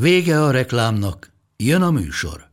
Vége 0.00 0.42
a 0.42 0.50
reklámnak, 0.50 1.32
jön 1.56 1.82
a 1.82 1.90
műsor. 1.90 2.50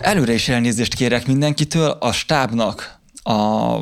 Előre 0.00 0.32
is 0.32 0.48
elnézést 0.48 0.94
kérek 0.94 1.26
mindenkitől, 1.26 1.90
a 1.90 2.12
stábnak 2.12 2.98
a 3.22 3.76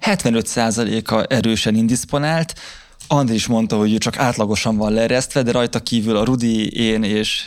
75%-a 0.00 1.34
erősen 1.34 1.74
indisponált, 1.74 2.54
Andri 3.12 3.34
is 3.34 3.46
mondta, 3.46 3.76
hogy 3.76 3.92
ő 3.92 3.98
csak 3.98 4.18
átlagosan 4.18 4.76
van 4.76 4.92
leeresztve, 4.92 5.42
de 5.42 5.52
rajta 5.52 5.80
kívül 5.80 6.16
a 6.16 6.24
Rudi, 6.24 6.72
én 6.72 7.02
és 7.02 7.44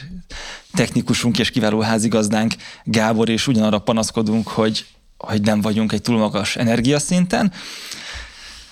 technikusunk 0.73 1.39
és 1.39 1.49
kiváló 1.49 1.79
házigazdánk 1.79 2.55
Gábor 2.83 3.29
és 3.29 3.47
ugyanarra 3.47 3.79
panaszkodunk, 3.79 4.47
hogy, 4.47 4.85
hogy 5.17 5.41
nem 5.41 5.61
vagyunk 5.61 5.91
egy 5.91 6.01
túl 6.01 6.17
magas 6.17 6.55
energiaszinten. 6.55 7.51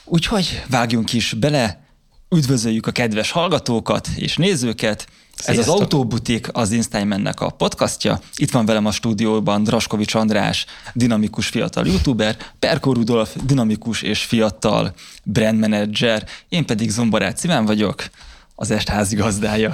Úgyhogy 0.04 0.64
vágjunk 0.70 1.14
is 1.14 1.34
bele, 1.34 1.88
üdvözöljük 2.30 2.88
a 2.88 2.92
kedves 2.92 3.32
hallgatókat 3.32 4.08
és 4.16 4.36
nézőket, 4.38 5.08
ez 5.46 5.58
az 5.58 5.68
Autóbutik, 5.68 6.48
az 6.52 6.72
Instagramnek 6.72 7.42
a 7.42 7.50
podcastja. 7.50 8.20
Itt 8.36 8.52
van 8.52 8.66
velem 8.66 8.86
a 8.86 8.92
stúdióban 8.92 9.64
Draskovics 9.64 10.16
András, 10.16 10.66
dinamikus 10.94 11.48
fiatal 11.48 11.88
youtuber, 11.88 12.38
Perko 12.60 12.94
Rudolf, 12.94 13.36
dinamikus 13.46 14.02
és 14.02 14.24
fiatal 14.24 14.94
brand 15.24 15.60
manager, 15.60 16.26
én 16.50 16.66
pedig 16.66 16.90
Zomborát 16.90 17.38
Szimán 17.38 17.66
vagyok, 17.66 18.10
az 18.56 18.72
est 18.72 18.90
házigazdája. 18.90 19.72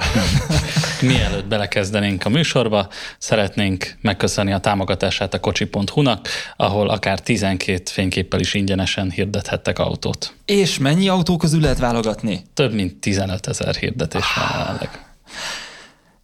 Mielőtt 1.00 1.46
belekezdenénk 1.46 2.24
a 2.24 2.28
műsorba, 2.28 2.88
szeretnénk 3.18 3.96
megköszönni 4.00 4.52
a 4.52 4.58
támogatását 4.58 5.34
a 5.34 5.40
kocsi.hu-nak, 5.40 6.28
ahol 6.56 6.88
akár 6.88 7.20
12 7.20 7.82
fényképpel 7.84 8.40
is 8.40 8.54
ingyenesen 8.54 9.10
hirdethettek 9.10 9.78
autót. 9.78 10.34
És 10.44 10.78
mennyi 10.78 11.08
autó 11.08 11.36
közül 11.36 11.60
lehet 11.60 11.78
válogatni? 11.78 12.42
Több 12.54 12.72
mint 12.72 12.96
15 12.96 13.46
ezer 13.46 13.74
hirdetés 13.74 14.24
van 14.36 14.58
jelenleg. 14.58 15.09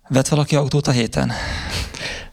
Vett 0.08 0.28
valaki 0.28 0.56
autót 0.56 0.86
a 0.86 0.90
héten? 0.90 1.32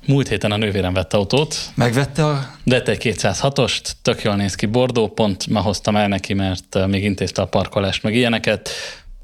Múlt 0.06 0.28
héten 0.28 0.52
a 0.52 0.58
nővérem 0.58 0.94
vett 0.94 1.14
autót. 1.14 1.56
Megvette 1.76 2.26
a... 2.26 2.52
Vett 2.64 2.88
egy 2.88 3.00
206-ost, 3.04 3.92
tök 4.02 4.22
jól 4.22 4.36
néz 4.36 4.56
ki, 4.56 4.66
Bordó, 4.66 5.08
pont 5.08 5.48
ma 5.48 5.62
hoztam 5.62 5.96
el 5.96 6.08
neki, 6.08 6.34
mert 6.34 6.88
még 6.88 7.04
intézte 7.04 7.42
a 7.42 7.46
parkolást, 7.46 8.04
meg 8.04 8.16
ilyeneket. 8.16 8.70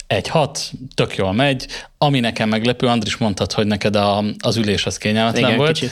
Egy 0.08 0.28
hat, 0.28 0.72
tök 0.94 1.16
jól 1.16 1.33
megy. 1.33 1.67
Ami 1.97 2.19
nekem 2.19 2.50
meglepő, 2.50 2.88
Andris 2.88 3.17
mondtad, 3.17 3.52
hogy 3.52 3.67
neked 3.67 3.95
a, 3.95 4.23
az 4.39 4.56
ülés 4.58 4.86
az 4.86 4.97
kényelmetlen 4.97 5.44
Igen, 5.44 5.58
volt. 5.58 5.72
kicsit. 5.72 5.91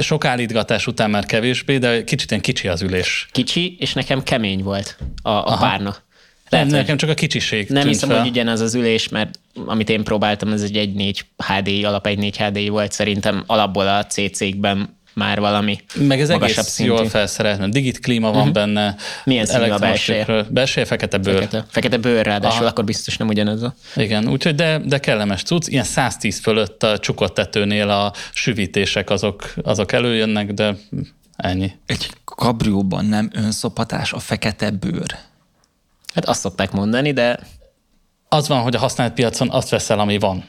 Sok 0.00 0.24
állítgatás 0.24 0.86
után 0.86 1.10
már 1.10 1.26
kevésbé, 1.26 1.78
de 1.78 2.04
kicsit 2.04 2.30
ilyen 2.30 2.42
kicsi 2.42 2.68
az 2.68 2.82
ülés. 2.82 3.28
Kicsi, 3.32 3.76
és 3.78 3.92
nekem 3.92 4.22
kemény 4.22 4.62
volt 4.62 4.96
a, 5.22 5.28
a 5.28 5.46
Aha. 5.46 5.56
párna. 5.56 5.96
Nem, 6.58 6.68
hogy 6.68 6.78
nekem 6.78 6.96
csak 6.96 7.10
a 7.10 7.14
kicsiség 7.14 7.68
nem 7.68 7.86
hiszem, 7.86 8.08
fel. 8.08 8.20
hogy 8.20 8.28
ugyanaz 8.28 8.60
az 8.60 8.74
ülés, 8.74 9.08
mert 9.08 9.38
amit 9.66 9.88
én 9.88 10.04
próbáltam, 10.04 10.52
ez 10.52 10.62
egy 10.62 10.92
1.4 10.96 11.20
HDI, 11.46 11.84
alap 11.84 12.06
1.4 12.06 12.34
HDI 12.38 12.68
volt, 12.68 12.92
szerintem 12.92 13.44
alapból 13.46 13.88
a 13.88 14.06
C-cégben 14.06 14.88
már 15.14 15.40
valami 15.40 15.78
Meg 15.94 16.20
ez 16.20 16.30
egész 16.30 16.62
szintű. 16.62 16.92
jól 16.92 17.08
felszerelt, 17.08 17.58
mert 17.58 17.72
digit 17.72 17.98
klíma 17.98 18.28
van 18.28 18.38
uh-huh. 18.38 18.52
benne. 18.52 18.96
Milyen 19.24 19.46
színű 19.46 19.70
a. 19.70 19.78
Belseje 20.48 20.84
fekete 20.84 21.18
bőr. 21.18 21.34
Fekete, 21.34 21.64
fekete 21.68 21.96
bőr 21.96 22.24
ráadásul, 22.24 22.58
Aha. 22.58 22.68
akkor 22.68 22.84
biztos 22.84 23.16
nem 23.16 23.28
ugyanaz 23.28 23.62
a... 23.62 23.74
Igen, 23.96 24.28
úgyhogy 24.28 24.54
de, 24.54 24.78
de 24.78 24.98
kellemes 24.98 25.42
cucc. 25.42 25.68
Ilyen 25.68 25.84
110 25.84 26.40
fölött 26.40 26.82
a 26.82 26.98
csukott 26.98 27.34
tetőnél 27.34 27.88
a 27.88 28.12
süvítések 28.32 29.10
azok, 29.10 29.54
azok 29.62 29.92
előjönnek, 29.92 30.52
de 30.52 30.76
ennyi. 31.36 31.72
Egy 31.86 32.10
kabrióban 32.24 33.04
nem 33.04 33.30
önszopatás 33.34 34.12
a 34.12 34.18
fekete 34.18 34.70
bőr. 34.70 35.16
Hát 36.14 36.24
azt 36.24 36.40
szokták 36.40 36.72
mondani, 36.72 37.12
de 37.12 37.38
Az 38.28 38.48
van, 38.48 38.62
hogy 38.62 38.74
a 38.74 38.78
használt 38.78 39.12
piacon 39.12 39.50
azt 39.50 39.68
veszel, 39.68 39.98
ami 39.98 40.18
van. 40.18 40.44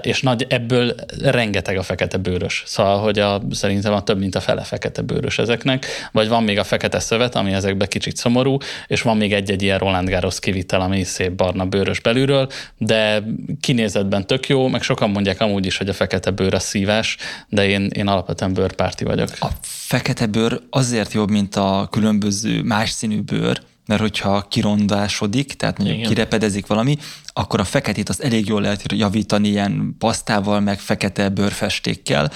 És 0.00 0.22
nagy, 0.22 0.46
ebből 0.48 0.94
rengeteg 1.22 1.76
a 1.76 1.82
fekete 1.82 2.16
bőrös. 2.16 2.62
Szóval, 2.66 2.98
hogy 2.98 3.18
a, 3.18 3.42
szerintem 3.50 3.92
a 3.92 4.02
több, 4.02 4.18
mint 4.18 4.34
a 4.34 4.40
fele 4.40 4.62
fekete 4.62 5.02
bőrös 5.02 5.38
ezeknek. 5.38 5.86
Vagy 6.12 6.28
van 6.28 6.42
még 6.42 6.58
a 6.58 6.64
fekete 6.64 6.98
szövet, 6.98 7.34
ami 7.34 7.52
ezekben 7.52 7.88
kicsit 7.88 8.16
szomorú, 8.16 8.56
és 8.86 9.02
van 9.02 9.16
még 9.16 9.32
egy-egy 9.32 9.62
ilyen 9.62 9.78
Roland 9.78 10.08
Garros 10.08 10.40
kivitel, 10.40 10.80
ami 10.80 11.02
szép 11.02 11.32
barna 11.32 11.66
bőrös 11.66 12.00
belülről, 12.00 12.48
de 12.78 13.22
kinézetben 13.60 14.26
tök 14.26 14.48
jó, 14.48 14.68
meg 14.68 14.82
sokan 14.82 15.10
mondják 15.10 15.40
amúgy 15.40 15.66
is, 15.66 15.76
hogy 15.76 15.88
a 15.88 15.92
fekete 15.92 16.30
bőr 16.30 16.54
a 16.54 16.58
szívás, 16.58 17.16
de 17.48 17.68
én, 17.68 17.90
én 17.94 18.06
alapvetően 18.06 18.52
bőrpárti 18.52 19.04
vagyok. 19.04 19.28
A 19.40 19.48
fekete 19.60 20.26
bőr 20.26 20.60
azért 20.70 21.12
jobb, 21.12 21.30
mint 21.30 21.56
a 21.56 21.88
különböző 21.90 22.62
más 22.62 22.90
színű 22.90 23.20
bőr, 23.20 23.60
mert 23.88 24.00
hogyha 24.00 24.46
kirondásodik, 24.48 25.52
tehát 25.52 25.78
mondjuk 25.78 25.98
Igen. 25.98 26.10
kirepedezik 26.10 26.66
valami, 26.66 26.96
akkor 27.26 27.60
a 27.60 27.64
feketét 27.64 28.08
azt 28.08 28.20
elég 28.22 28.46
jól 28.46 28.60
lehet 28.60 28.92
javítani 28.92 29.48
ilyen 29.48 29.94
pasztával, 29.98 30.60
meg 30.60 30.78
fekete 30.78 31.28
bőrfestékkel. 31.28 32.30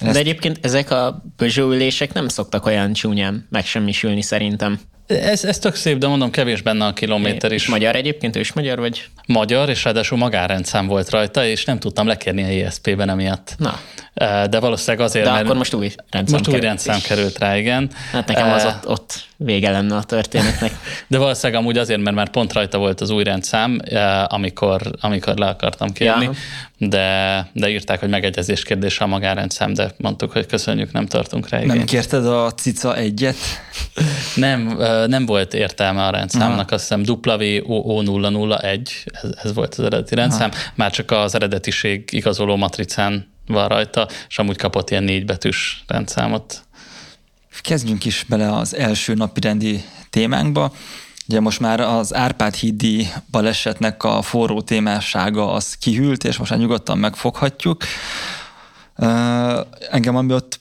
De 0.00 0.18
egyébként 0.18 0.58
ezek 0.62 0.90
a 0.90 1.22
Peugeot 1.36 1.72
ülések 1.74 2.12
nem 2.12 2.28
szoktak 2.28 2.66
olyan 2.66 2.92
csúnyán 2.92 3.46
megsemmisülni 3.50 4.22
szerintem. 4.22 4.80
Ez, 5.06 5.44
ez 5.44 5.58
tök 5.58 5.74
szép, 5.74 5.98
de 5.98 6.06
mondom, 6.06 6.30
kevés 6.30 6.62
benne 6.62 6.84
a 6.86 6.92
kilométer 6.92 7.52
És 7.52 7.62
is. 7.62 7.68
magyar 7.68 7.96
egyébként, 7.96 8.36
ő 8.36 8.40
is 8.40 8.52
magyar 8.52 8.78
vagy? 8.78 9.08
magyar, 9.26 9.68
és 9.68 9.84
ráadásul 9.84 10.18
magánrendszám 10.18 10.86
volt 10.86 11.10
rajta, 11.10 11.46
és 11.46 11.64
nem 11.64 11.78
tudtam 11.78 12.06
lekérni 12.06 12.42
a 12.42 12.66
ESP-ben 12.66 13.08
emiatt. 13.08 13.54
Na. 13.58 13.80
Eh, 14.14 14.46
De 14.46 14.60
valószínűleg 14.60 15.06
azért, 15.06 15.24
De 15.24 15.30
mert 15.30 15.44
akkor 15.44 15.56
most 15.56 15.74
új 15.74 15.92
rendszám 16.10 16.38
most 16.38 16.48
új 16.48 16.54
került 16.54 16.62
rendszám 16.62 17.00
került 17.00 17.38
rá, 17.38 17.56
igen. 17.56 17.90
Hát 18.12 18.26
nekem 18.28 18.50
az 18.50 18.64
Eh, 18.64 18.74
ott, 18.74 18.86
ott 18.86 19.24
vége 19.36 19.70
lenne 19.70 19.96
a 19.96 20.02
történetnek. 20.02 20.72
De 21.08 21.18
valószínűleg 21.18 21.62
amúgy 21.62 21.78
azért, 21.78 22.00
mert 22.00 22.16
már 22.16 22.28
pont 22.28 22.52
rajta 22.52 22.78
volt 22.78 23.00
az 23.00 23.10
új 23.10 23.24
rendszám, 23.24 23.80
eh, 23.84 24.32
amikor, 24.32 24.80
amikor 25.00 25.36
le 25.36 25.46
akartam 25.46 25.92
kérni, 25.92 26.24
Ja. 26.24 26.30
de, 26.88 27.48
de 27.52 27.68
írták, 27.68 28.00
hogy 28.00 28.08
megegyezés 28.08 28.62
kérdése 28.62 29.04
a 29.04 29.06
magánrendszám, 29.06 29.72
de 29.74 29.90
mondtuk, 29.96 30.32
hogy 30.32 30.46
köszönjük, 30.46 30.92
nem 30.92 31.06
tartunk 31.06 31.48
rá 31.48 31.58
Nem 31.58 31.68
igényt. 31.68 31.88
kérted 31.88 32.26
a 32.26 32.50
cica 32.52 32.96
egyet? 32.96 33.36
Nem, 34.34 34.80
ö, 34.80 35.06
nem 35.06 35.26
volt 35.26 35.54
értelme 35.54 36.02
a 36.04 36.10
rendszámnak, 36.10 36.70
azt 36.70 36.80
hiszem 36.82 37.02
WOO001, 37.06 38.80
ez, 39.22 39.30
ez 39.42 39.54
volt 39.54 39.74
az 39.74 39.84
eredeti 39.84 40.14
rendszám, 40.14 40.50
már 40.74 40.90
csak 40.90 41.10
az 41.10 41.34
eredetiség 41.34 42.08
igazoló 42.12 42.56
matricán 42.56 43.34
van 43.46 43.68
rajta, 43.68 44.08
és 44.28 44.38
amúgy 44.38 44.56
kapott 44.56 44.90
ilyen 44.90 45.02
négybetűs 45.02 45.84
rendszámot. 45.86 46.60
Kezdjünk 47.60 48.04
is 48.04 48.24
bele 48.28 48.52
az 48.52 48.74
első 48.74 49.14
napirendi 49.14 49.84
témánkba. 50.10 50.72
Ugye 51.28 51.40
most 51.40 51.60
már 51.60 51.80
az 51.80 52.14
Árpád 52.14 52.54
hídi 52.54 53.08
balesetnek 53.30 54.04
a 54.04 54.22
forró 54.22 54.60
témássága 54.60 55.52
az 55.52 55.74
kihűlt, 55.74 56.24
és 56.24 56.36
most 56.36 56.50
már 56.50 56.60
nyugodtan 56.60 56.98
megfoghatjuk. 56.98 57.84
Engem 59.90 60.16
ami 60.16 60.32
ott 60.32 60.60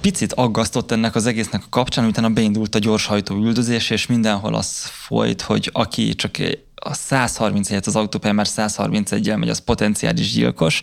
picit 0.00 0.32
aggasztott 0.32 0.90
ennek 0.90 1.14
az 1.14 1.26
egésznek 1.26 1.62
a 1.64 1.68
kapcsán, 1.70 2.04
utána 2.04 2.28
beindult 2.28 2.74
a 2.74 2.78
gyorshajtó 2.78 3.34
üldözés, 3.34 3.90
és 3.90 4.06
mindenhol 4.06 4.54
az 4.54 4.84
folyt, 4.84 5.42
hogy 5.42 5.70
aki 5.72 6.14
csak 6.14 6.36
a 6.74 6.94
130 6.94 7.68
helyett 7.68 7.86
az 7.86 7.96
autópályán 7.96 8.36
már 8.36 8.46
131-el 8.48 9.38
megy, 9.38 9.48
az 9.48 9.58
potenciális 9.58 10.32
gyilkos. 10.32 10.80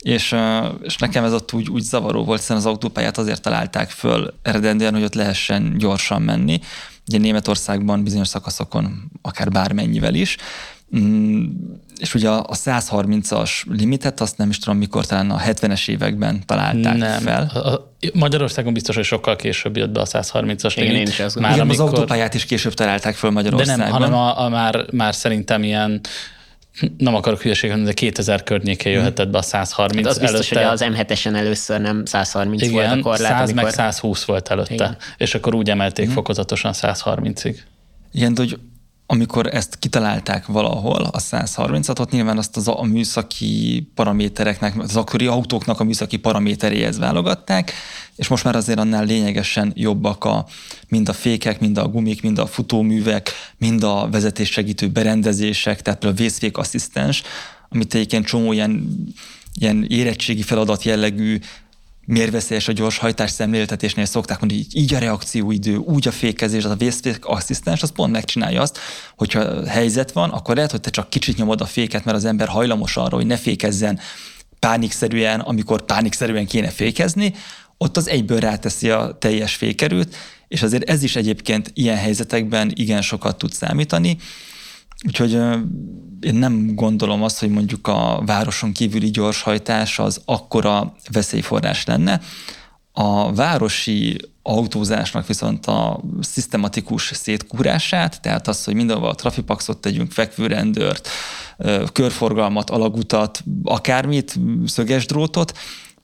És, 0.00 0.34
és 0.82 0.96
nekem 0.96 1.24
ez 1.24 1.32
ott 1.32 1.52
úgy, 1.52 1.68
úgy 1.68 1.82
zavaró 1.82 2.24
volt, 2.24 2.38
hiszen 2.40 2.56
az 2.56 2.66
autópályát 2.66 3.18
azért 3.18 3.42
találták 3.42 3.90
föl 3.90 4.34
eredendően, 4.42 4.94
hogy 4.94 5.02
ott 5.02 5.14
lehessen 5.14 5.74
gyorsan 5.78 6.22
menni. 6.22 6.60
Ugye 7.08 7.18
Németországban 7.18 8.02
bizonyos 8.02 8.28
szakaszokon 8.28 9.10
akár 9.22 9.50
bármennyivel 9.50 10.14
is. 10.14 10.36
Mm, 10.98 11.44
És 11.98 12.14
ugye 12.14 12.28
a 12.30 12.38
a 12.48 12.54
130-as 12.54 13.50
limitet, 13.70 14.20
azt 14.20 14.38
nem 14.38 14.48
is 14.50 14.58
tudom 14.58 14.78
mikor, 14.78 15.06
talán 15.06 15.30
a 15.30 15.38
70-es 15.38 15.88
években 15.88 16.42
találták 16.46 16.96
Nem. 16.96 17.20
fel. 17.20 17.42
A- 17.54 17.86
Magyarországon 18.14 18.72
biztos, 18.72 18.94
hogy 18.94 19.04
sokkal 19.04 19.36
később 19.36 19.76
jött 19.76 19.90
be 19.90 20.00
a 20.00 20.06
130-as 20.06 20.72
Igen, 20.76 20.84
limit. 20.88 21.00
én 21.00 21.06
is 21.12 21.20
azt 21.20 21.38
Már 21.38 21.54
Igen, 21.54 21.68
az 21.68 21.78
amikor, 21.78 21.94
autópályát 21.98 22.34
is 22.34 22.44
később 22.44 22.74
találták 22.74 23.14
föl 23.14 23.30
De 23.30 23.34
Magyarországon. 23.36 23.78
nem, 23.84 23.90
hanem 23.90 24.14
a, 24.14 24.40
a 24.44 24.48
már, 24.48 24.84
már 24.92 25.14
szerintem 25.14 25.62
ilyen 25.62 26.00
nem 26.98 27.14
akarok 27.14 27.42
hülyeséget 27.42 27.82
de 27.82 27.92
2000 27.92 28.42
környékén 28.42 28.92
jöhetett 28.92 29.28
be 29.28 29.38
a 29.38 29.42
130 29.42 30.06
hát 30.06 30.14
az 30.14 30.18
biztos, 30.20 30.50
előtte. 30.50 30.70
hogy 30.70 30.88
az 30.88 30.96
M7-esen 30.96 31.36
először 31.36 31.80
nem 31.80 32.04
130 32.04 32.62
Igen, 32.62 32.72
volt 32.72 32.90
a 32.90 33.02
korlát. 33.02 33.38
100 33.38 33.48
amikor... 33.48 33.62
meg 33.62 33.72
120 33.72 34.24
volt 34.24 34.48
előtte, 34.48 34.74
Igen. 34.74 34.96
és 35.16 35.34
akkor 35.34 35.54
úgy 35.54 35.70
emelték 35.70 36.04
hmm. 36.04 36.14
fokozatosan 36.14 36.72
130-ig. 36.74 37.56
Igen, 38.12 38.34
de 38.34 38.42
hogy 38.42 38.58
amikor 39.10 39.54
ezt 39.54 39.78
kitalálták 39.78 40.46
valahol, 40.46 41.02
a 41.02 41.18
130-at, 41.18 42.00
ott 42.00 42.10
nyilván 42.10 42.38
azt 42.38 42.56
az 42.56 42.68
a 42.68 42.82
műszaki 42.82 43.88
paramétereknek, 43.94 44.78
az 44.78 44.96
akkori 44.96 45.26
autóknak 45.26 45.80
a 45.80 45.84
műszaki 45.84 46.16
paraméteréhez 46.16 46.98
válogatták, 46.98 47.72
és 48.16 48.28
most 48.28 48.44
már 48.44 48.56
azért 48.56 48.78
annál 48.78 49.04
lényegesen 49.04 49.72
jobbak 49.74 50.24
a, 50.24 50.46
mind 50.88 51.08
a 51.08 51.12
fékek, 51.12 51.60
mind 51.60 51.78
a 51.78 51.88
gumik, 51.88 52.22
mind 52.22 52.38
a 52.38 52.46
futóművek, 52.46 53.30
mind 53.58 53.82
a 53.82 54.08
vezetéssegítő 54.10 54.88
berendezések, 54.88 55.82
tehát 55.82 55.98
például 55.98 56.20
a 56.20 56.22
vészfékasszisztens, 56.22 57.22
amit 57.68 57.94
egyébként 57.94 58.26
csomó 58.26 58.52
ilyen, 58.52 59.04
ilyen 59.54 59.84
érettségi 59.88 60.42
feladat 60.42 60.82
jellegű 60.82 61.38
mérveszélyes 62.08 62.68
a 62.68 62.72
gyors 62.72 62.98
hajtás 62.98 63.30
szemléltetésnél 63.30 64.04
szokták 64.04 64.40
mondani, 64.40 64.62
hogy 64.62 64.80
így 64.82 64.94
a 64.94 64.98
reakcióidő, 64.98 65.76
úgy 65.76 66.08
a 66.08 66.12
fékezés, 66.12 66.64
az 66.64 66.70
a 66.70 66.76
vészfék 66.76 67.24
asszisztens, 67.24 67.82
az 67.82 67.90
pont 67.90 68.12
megcsinálja 68.12 68.60
azt, 68.60 68.78
hogyha 69.16 69.66
helyzet 69.66 70.12
van, 70.12 70.30
akkor 70.30 70.54
lehet, 70.54 70.70
hogy 70.70 70.80
te 70.80 70.90
csak 70.90 71.10
kicsit 71.10 71.36
nyomod 71.36 71.60
a 71.60 71.66
féket, 71.66 72.04
mert 72.04 72.16
az 72.16 72.24
ember 72.24 72.48
hajlamos 72.48 72.96
arra, 72.96 73.16
hogy 73.16 73.26
ne 73.26 73.36
fékezzen 73.36 74.00
pánikszerűen, 74.58 75.40
amikor 75.40 75.84
pánikszerűen 75.84 76.46
kéne 76.46 76.68
fékezni, 76.68 77.34
ott 77.78 77.96
az 77.96 78.08
egyből 78.08 78.40
ráteszi 78.40 78.90
a 78.90 79.16
teljes 79.18 79.54
fékerőt, 79.54 80.16
és 80.48 80.62
azért 80.62 80.90
ez 80.90 81.02
is 81.02 81.16
egyébként 81.16 81.70
ilyen 81.74 81.96
helyzetekben 81.96 82.72
igen 82.74 83.02
sokat 83.02 83.38
tud 83.38 83.52
számítani. 83.52 84.16
Úgyhogy 85.06 85.32
én 86.20 86.34
nem 86.34 86.74
gondolom 86.74 87.22
azt, 87.22 87.40
hogy 87.40 87.50
mondjuk 87.50 87.86
a 87.86 88.22
városon 88.26 88.72
kívüli 88.72 89.10
gyorshajtás 89.10 89.98
az 89.98 90.20
akkora 90.24 90.94
veszélyforrás 91.12 91.84
lenne. 91.84 92.20
A 92.92 93.32
városi 93.32 94.20
autózásnak 94.42 95.26
viszont 95.26 95.66
a 95.66 96.00
szisztematikus 96.20 97.10
szétkúrását, 97.14 98.20
tehát 98.20 98.48
az, 98.48 98.64
hogy 98.64 98.74
mindenhol 98.74 99.08
a 99.08 99.14
trafipaxot 99.14 99.78
tegyünk, 99.78 100.12
fekvőrendőrt, 100.12 101.08
körforgalmat, 101.92 102.70
alagutat, 102.70 103.44
akármit, 103.64 104.38
szöges 104.66 105.06
drótot, 105.06 105.58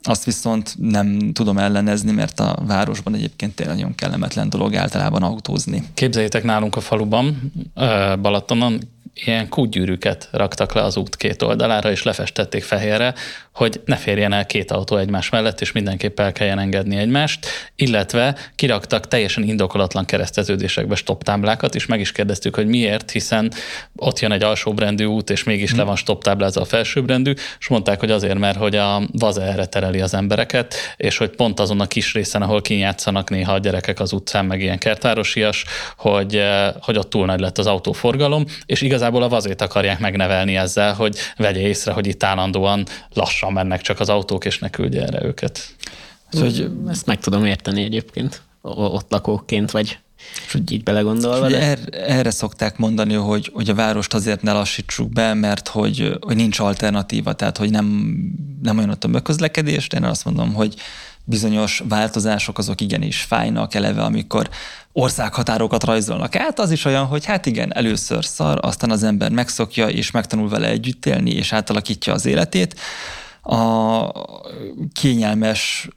azt 0.06 0.24
viszont 0.24 0.74
nem 0.78 1.32
tudom 1.32 1.58
ellenezni, 1.58 2.12
mert 2.12 2.40
a 2.40 2.58
városban 2.66 3.14
egyébként 3.14 3.54
tényleg 3.54 3.76
nagyon 3.76 3.94
kellemetlen 3.94 4.48
dolog 4.48 4.74
általában 4.74 5.22
autózni. 5.22 5.82
Képzeljétek 5.94 6.44
nálunk 6.44 6.76
a 6.76 6.80
faluban, 6.80 7.52
Balatonon, 8.20 8.80
ilyen 9.14 9.48
kútgyűrűket 9.48 10.28
raktak 10.32 10.72
le 10.72 10.82
az 10.82 10.96
út 10.96 11.16
két 11.16 11.42
oldalára, 11.42 11.90
és 11.90 12.02
lefestették 12.02 12.62
fehérre, 12.62 13.14
hogy 13.54 13.80
ne 13.84 13.96
férjen 13.96 14.32
el 14.32 14.46
két 14.46 14.70
autó 14.70 14.96
egymás 14.96 15.30
mellett, 15.30 15.60
és 15.60 15.72
mindenképp 15.72 16.20
el 16.20 16.32
kelljen 16.32 16.58
engedni 16.58 16.96
egymást, 16.96 17.46
illetve 17.76 18.36
kiraktak 18.54 19.08
teljesen 19.08 19.42
indokolatlan 19.42 20.04
kereszteződésekbe 20.04 20.94
stop 20.94 21.22
táblákat, 21.22 21.74
és 21.74 21.86
meg 21.86 22.00
is 22.00 22.12
kérdeztük, 22.12 22.54
hogy 22.54 22.66
miért, 22.66 23.10
hiszen 23.10 23.52
ott 23.96 24.18
jön 24.18 24.32
egy 24.32 24.42
alsóbrendű 24.42 25.04
út, 25.04 25.30
és 25.30 25.44
mégis 25.44 25.70
hmm. 25.70 25.78
le 25.78 25.84
van 25.84 25.96
stop 25.96 26.22
táblázva 26.22 26.60
a 26.60 26.64
felsőbrendű, 26.64 27.32
és 27.58 27.68
mondták, 27.68 28.00
hogy 28.00 28.10
azért, 28.10 28.38
mert 28.38 28.56
hogy 28.56 28.76
a 28.76 29.02
vaza 29.12 29.42
erre 29.42 29.66
tereli 29.66 30.00
az 30.00 30.14
embereket, 30.14 30.74
és 30.96 31.16
hogy 31.16 31.30
pont 31.30 31.60
azon 31.60 31.80
a 31.80 31.86
kis 31.86 32.12
részen, 32.12 32.42
ahol 32.42 32.62
kinyátszanak 32.62 33.30
néha 33.30 33.52
a 33.52 33.58
gyerekek 33.58 34.00
az 34.00 34.12
utcán, 34.12 34.44
meg 34.44 34.60
ilyen 34.60 34.78
kertvárosias, 34.78 35.64
hogy, 35.96 36.36
eh, 36.36 36.72
hogy 36.80 36.96
ott 36.96 37.10
túl 37.10 37.26
nagy 37.26 37.40
lett 37.40 37.58
az 37.58 37.66
autóforgalom, 37.66 38.44
és 38.66 38.82
igazából 39.04 39.28
a 39.28 39.34
vazét 39.34 39.60
akarják 39.60 39.98
megnevelni 39.98 40.56
ezzel, 40.56 40.94
hogy 40.94 41.16
vegye 41.36 41.60
észre, 41.60 41.92
hogy 41.92 42.06
itt 42.06 42.22
állandóan 42.22 42.86
lassan 43.12 43.34
lassan 43.34 43.52
mennek 43.52 43.80
csak 43.80 44.00
az 44.00 44.08
autók, 44.08 44.44
és 44.44 44.58
ne 44.58 44.70
küldje 44.70 45.02
erre 45.02 45.24
őket. 45.24 45.74
Szóval, 46.30 46.50
hogy 46.50 46.70
ezt 46.88 47.06
meg 47.06 47.18
tudom 47.18 47.44
érteni 47.44 47.82
egyébként, 47.82 48.42
ott 48.62 49.10
lakóként, 49.10 49.70
vagy 49.70 49.98
és 50.46 50.54
úgy 50.54 50.72
így 50.72 50.82
belegondolva. 50.82 51.48
De... 51.48 51.60
Erre, 51.60 52.06
erre 52.06 52.30
szokták 52.30 52.76
mondani, 52.76 53.14
hogy, 53.14 53.50
hogy 53.54 53.70
a 53.70 53.74
várost 53.74 54.14
azért 54.14 54.42
ne 54.42 54.52
lassítsuk 54.52 55.12
be, 55.12 55.34
mert 55.34 55.68
hogy, 55.68 56.18
hogy 56.20 56.36
nincs 56.36 56.58
alternatíva, 56.58 57.32
tehát 57.32 57.56
hogy 57.56 57.70
nem, 57.70 57.86
nem 58.62 58.76
olyan 58.76 58.90
ott 58.90 59.04
a 59.04 59.20
közlekedés, 59.20 59.88
de 59.88 59.96
én 59.96 60.04
azt 60.04 60.24
mondom, 60.24 60.54
hogy 60.54 60.74
bizonyos 61.24 61.82
változások 61.88 62.58
azok 62.58 62.80
igenis 62.80 63.22
fájnak 63.22 63.74
eleve, 63.74 64.02
amikor 64.02 64.48
országhatárokat 64.92 65.84
rajzolnak 65.84 66.36
át, 66.36 66.58
az 66.58 66.70
is 66.70 66.84
olyan, 66.84 67.06
hogy 67.06 67.24
hát 67.24 67.46
igen, 67.46 67.74
először 67.74 68.24
szar, 68.24 68.58
aztán 68.62 68.90
az 68.90 69.02
ember 69.02 69.30
megszokja, 69.30 69.88
és 69.88 70.10
megtanul 70.10 70.48
vele 70.48 70.68
együtt 70.68 71.06
élni, 71.06 71.30
és 71.30 71.52
átalakítja 71.52 72.12
az 72.12 72.26
életét 72.26 72.80
a 73.42 74.10
kényelmes 74.92 75.88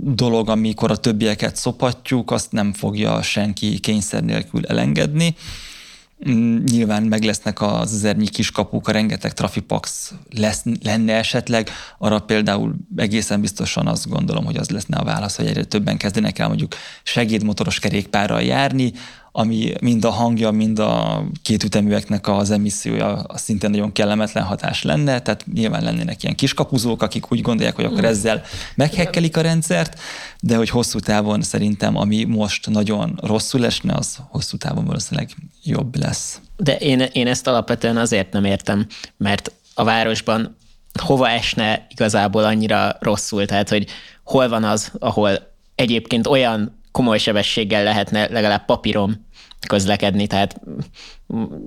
dolog, 0.00 0.48
amikor 0.48 0.90
a 0.90 0.96
többieket 0.96 1.56
szopatjuk, 1.56 2.30
azt 2.30 2.52
nem 2.52 2.72
fogja 2.72 3.22
senki 3.22 3.78
kényszer 3.78 4.22
nélkül 4.22 4.66
elengedni. 4.66 5.34
Mm, 6.28 6.64
nyilván 6.64 7.02
meg 7.02 7.22
lesznek 7.22 7.60
az 7.60 7.94
ezernyi 7.94 8.28
kiskapuk, 8.28 8.88
a 8.88 8.92
rengeteg 8.92 9.32
trafipax 9.32 10.12
lesz, 10.30 10.62
lenne 10.82 11.14
esetleg, 11.14 11.70
arra 11.98 12.18
például 12.18 12.74
egészen 12.96 13.40
biztosan 13.40 13.86
azt 13.86 14.08
gondolom, 14.08 14.44
hogy 14.44 14.56
az 14.56 14.70
leszne 14.70 14.96
a 14.96 15.04
válasz, 15.04 15.36
hogy 15.36 15.46
egyre 15.46 15.64
többen 15.64 15.96
kezdenek 15.96 16.38
el 16.38 16.48
mondjuk 16.48 16.74
segédmotoros 17.02 17.78
kerékpárral 17.78 18.42
járni, 18.42 18.92
ami 19.32 19.72
mind 19.80 20.04
a 20.04 20.10
hangja, 20.10 20.50
mind 20.50 20.78
a 20.78 21.24
két 21.42 21.64
üteműeknek 21.64 22.28
az 22.28 22.50
emissziója 22.50 23.12
az 23.14 23.40
szintén 23.40 23.70
nagyon 23.70 23.92
kellemetlen 23.92 24.44
hatás 24.44 24.82
lenne, 24.82 25.20
tehát 25.20 25.46
nyilván 25.52 25.82
lennének 25.82 26.22
ilyen 26.22 26.34
kiskapuzók, 26.34 27.02
akik 27.02 27.32
úgy 27.32 27.40
gondolják, 27.40 27.76
hogy 27.76 27.84
akkor 27.84 28.04
ezzel 28.04 28.42
meghekkelik 28.74 29.36
a 29.36 29.40
rendszert, 29.40 30.00
de 30.40 30.56
hogy 30.56 30.68
hosszú 30.68 30.98
távon 30.98 31.42
szerintem, 31.42 31.96
ami 31.96 32.24
most 32.24 32.68
nagyon 32.68 33.18
rosszul 33.22 33.64
esne, 33.64 33.94
az 33.94 34.18
hosszú 34.28 34.56
távon 34.56 34.84
valószínűleg 34.84 35.30
jobb 35.62 35.96
lesz. 35.96 36.40
De 36.56 36.76
én, 36.76 37.00
én 37.00 37.26
ezt 37.26 37.46
alapvetően 37.46 37.96
azért 37.96 38.32
nem 38.32 38.44
értem, 38.44 38.86
mert 39.16 39.52
a 39.74 39.84
városban 39.84 40.56
hova 41.02 41.28
esne 41.28 41.86
igazából 41.88 42.44
annyira 42.44 42.96
rosszul, 43.00 43.46
tehát 43.46 43.68
hogy 43.68 43.86
hol 44.24 44.48
van 44.48 44.64
az, 44.64 44.92
ahol 44.98 45.52
egyébként 45.74 46.26
olyan 46.26 46.80
komoly 46.92 47.18
sebességgel 47.18 47.82
lehetne 47.82 48.28
legalább 48.28 48.64
papírom 48.64 49.26
közlekedni, 49.66 50.26
tehát 50.26 50.60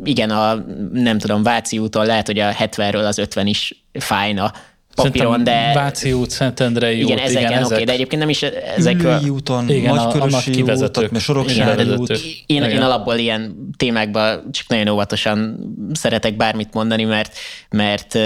igen, 0.03 0.29
a 0.29 0.55
nem 0.91 1.17
tudom, 1.17 1.43
Váci 1.43 1.79
úton 1.79 2.05
lehet, 2.05 2.25
hogy 2.25 2.39
a 2.39 2.53
70-ről 2.53 3.07
az 3.07 3.17
50 3.17 3.47
is 3.47 3.85
fájna, 3.93 4.51
papíron, 4.95 5.43
de... 5.43 5.71
Váci 5.73 6.13
út, 6.13 6.29
Szentendrei 6.29 7.01
igen, 7.01 7.17
út, 7.17 7.23
ezeken, 7.23 7.49
igen, 7.49 7.63
oké, 7.63 7.73
ezek... 7.73 7.85
de 7.85 7.91
egyébként 7.91 8.21
nem 8.21 8.29
is 8.29 8.41
ezekről... 8.77 9.17
Ülői 9.17 9.29
úton, 9.29 9.69
igen, 9.69 9.95
Nagykörösi 9.95 10.61
a, 10.61 10.71
a 10.71 10.83
úton, 10.83 11.19
Soroksári 11.19 11.89
út. 11.89 12.09
Én, 12.09 12.17
igen. 12.45 12.69
én 12.69 12.81
alapból 12.81 13.15
ilyen 13.15 13.69
témákban 13.77 14.51
csak 14.51 14.67
nagyon 14.67 14.87
óvatosan 14.87 15.59
szeretek 15.93 16.35
bármit 16.35 16.73
mondani, 16.73 17.03
mert, 17.03 17.37
mert 17.69 18.19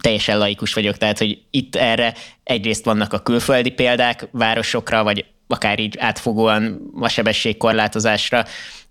teljesen 0.00 0.38
laikus 0.38 0.74
vagyok, 0.74 0.96
tehát 0.96 1.18
hogy 1.18 1.38
itt 1.50 1.76
erre 1.76 2.14
egyrészt 2.44 2.84
vannak 2.84 3.12
a 3.12 3.18
külföldi 3.18 3.70
példák 3.70 4.28
városokra, 4.32 5.02
vagy 5.02 5.24
akár 5.46 5.78
így 5.78 5.96
átfogóan 5.98 6.90
a 7.00 7.08
sebességkorlátozásra, 7.08 8.44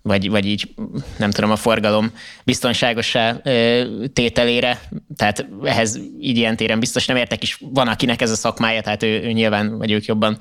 vagy, 0.07 0.29
vagy 0.29 0.45
így 0.45 0.73
nem 1.17 1.31
tudom, 1.31 1.51
a 1.51 1.55
forgalom 1.55 2.11
biztonságosá 2.43 3.41
tételére, 4.13 4.81
tehát 5.15 5.47
ehhez 5.63 5.99
így 6.19 6.37
ilyen 6.37 6.55
téren 6.55 6.79
biztos 6.79 7.05
nem 7.05 7.17
értek 7.17 7.43
is, 7.43 7.57
van 7.59 7.87
akinek 7.87 8.21
ez 8.21 8.31
a 8.31 8.35
szakmája, 8.35 8.81
tehát 8.81 9.03
ő, 9.03 9.21
ő 9.23 9.31
nyilván, 9.31 9.77
vagy 9.77 9.91
ők 9.91 10.05
jobban 10.05 10.37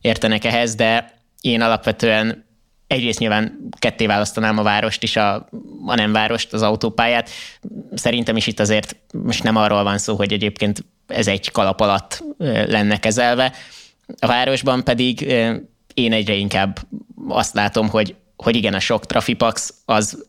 értenek 0.00 0.44
ehhez, 0.44 0.74
de 0.74 1.12
én 1.40 1.60
alapvetően 1.60 2.46
egyrészt 2.86 3.18
nyilván 3.18 3.68
ketté 3.78 4.06
választanám 4.06 4.58
a 4.58 4.62
várost 4.62 5.02
is, 5.02 5.16
a, 5.16 5.34
a 5.86 5.94
nem 5.94 6.12
várost, 6.12 6.52
az 6.52 6.62
autópályát. 6.62 7.30
Szerintem 7.94 8.36
is 8.36 8.46
itt 8.46 8.60
azért 8.60 8.96
most 9.12 9.42
nem 9.42 9.56
arról 9.56 9.82
van 9.82 9.98
szó, 9.98 10.16
hogy 10.16 10.32
egyébként 10.32 10.84
ez 11.06 11.26
egy 11.26 11.50
kalap 11.50 11.80
alatt 11.80 12.24
lenne 12.66 12.98
kezelve, 12.98 13.52
a 14.20 14.26
városban 14.26 14.84
pedig 14.84 15.20
én 15.94 16.12
egyre 16.12 16.34
inkább 16.34 16.78
azt 17.28 17.54
látom, 17.54 17.88
hogy, 17.88 18.14
hogy 18.42 18.56
igen, 18.56 18.74
a 18.74 18.80
sok 18.80 19.06
trafipax 19.06 19.74
az 19.84 20.24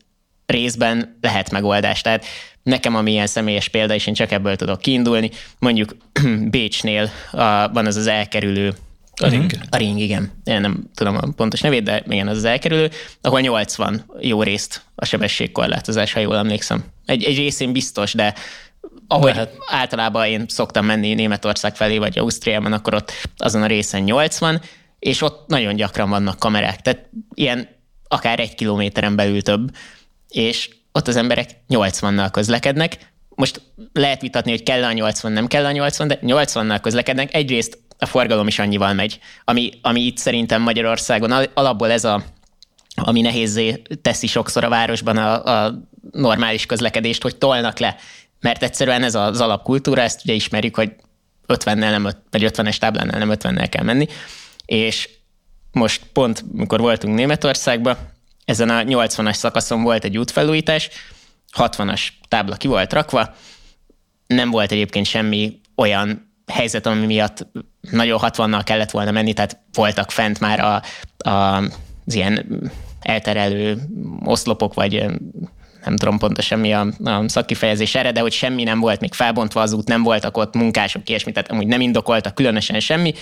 részben 0.46 1.18
lehet 1.22 1.52
megoldás. 1.52 2.02
Tehát 2.02 2.26
nekem, 2.64 2.96
ami 2.96 3.12
ilyen 3.12 3.28
személyes 3.28 3.68
példa, 3.68 3.94
és 3.94 4.08
én 4.08 4.14
csak 4.14 4.32
ebből 4.32 4.56
tudok 4.56 4.80
kiindulni, 4.80 5.30
mondjuk 5.60 5.96
Bécsnél 6.52 7.10
a, 7.32 7.72
van 7.72 7.86
az 7.86 7.96
az 7.96 8.08
elkerülő 8.08 8.74
a 9.22 9.28
ring. 9.28 9.52
A 9.70 9.78
ring, 9.78 10.00
igen. 10.00 10.32
Én 10.44 10.62
nem 10.62 10.84
tudom 10.96 11.16
a 11.16 11.32
pontos 11.36 11.62
nevét, 11.62 11.84
de 11.84 12.04
igen, 12.08 12.28
az 12.28 12.38
az 12.38 12.44
elkerülő, 12.44 12.90
ahol 13.22 13.40
80 13.40 14.06
jó 14.20 14.44
részt 14.44 14.82
a 14.96 15.06
sebességkorlátozás, 15.06 16.14
ha 16.14 16.20
jól 16.20 16.38
emlékszem. 16.38 16.84
Egy, 17.06 17.24
egy 17.24 17.38
részén 17.38 17.72
biztos, 17.72 18.14
de 18.14 18.34
ahogy 19.08 19.34
Lehet. 19.34 19.54
általában 19.68 20.26
én 20.26 20.46
szoktam 20.48 20.86
menni 20.86 21.14
Németország 21.14 21.76
felé, 21.76 21.98
vagy 21.98 22.18
Ausztriában, 22.18 22.74
akkor 22.74 22.94
ott 22.94 23.12
azon 23.38 23.62
a 23.62 23.68
részen 23.68 24.02
80, 24.02 24.62
és 25.00 25.22
ott 25.22 25.48
nagyon 25.48 25.76
gyakran 25.76 26.10
vannak 26.10 26.40
kamerák, 26.40 26.82
tehát 26.82 27.10
ilyen 27.34 27.68
akár 28.10 28.40
egy 28.40 28.56
kilométeren 28.56 29.16
belül 29.16 29.42
több, 29.42 29.76
és 30.28 30.70
ott 30.92 31.08
az 31.08 31.16
emberek 31.16 31.50
80-nal 31.70 32.30
közlekednek, 32.32 33.12
most 33.30 33.62
lehet 33.94 34.22
vitatni, 34.22 34.52
hogy 34.52 34.64
kell 34.64 34.84
a 34.84 34.92
80, 34.92 35.32
nem 35.32 35.48
kell 35.48 35.66
a 35.66 35.72
80, 35.72 36.08
de 36.08 36.20
80-nal 36.22 36.80
közlekednek. 36.82 37.34
Egyrészt 37.34 37.80
a 37.98 38.06
forgalom 38.06 38.48
is 38.48 38.60
annyival 38.60 38.94
megy, 38.94 39.20
ami, 39.44 39.72
ami 39.82 40.02
itt 40.02 40.18
szerintem 40.18 40.62
Magyarországon 40.62 41.32
alapból 41.54 41.92
ez 41.92 42.04
a 42.04 42.24
ami 42.96 43.22
nehézé 43.22 43.82
teszi 44.02 44.28
sokszor 44.28 44.64
a 44.64 44.70
városban 44.70 45.18
a, 45.18 45.66
a 45.66 45.74
normális 46.12 46.66
közlekedést, 46.66 47.22
hogy 47.22 47.38
tolnak 47.38 47.80
le. 47.80 47.96
Mert 48.40 48.64
egyszerűen 48.64 49.04
ez 49.04 49.16
az 49.16 49.42
alapkultúra, 49.42 50.02
ezt 50.02 50.22
ugye 50.24 50.34
ismerjük, 50.34 50.76
hogy 50.76 50.92
50-nel 51.48 51.76
nem, 51.76 52.04
vagy 52.04 52.44
50-es 52.44 52.78
táblánál 52.78 53.20
nem 53.20 53.32
50-nel 53.34 53.68
kell 53.70 53.84
menni. 53.84 54.08
És 54.66 55.10
most 55.72 56.02
pont, 56.14 56.44
mikor 56.54 56.80
voltunk 56.80 57.16
Németországban, 57.16 57.98
ezen 58.46 58.70
a 58.70 58.82
80-as 58.82 59.34
szakaszon 59.34 59.84
volt 59.84 60.04
egy 60.04 60.18
útfelújítás, 60.18 60.90
60-as 61.58 62.08
tábla 62.28 62.56
ki 62.56 62.68
volt 62.68 62.94
rakva, 62.94 63.36
nem 64.28 64.50
volt 64.50 64.72
egyébként 64.72 65.06
semmi 65.06 65.62
olyan 65.76 66.32
helyzet, 66.48 66.86
ami 66.86 67.06
miatt 67.06 67.48
nagyon 67.92 68.20
60-nal 68.22 68.62
kellett 68.64 68.92
volna 68.92 69.12
menni, 69.12 69.34
tehát 69.34 69.60
voltak 69.74 70.12
fent 70.12 70.40
már 70.40 70.60
a, 70.60 70.82
a, 71.30 71.64
az 72.06 72.14
ilyen 72.14 72.62
elterelő 73.02 73.78
oszlopok, 74.26 74.74
vagy 74.74 75.06
nem 75.86 75.98
tudom 75.98 76.18
pontosan 76.18 76.60
mi 76.60 76.74
a, 76.74 76.88
a 77.04 77.30
szakkifejezés 77.30 77.96
erre, 77.96 78.12
de 78.12 78.20
hogy 78.20 78.32
semmi 78.32 78.64
nem 78.64 78.80
volt 78.80 79.00
még 79.00 79.14
felbontva 79.14 79.62
az 79.62 79.74
út, 79.74 79.88
nem 79.88 80.04
voltak 80.04 80.38
ott 80.38 80.56
munkások, 80.56 81.10
ilyesmi, 81.10 81.32
tehát 81.32 81.52
amúgy 81.52 81.68
nem 81.68 81.82
indokoltak 81.82 82.36
különösen 82.36 82.80
semmi. 82.80 83.14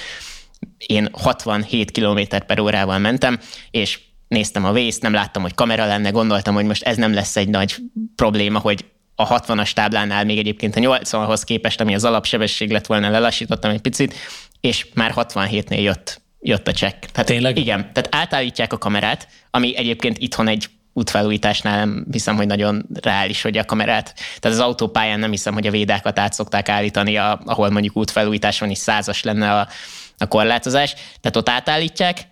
Én 0.78 1.10
67 1.12 1.92
km 1.92 2.20
per 2.48 2.60
órával 2.60 2.98
mentem, 2.98 3.40
és 3.72 4.00
néztem 4.28 4.66
a 4.66 4.72
vészt, 4.72 5.02
nem 5.02 5.14
láttam, 5.14 5.42
hogy 5.42 5.54
kamera 5.54 5.86
lenne, 5.86 6.10
gondoltam, 6.10 6.54
hogy 6.54 6.66
most 6.66 6.84
ez 6.84 6.98
nem 6.98 7.14
lesz 7.14 7.36
egy 7.36 7.50
nagy 7.50 7.76
probléma, 8.16 8.60
hogy 8.60 8.86
a 9.16 9.40
60-as 9.40 9.72
táblánál 9.72 10.26
még 10.26 10.38
egyébként 10.38 10.76
a 10.76 10.80
80-hoz 10.80 11.44
képest, 11.44 11.82
ami 11.82 11.96
az 11.96 12.04
alapsebesség 12.04 12.72
lett 12.72 12.86
volna, 12.86 13.10
lelassítottam 13.10 13.72
egy 13.72 13.82
picit, 13.82 14.14
és 14.62 14.88
már 14.94 15.14
67-nél 15.16 15.82
jött, 15.82 16.22
jött 16.40 16.68
a 16.68 16.74
csekk. 16.74 17.04
Tehát, 17.06 17.30
Tényleg? 17.30 17.58
Igen, 17.58 17.94
tehát 17.94 18.16
átállítják 18.16 18.74
a 18.74 18.78
kamerát, 18.78 19.28
ami 19.52 19.78
egyébként 19.78 20.18
itthon 20.18 20.48
egy 20.48 20.70
útfelújításnál 20.94 21.78
nem 21.78 22.06
hiszem, 22.12 22.36
hogy 22.36 22.48
nagyon 22.48 22.86
reális, 23.02 23.42
hogy 23.42 23.58
a 23.58 23.66
kamerát, 23.66 24.14
tehát 24.40 24.58
az 24.58 24.64
autópályán 24.66 25.20
nem 25.20 25.32
hiszem, 25.32 25.54
hogy 25.54 25.68
a 25.68 25.72
védákat 25.72 26.20
át 26.20 26.34
szokták 26.34 26.70
állítani, 26.70 27.18
a, 27.18 27.42
ahol 27.46 27.70
mondjuk 27.70 27.98
útfelújítás 27.98 28.60
van, 28.60 28.70
és 28.70 28.78
százas 28.78 29.24
lenne 29.24 29.60
a, 29.60 29.68
a 30.18 30.28
korlátozás. 30.28 30.94
Tehát 30.94 31.38
ott 31.38 31.50
átállítják, 31.50 32.28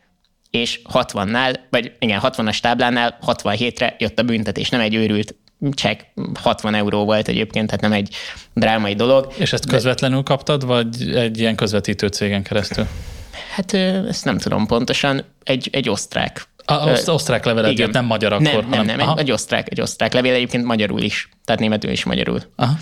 és 0.50 0.82
60-nál, 0.94 1.56
vagy 1.70 1.92
igen, 2.00 2.20
60-as 2.24 2.60
táblánál 2.60 3.18
67-re 3.26 3.96
jött 4.00 4.20
a 4.20 4.24
büntetés, 4.24 4.70
nem 4.70 4.80
egy 4.80 4.96
őrült 4.96 5.36
csekk, 5.72 6.00
60 6.40 6.76
euró 6.76 7.06
volt 7.06 7.28
egyébként, 7.28 7.66
tehát 7.66 7.82
nem 7.82 7.92
egy 7.92 8.16
drámai 8.54 8.94
dolog. 8.94 9.34
És 9.38 9.54
ezt 9.54 9.66
közvetlenül 9.66 10.24
kaptad, 10.24 10.66
vagy 10.66 11.16
egy 11.16 11.40
ilyen 11.40 11.56
közvetítő 11.56 12.08
cégen 12.08 12.44
keresztül? 12.44 12.88
Hát 13.56 13.74
ezt 14.08 14.26
nem 14.26 14.38
tudom 14.38 14.68
pontosan, 14.68 15.24
egy, 15.44 15.70
egy 15.72 15.90
osztrák. 15.90 16.48
A, 16.66 16.74
az 16.74 17.10
osztrák 17.10 17.46
levelet 17.46 17.72
igen. 17.72 17.86
jött, 17.86 17.94
nem 17.94 18.06
magyar 18.06 18.34
akkor. 18.34 18.44
Nem, 18.44 18.70
nem, 18.70 18.86
nem, 18.86 19.00
egy, 19.00 19.20
egy, 19.20 19.32
osztrák, 19.32 19.72
egy 19.72 19.82
osztrák 19.82 20.14
levél, 20.14 20.34
egyébként 20.34 20.64
magyarul 20.64 21.02
is, 21.02 21.30
tehát 21.46 21.62
németül 21.62 21.92
is 21.92 22.04
magyarul. 22.04 22.40
Aha. 22.56 22.74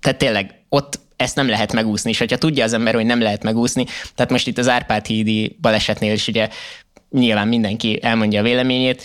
Tehát 0.00 0.18
tényleg 0.18 0.64
ott 0.68 1.00
ezt 1.16 1.36
nem 1.36 1.48
lehet 1.48 1.72
megúszni, 1.72 2.10
és 2.10 2.18
hogyha 2.18 2.38
tudja 2.38 2.64
az 2.64 2.72
ember, 2.72 2.94
hogy 2.94 3.06
nem 3.06 3.20
lehet 3.20 3.42
megúszni, 3.42 3.84
tehát 4.14 4.30
most 4.30 4.46
itt 4.46 4.58
az 4.58 4.68
Árpád 4.68 5.06
hídi 5.06 5.56
balesetnél 5.60 6.12
is 6.12 6.28
ugye 6.28 6.48
nyilván 7.10 7.48
mindenki 7.48 7.98
elmondja 8.02 8.40
a 8.40 8.42
véleményét, 8.42 9.02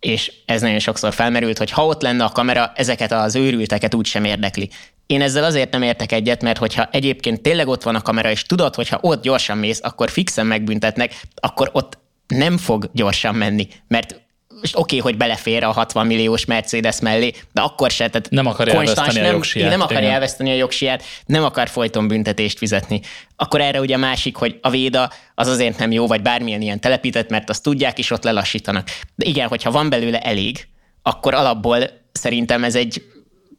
és 0.00 0.32
ez 0.46 0.60
nagyon 0.60 0.78
sokszor 0.78 1.14
felmerült, 1.14 1.58
hogy 1.58 1.70
ha 1.70 1.86
ott 1.86 2.02
lenne 2.02 2.24
a 2.24 2.28
kamera, 2.28 2.72
ezeket 2.74 3.12
az 3.12 3.34
őrülteket 3.34 3.94
úgy 3.94 4.06
sem 4.06 4.24
érdekli. 4.24 4.70
Én 5.06 5.22
ezzel 5.22 5.44
azért 5.44 5.72
nem 5.72 5.82
értek 5.82 6.12
egyet, 6.12 6.42
mert 6.42 6.58
hogyha 6.58 6.88
egyébként 6.92 7.40
tényleg 7.40 7.68
ott 7.68 7.82
van 7.82 7.94
a 7.94 8.02
kamera, 8.02 8.30
és 8.30 8.42
tudod, 8.42 8.74
hogyha 8.74 8.98
ott 9.00 9.22
gyorsan 9.22 9.58
mész, 9.58 9.80
akkor 9.82 10.10
fixen 10.10 10.46
megbüntetnek, 10.46 11.20
akkor 11.34 11.70
ott 11.72 11.98
nem 12.26 12.56
fog 12.56 12.90
gyorsan 12.92 13.34
menni, 13.34 13.68
mert 13.88 14.20
most 14.60 14.76
oké, 14.76 14.98
okay, 14.98 15.10
hogy 15.10 15.18
belefér 15.18 15.64
a 15.64 15.70
60 15.70 16.06
milliós 16.06 16.44
Mercedes 16.44 17.00
mellé, 17.00 17.32
de 17.52 17.60
akkor 17.60 17.90
se. 17.90 18.08
Tehát 18.08 18.30
nem 18.30 18.46
akarja 18.46 18.74
elveszteni 18.74 19.18
nem, 19.18 19.24
a 19.24 19.32
jogsiát. 19.32 19.70
Nem 19.70 19.80
akarja 19.80 20.00
igen. 20.00 20.12
elveszteni 20.12 20.50
a 20.50 20.54
jogsiát, 20.54 21.02
nem 21.26 21.44
akar 21.44 21.68
folyton 21.68 22.08
büntetést 22.08 22.58
fizetni. 22.58 23.00
Akkor 23.36 23.60
erre 23.60 23.80
ugye 23.80 23.94
a 23.94 23.98
másik, 23.98 24.36
hogy 24.36 24.58
a 24.62 24.70
véda 24.70 25.10
az 25.34 25.48
azért 25.48 25.78
nem 25.78 25.92
jó, 25.92 26.06
vagy 26.06 26.22
bármilyen 26.22 26.60
ilyen 26.60 26.80
telepített, 26.80 27.30
mert 27.30 27.50
azt 27.50 27.62
tudják, 27.62 27.98
és 27.98 28.10
ott 28.10 28.24
lelassítanak. 28.24 28.88
De 29.14 29.26
igen, 29.26 29.48
hogyha 29.48 29.70
van 29.70 29.88
belőle 29.88 30.18
elég, 30.18 30.68
akkor 31.02 31.34
alapból 31.34 31.90
szerintem 32.12 32.64
ez 32.64 32.74
egy 32.74 33.02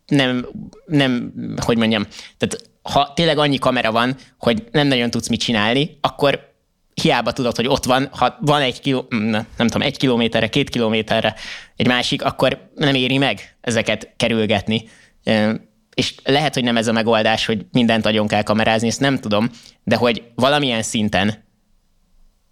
nem, 0.05 0.47
nem, 0.85 1.33
hogy 1.65 1.77
mondjam, 1.77 2.05
tehát 2.37 2.69
ha 2.81 3.11
tényleg 3.15 3.37
annyi 3.37 3.57
kamera 3.57 3.91
van, 3.91 4.15
hogy 4.37 4.63
nem 4.71 4.87
nagyon 4.87 5.09
tudsz 5.09 5.27
mit 5.27 5.39
csinálni, 5.39 5.97
akkor 6.01 6.48
hiába 7.01 7.31
tudod, 7.31 7.55
hogy 7.55 7.67
ott 7.67 7.85
van, 7.85 8.09
ha 8.11 8.37
van 8.41 8.61
egy 8.61 8.81
kiló, 8.81 9.05
nem 9.09 9.45
tudom, 9.57 9.81
egy 9.81 9.97
kilométerre, 9.97 10.47
két 10.47 10.69
kilométerre 10.69 11.35
egy 11.75 11.87
másik, 11.87 12.23
akkor 12.23 12.69
nem 12.75 12.95
éri 12.95 13.17
meg 13.17 13.55
ezeket 13.61 14.13
kerülgetni. 14.17 14.89
És 15.93 16.15
lehet, 16.23 16.53
hogy 16.53 16.63
nem 16.63 16.77
ez 16.77 16.87
a 16.87 16.91
megoldás, 16.91 17.45
hogy 17.45 17.65
mindent 17.71 18.05
agyon 18.05 18.27
kell 18.27 18.41
kamerázni, 18.41 18.87
ezt 18.87 18.99
nem 18.99 19.19
tudom, 19.19 19.49
de 19.83 19.95
hogy 19.95 20.23
valamilyen 20.35 20.81
szinten 20.81 21.43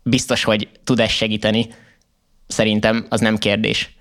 biztos, 0.03 0.43
hogy 0.43 0.69
tud 0.83 0.99
ez 0.99 1.09
segíteni, 1.09 1.67
szerintem 2.47 3.05
az 3.09 3.19
nem 3.19 3.37
kérdés. 3.37 3.95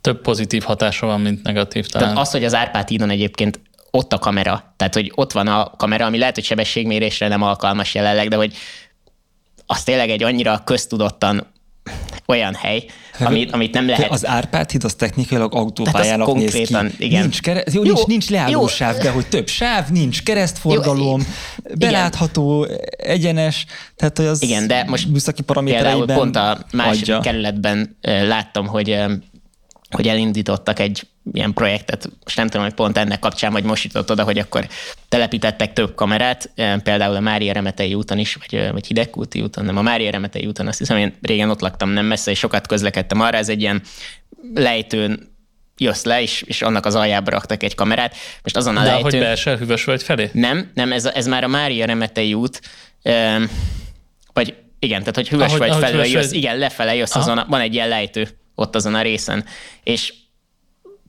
Több 0.00 0.20
pozitív 0.20 0.62
hatása 0.62 1.06
van, 1.06 1.20
mint 1.20 1.42
negatív 1.42 1.86
talán. 1.86 2.08
Tehát 2.08 2.22
az, 2.26 2.32
hogy 2.32 2.44
az 2.44 2.54
Árpád 2.54 2.88
hídon 2.88 3.10
egyébként 3.10 3.60
ott 3.90 4.12
a 4.12 4.18
kamera, 4.18 4.74
tehát 4.76 4.94
hogy 4.94 5.12
ott 5.14 5.32
van 5.32 5.46
a 5.46 5.70
kamera, 5.70 6.04
ami 6.04 6.18
lehet, 6.18 6.34
hogy 6.34 6.44
sebességmérésre 6.44 7.28
nem 7.28 7.42
alkalmas 7.42 7.94
jelenleg, 7.94 8.28
de 8.28 8.36
hogy 8.36 8.54
az 9.70 9.82
tényleg 9.82 10.10
egy 10.10 10.22
annyira 10.22 10.62
köztudottan 10.64 11.46
olyan 12.26 12.54
hely, 12.54 12.84
amit, 13.18 13.52
amit 13.52 13.74
nem 13.74 13.86
lehet. 13.86 14.10
Az 14.10 14.26
Árpád 14.26 14.70
híd 14.70 14.84
az 14.84 14.94
technikailag 14.94 15.54
autópályának 15.54 16.28
az 16.28 16.34
néz 16.34 16.52
ki. 16.52 16.76
Igen. 16.98 17.20
Nincs, 17.20 17.40
kere... 17.40 17.64
jó, 17.72 17.84
jó, 17.84 17.92
nincs, 17.92 18.06
nincs 18.06 18.30
leálló 18.30 18.66
sáv, 18.66 18.96
de 18.96 19.10
hogy 19.10 19.26
több 19.26 19.48
sáv, 19.48 19.88
nincs 19.88 20.22
keresztforgalom, 20.22 21.26
jó, 21.68 21.74
belátható, 21.78 22.64
igen. 22.64 22.78
egyenes, 22.96 23.66
tehát 23.96 24.16
hogy 24.16 24.26
az 24.26 24.42
igen, 24.42 24.66
de 24.66 24.84
most 24.88 25.08
műszaki 25.08 25.42
paramétereiben 25.42 26.16
pont 26.16 26.36
a 26.36 26.58
másik 26.72 27.02
adja. 27.02 27.20
kerületben 27.20 27.96
láttam, 28.02 28.66
hogy 28.66 28.98
hogy 29.90 30.08
elindítottak 30.08 30.78
egy 30.78 31.06
ilyen 31.32 31.52
projektet, 31.52 32.10
most 32.24 32.36
nem 32.36 32.48
tudom, 32.48 32.66
hogy 32.66 32.74
pont 32.74 32.98
ennek 32.98 33.18
kapcsán, 33.18 33.52
vagy 33.52 33.64
most 33.64 33.84
jutott 33.84 34.10
oda, 34.10 34.22
hogy 34.22 34.38
akkor 34.38 34.68
telepítettek 35.08 35.72
több 35.72 35.94
kamerát, 35.94 36.50
eh, 36.54 36.78
például 36.78 37.16
a 37.16 37.20
Mária 37.20 37.52
Remetei 37.52 37.94
úton 37.94 38.18
is, 38.18 38.34
vagy, 38.34 38.60
eh, 38.60 38.72
vagy 38.72 38.86
Hidegkúti 38.86 39.40
úton, 39.40 39.64
nem, 39.64 39.76
a 39.76 39.82
Mária 39.82 40.10
Remetei 40.10 40.46
úton, 40.46 40.66
azt 40.66 40.78
hiszem, 40.78 40.96
én 40.96 41.14
régen 41.22 41.50
ott 41.50 41.60
laktam 41.60 41.90
nem 41.90 42.06
messze, 42.06 42.30
és 42.30 42.38
sokat 42.38 42.66
közlekedtem 42.66 43.20
arra, 43.20 43.36
ez 43.36 43.48
egy 43.48 43.60
ilyen 43.60 43.82
lejtőn 44.54 45.28
jössz 45.76 46.04
le, 46.04 46.22
és, 46.22 46.42
és 46.42 46.62
annak 46.62 46.86
az 46.86 46.94
aljába 46.94 47.30
raktak 47.30 47.62
egy 47.62 47.74
kamerát. 47.74 48.14
Most 48.42 48.56
azon 48.56 48.76
a 48.76 48.82
De 48.82 48.86
lejtőn... 48.86 49.02
hogy 49.02 49.18
beesel 49.18 49.58
vagy 49.84 50.02
felé? 50.02 50.30
Nem, 50.32 50.70
nem, 50.74 50.92
ez, 50.92 51.04
ez 51.04 51.26
már 51.26 51.44
a 51.44 51.48
Mária 51.48 51.86
Remetei 51.86 52.34
út, 52.34 52.60
eh, 53.02 53.42
vagy 54.32 54.54
igen, 54.78 55.00
tehát 55.00 55.14
hogy 55.14 55.28
hüves 55.28 55.48
ahogy, 55.48 55.68
vagy 55.68 55.78
felől 55.78 56.04
jössz, 56.04 56.28
vagy... 56.28 56.36
igen, 56.36 56.58
lefele 56.58 56.94
jössz, 56.94 57.14
azon, 57.14 57.44
van 57.48 57.60
egy 57.60 57.74
ilyen 57.74 57.88
lejtő 57.88 58.28
ott 58.60 58.74
azon 58.74 58.94
a 58.94 59.02
részen, 59.02 59.44
és 59.82 60.14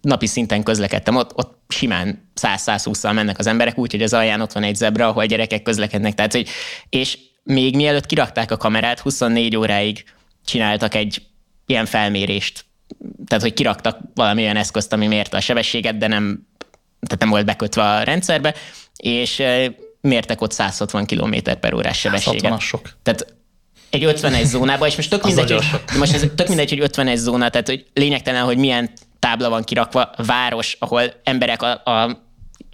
napi 0.01 0.25
szinten 0.25 0.63
közlekedtem, 0.63 1.15
ott, 1.15 1.37
ott 1.37 1.59
simán 1.67 2.31
100-120-szal 2.41 3.13
mennek 3.13 3.39
az 3.39 3.47
emberek, 3.47 3.77
úgyhogy 3.77 4.01
az 4.01 4.13
alján 4.13 4.41
ott 4.41 4.51
van 4.51 4.63
egy 4.63 4.75
zebra, 4.75 5.07
ahol 5.07 5.25
gyerekek 5.25 5.61
közlekednek. 5.61 6.13
Tehát, 6.13 6.31
hogy, 6.31 6.49
és 6.89 7.17
még 7.43 7.75
mielőtt 7.75 8.05
kirakták 8.05 8.51
a 8.51 8.57
kamerát, 8.57 8.99
24 8.99 9.55
óráig 9.55 10.03
csináltak 10.45 10.95
egy 10.95 11.21
ilyen 11.65 11.85
felmérést. 11.85 12.65
Tehát, 13.25 13.43
hogy 13.43 13.53
kiraktak 13.53 13.99
valami 14.13 14.41
olyan 14.41 14.57
eszközt, 14.57 14.93
ami 14.93 15.07
mérte 15.07 15.37
a 15.37 15.41
sebességet, 15.41 15.97
de 15.97 16.07
nem, 16.07 16.47
tehát 16.99 17.19
nem 17.19 17.29
volt 17.29 17.45
bekötve 17.45 17.83
a 17.83 18.03
rendszerbe, 18.03 18.55
és 18.95 19.43
mértek 20.01 20.41
ott 20.41 20.51
160 20.51 21.05
km 21.05 21.35
per 21.59 21.73
órás 21.73 21.99
sebességet. 21.99 22.41
160 22.41 22.59
sok. 22.59 22.97
Tehát 23.03 23.40
egy 23.91 24.03
51 24.03 24.45
zónába, 24.45 24.87
és 24.87 24.95
most 24.95 25.09
tök 25.09 25.23
mindegy, 25.23 25.51
hogy, 25.51 25.65
most 25.97 26.13
ez 26.13 26.25
tök 26.35 26.47
mindegy, 26.47 26.69
hogy 26.69 26.79
51 26.79 27.17
zóna, 27.17 27.49
tehát 27.49 27.67
hogy 27.67 27.85
lényegtelen, 27.93 28.43
hogy 28.43 28.57
milyen 28.57 28.89
tábla 29.19 29.49
van 29.49 29.63
kirakva, 29.63 30.09
város, 30.25 30.75
ahol 30.79 31.03
emberek 31.23 31.61
a, 31.61 31.71
a 31.71 32.23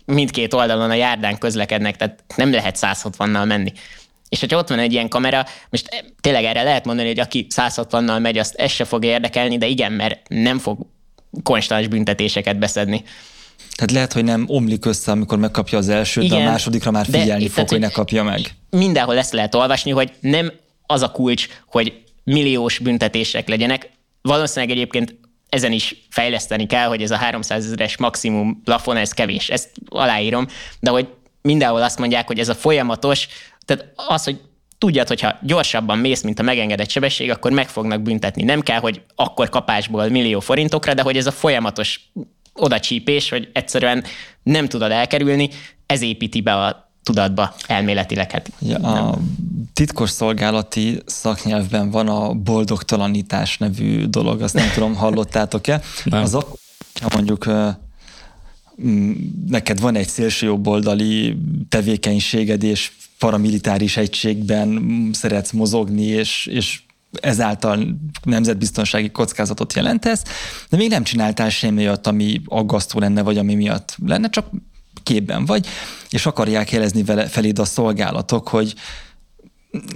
mindkét 0.06 0.54
oldalon 0.54 0.90
a 0.90 0.94
járdán 0.94 1.38
közlekednek, 1.38 1.96
tehát 1.96 2.24
nem 2.36 2.52
lehet 2.52 2.78
160-nal 2.82 3.48
menni. 3.48 3.74
És 4.30 4.40
hogyha 4.40 4.58
ott 4.58 4.70
van 4.70 4.80
egy 4.80 4.92
ilyen 4.92 5.10
kamera, 5.10 5.46
most 5.70 6.06
tényleg 6.22 6.44
erre 6.44 6.64
lehet 6.64 6.86
mondani, 6.86 7.08
hogy 7.08 7.20
aki 7.20 7.48
160-nal 7.56 8.22
megy, 8.22 8.38
azt 8.38 8.56
ez 8.56 8.72
se 8.72 8.86
fog 8.86 9.06
érdekelni, 9.06 9.58
de 9.58 9.68
igen, 9.68 9.92
mert 9.92 10.20
nem 10.28 10.58
fog 10.58 10.80
konstans 11.44 11.88
büntetéseket 11.88 12.58
beszedni. 12.58 13.04
Tehát 13.76 13.92
lehet, 13.92 14.14
hogy 14.14 14.24
nem 14.24 14.44
omlik 14.48 14.86
össze, 14.86 15.12
amikor 15.12 15.38
megkapja 15.38 15.78
az 15.78 15.90
elsőt, 15.90 16.24
Igen, 16.24 16.38
de 16.38 16.46
a 16.46 16.50
másodikra 16.50 16.92
már 16.92 17.06
figyelni 17.06 17.44
de, 17.44 17.50
fog, 17.50 17.54
tehát, 17.54 17.70
hogy 17.70 17.80
ne 17.80 17.90
kapja 17.90 18.24
meg. 18.24 18.56
Mindenhol 18.70 19.18
ezt 19.18 19.34
lehet 19.34 19.56
olvasni, 19.56 19.92
hogy 19.92 20.12
nem 20.20 20.52
az 20.88 21.02
a 21.02 21.12
kulcs, 21.12 21.48
hogy 21.66 22.04
milliós 22.24 22.80
büntetések 22.80 23.48
legyenek. 23.48 23.90
Valószínűleg 24.22 24.76
egyébként 24.76 25.16
ezen 25.50 25.72
is 25.72 25.96
fejleszteni 26.10 26.66
kell, 26.66 26.88
hogy 26.88 27.02
ez 27.02 27.12
a 27.12 27.16
300 27.16 27.66
ezeres 27.66 27.98
maximum 27.98 28.62
plafon, 28.64 28.98
ez 28.98 29.12
kevés. 29.12 29.50
Ezt 29.50 29.72
aláírom, 29.90 30.48
de 30.80 30.90
hogy 30.90 31.08
mindenhol 31.42 31.82
azt 31.82 32.00
mondják, 32.00 32.28
hogy 32.28 32.40
ez 32.40 32.50
a 32.50 32.56
folyamatos, 32.56 33.28
tehát 33.66 33.94
az, 33.96 34.24
hogy 34.24 34.42
tudjad, 34.78 35.08
hogyha 35.08 35.38
gyorsabban 35.42 35.98
mész, 35.98 36.22
mint 36.22 36.40
a 36.40 36.44
megengedett 36.44 36.90
sebesség, 36.90 37.32
akkor 37.32 37.52
meg 37.52 37.70
fognak 37.70 38.02
büntetni. 38.02 38.44
Nem 38.44 38.62
kell, 38.62 38.80
hogy 38.80 39.02
akkor 39.16 39.50
kapásból 39.50 40.08
millió 40.10 40.40
forintokra, 40.40 40.94
de 40.94 41.02
hogy 41.02 41.18
ez 41.18 41.28
a 41.28 41.32
folyamatos 41.32 42.12
odacsípés, 42.54 43.30
hogy 43.30 43.50
egyszerűen 43.54 44.04
nem 44.44 44.68
tudod 44.68 44.92
elkerülni, 44.92 45.50
ez 45.86 46.02
építi 46.02 46.42
be 46.42 46.54
a 46.54 46.87
tudatba 47.08 47.56
elméletileg. 47.68 48.32
Hát 48.32 48.52
ja, 48.60 48.78
a 48.78 49.18
titkos 49.74 50.10
szolgálati 50.10 51.02
szaknyelvben 51.06 51.92
van 51.92 52.08
a 52.08 52.34
boldogtalanítás 52.34 53.58
nevű 53.58 54.06
dolog, 54.06 54.42
azt 54.42 54.54
nem 54.54 54.70
tudom, 54.74 54.96
hallottátok-e? 54.96 55.82
Nem. 56.04 56.22
Az 56.22 56.34
akkor, 56.34 56.58
ha 57.02 57.10
mondjuk 57.14 57.46
neked 59.48 59.80
van 59.80 59.96
egy 59.96 60.08
szélsőjobboldali 60.08 61.38
tevékenységed, 61.70 62.64
és 62.64 62.92
paramilitáris 63.20 63.98
egységben 63.98 64.82
szeretsz 65.14 65.52
mozogni, 65.52 66.06
és, 66.06 66.46
és 66.46 66.82
ezáltal 67.22 67.98
nemzetbiztonsági 68.24 69.10
kockázatot 69.10 69.74
jelentesz, 69.74 70.24
de 70.70 70.78
még 70.78 70.90
nem 70.90 71.04
csináltál 71.04 71.50
semmi 71.50 71.82
olyat, 71.82 72.08
ami 72.08 72.42
aggasztó 72.46 73.00
lenne, 73.00 73.22
vagy 73.22 73.38
ami 73.38 73.56
miatt 73.56 73.98
lenne, 74.06 74.30
csak 74.30 74.46
képben 75.08 75.46
vagy, 75.46 75.68
és 76.10 76.26
akarják 76.26 76.72
jelezni 76.72 77.04
vele, 77.04 77.28
feléd 77.28 77.60
a 77.60 77.66
szolgálatok, 77.66 78.48
hogy 78.48 78.74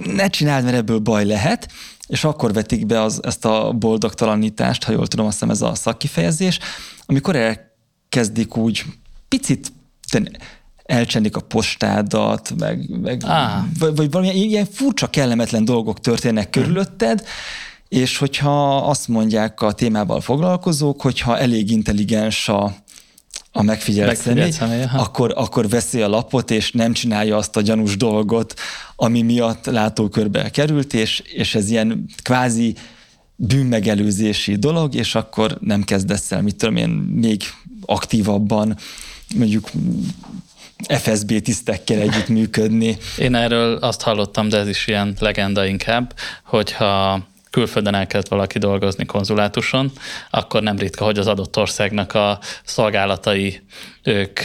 ne 0.03 0.27
csináld, 0.27 0.63
mert 0.63 0.75
ebből 0.75 0.99
baj 0.99 1.25
lehet, 1.25 1.71
és 2.07 2.23
akkor 2.23 2.53
vetik 2.53 2.85
be 2.85 3.01
az, 3.01 3.19
ezt 3.23 3.45
a 3.45 3.71
boldogtalanítást, 3.71 4.83
ha 4.83 4.91
jól 4.91 5.07
tudom, 5.07 5.25
azt 5.25 5.33
hiszem 5.33 5.49
ez 5.49 5.61
a 5.61 5.75
szakkifejezés, 5.75 6.59
amikor 7.05 7.35
elkezdik 7.35 8.57
úgy 8.57 8.83
picit 9.27 9.73
elcsendik 10.83 11.35
a 11.35 11.41
postádat, 11.41 12.53
meg, 12.57 12.99
meg 13.01 13.21
ah. 13.25 13.63
vagy, 13.79 13.95
vagy 13.95 14.11
valami 14.11 14.35
ilyen 14.35 14.65
furcsa, 14.71 15.07
kellemetlen 15.07 15.65
dolgok 15.65 15.99
történnek 15.99 16.49
körülötted, 16.49 17.23
és 17.87 18.17
hogyha 18.17 18.77
azt 18.77 19.07
mondják 19.07 19.61
a 19.61 19.71
témával 19.71 20.21
foglalkozók, 20.21 21.01
hogyha 21.01 21.37
elég 21.37 21.71
intelligens 21.71 22.49
a, 22.49 22.75
a 23.51 23.61
megfigyelt, 23.61 24.15
személy, 24.15 24.51
személy 24.51 24.83
akkor, 24.93 25.33
akkor 25.35 25.69
veszi 25.69 26.01
a 26.01 26.07
lapot, 26.07 26.51
és 26.51 26.71
nem 26.71 26.93
csinálja 26.93 27.37
azt 27.37 27.57
a 27.57 27.61
gyanús 27.61 27.97
dolgot, 27.97 28.53
ami 28.95 29.21
miatt 29.21 29.65
látókörbe 29.65 30.49
került, 30.49 30.93
és, 30.93 31.19
és 31.19 31.55
ez 31.55 31.69
ilyen 31.69 32.05
kvázi 32.23 32.75
bűnmegelőzési 33.35 34.55
dolog, 34.55 34.95
és 34.95 35.15
akkor 35.15 35.57
nem 35.59 35.83
kezdesz 35.83 36.31
el, 36.31 36.41
mit 36.41 36.55
tudom 36.55 36.75
én, 36.75 36.89
még 36.89 37.43
aktívabban 37.85 38.77
mondjuk 39.35 39.69
FSB 40.87 41.41
tisztekkel 41.41 41.99
együtt 41.99 42.27
működni. 42.27 42.97
Én 43.17 43.35
erről 43.35 43.75
azt 43.75 44.01
hallottam, 44.01 44.49
de 44.49 44.57
ez 44.57 44.67
is 44.67 44.87
ilyen 44.87 45.15
legenda 45.19 45.65
inkább, 45.65 46.13
hogyha 46.43 47.21
külföldön 47.51 47.93
elkezd 47.93 48.29
valaki 48.29 48.59
dolgozni 48.59 49.05
konzulátuson, 49.05 49.91
akkor 50.29 50.61
nem 50.61 50.77
ritka, 50.77 51.05
hogy 51.05 51.17
az 51.17 51.27
adott 51.27 51.57
országnak 51.57 52.13
a 52.13 52.39
szolgálatai 52.63 53.61
ők 54.03 54.39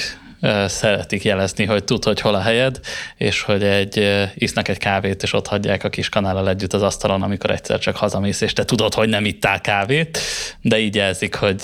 szeretik 0.67 1.25
jelezni, 1.25 1.65
hogy 1.65 1.85
tud, 1.85 2.05
hogy 2.05 2.21
hol 2.21 2.35
a 2.35 2.41
helyed, 2.41 2.81
és 3.17 3.43
hogy 3.43 3.63
egy, 3.63 4.27
isznak 4.35 4.69
egy 4.69 4.79
kávét, 4.79 5.23
és 5.23 5.33
ott 5.33 5.47
hagyják 5.47 5.85
a 5.85 5.89
kis 5.89 6.09
kanállal 6.09 6.49
együtt 6.49 6.73
az 6.73 6.83
asztalon, 6.83 7.23
amikor 7.23 7.51
egyszer 7.51 7.79
csak 7.79 7.97
hazamész, 7.97 8.41
és 8.41 8.53
te 8.53 8.65
tudod, 8.65 8.95
hogy 8.95 9.09
nem 9.09 9.25
ittál 9.25 9.61
kávét, 9.61 10.19
de 10.61 10.79
így 10.79 10.95
jelzik, 10.95 11.35
hogy 11.35 11.61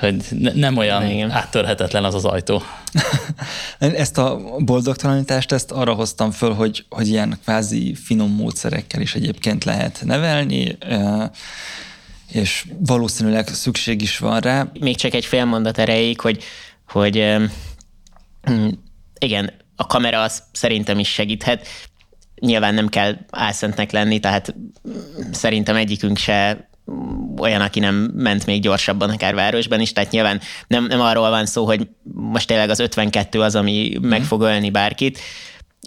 hogy 0.00 0.24
nem 0.54 0.76
olyan 0.76 1.10
Igen. 1.10 1.30
áttörhetetlen 1.30 2.04
az 2.04 2.14
az 2.14 2.24
ajtó. 2.24 2.62
ezt 3.78 4.18
a 4.18 4.40
boldogtalanítást, 4.58 5.52
ezt 5.52 5.70
arra 5.70 5.94
hoztam 5.94 6.30
föl, 6.30 6.54
hogy, 6.54 6.84
hogy 6.88 7.08
ilyen 7.08 7.38
kvázi 7.42 7.94
finom 7.94 8.30
módszerekkel 8.30 9.00
is 9.00 9.14
egyébként 9.14 9.64
lehet 9.64 10.02
nevelni, 10.04 10.78
és 12.32 12.66
valószínűleg 12.78 13.48
szükség 13.48 14.02
is 14.02 14.18
van 14.18 14.40
rá. 14.40 14.66
Még 14.80 14.96
csak 14.96 15.14
egy 15.14 15.24
fél 15.24 15.44
mondat 15.44 15.78
erejéig, 15.78 16.20
hogy, 16.20 16.44
hogy 16.88 17.24
mm, 18.50 18.68
igen, 19.18 19.52
a 19.76 19.86
kamera 19.86 20.22
az 20.22 20.42
szerintem 20.52 20.98
is 20.98 21.08
segíthet. 21.08 21.66
Nyilván 22.40 22.74
nem 22.74 22.88
kell 22.88 23.16
álszentnek 23.30 23.90
lenni, 23.90 24.20
tehát 24.20 24.54
szerintem 25.32 25.76
egyikünk 25.76 26.18
se 26.18 26.68
olyan, 27.38 27.60
aki 27.60 27.80
nem 27.80 27.94
ment 28.14 28.46
még 28.46 28.62
gyorsabban 28.62 29.10
akár 29.10 29.34
városban 29.34 29.80
is, 29.80 29.92
tehát 29.92 30.10
nyilván 30.10 30.40
nem, 30.66 30.84
nem 30.84 31.00
arról 31.00 31.30
van 31.30 31.46
szó, 31.46 31.64
hogy 31.64 31.88
most 32.12 32.46
tényleg 32.46 32.70
az 32.70 32.80
52 32.80 33.40
az, 33.40 33.54
ami 33.54 33.98
mm. 33.98 34.08
meg 34.08 34.22
fog 34.22 34.40
ölni 34.40 34.70
bárkit, 34.70 35.18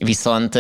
viszont 0.03 0.59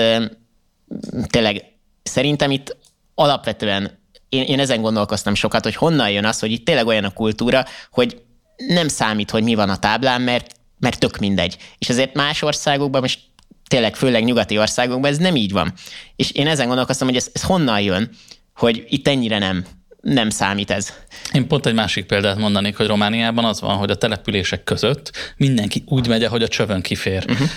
tényleg 1.27 1.63
szerintem 2.03 2.51
itt 2.51 2.77
alapvetően 3.15 3.97
én, 4.29 4.43
én 4.43 4.59
ezen 4.59 4.81
gondolkoztam 4.81 5.35
sokat, 5.35 5.63
hogy 5.63 5.75
honnan 5.75 6.09
jön 6.09 6.25
az, 6.25 6.39
hogy 6.39 6.51
itt 6.51 6.65
tényleg 6.65 6.87
olyan 6.87 7.03
a 7.03 7.09
kultúra, 7.09 7.65
hogy 7.91 8.21
nem 8.67 8.87
számít, 8.87 9.31
hogy 9.31 9.43
mi 9.43 9.55
van 9.55 9.69
a 9.69 9.79
táblán, 9.79 10.21
mert, 10.21 10.51
mert 10.79 10.99
tök 10.99 11.17
mindegy. 11.17 11.57
És 11.77 11.89
ezért 11.89 12.13
más 12.13 12.41
országokban, 12.41 13.01
most 13.01 13.19
tényleg 13.67 13.95
főleg 13.95 14.23
nyugati 14.23 14.57
országokban 14.57 15.11
ez 15.11 15.17
nem 15.17 15.35
így 15.35 15.51
van. 15.51 15.73
És 16.15 16.31
én 16.31 16.47
ezen 16.47 16.67
gondolkoztam, 16.67 17.07
hogy 17.07 17.17
ez, 17.17 17.29
ez 17.33 17.43
honnan 17.43 17.81
jön, 17.81 18.09
hogy 18.55 18.85
itt 18.87 19.07
ennyire 19.07 19.37
nem 19.37 19.65
nem 20.01 20.29
számít 20.29 20.71
ez. 20.71 20.93
Én 21.33 21.47
pont 21.47 21.65
egy 21.65 21.73
másik 21.73 22.05
példát 22.05 22.37
mondanék, 22.37 22.77
hogy 22.77 22.87
Romániában 22.87 23.45
az 23.45 23.61
van, 23.61 23.75
hogy 23.77 23.89
a 23.89 23.95
települések 23.95 24.63
között 24.63 25.11
mindenki 25.37 25.83
úgy 25.85 26.07
megy, 26.07 26.25
hogy 26.25 26.43
a 26.43 26.47
csövön 26.47 26.81
kifér. 26.81 27.25
Uh-huh. 27.29 27.47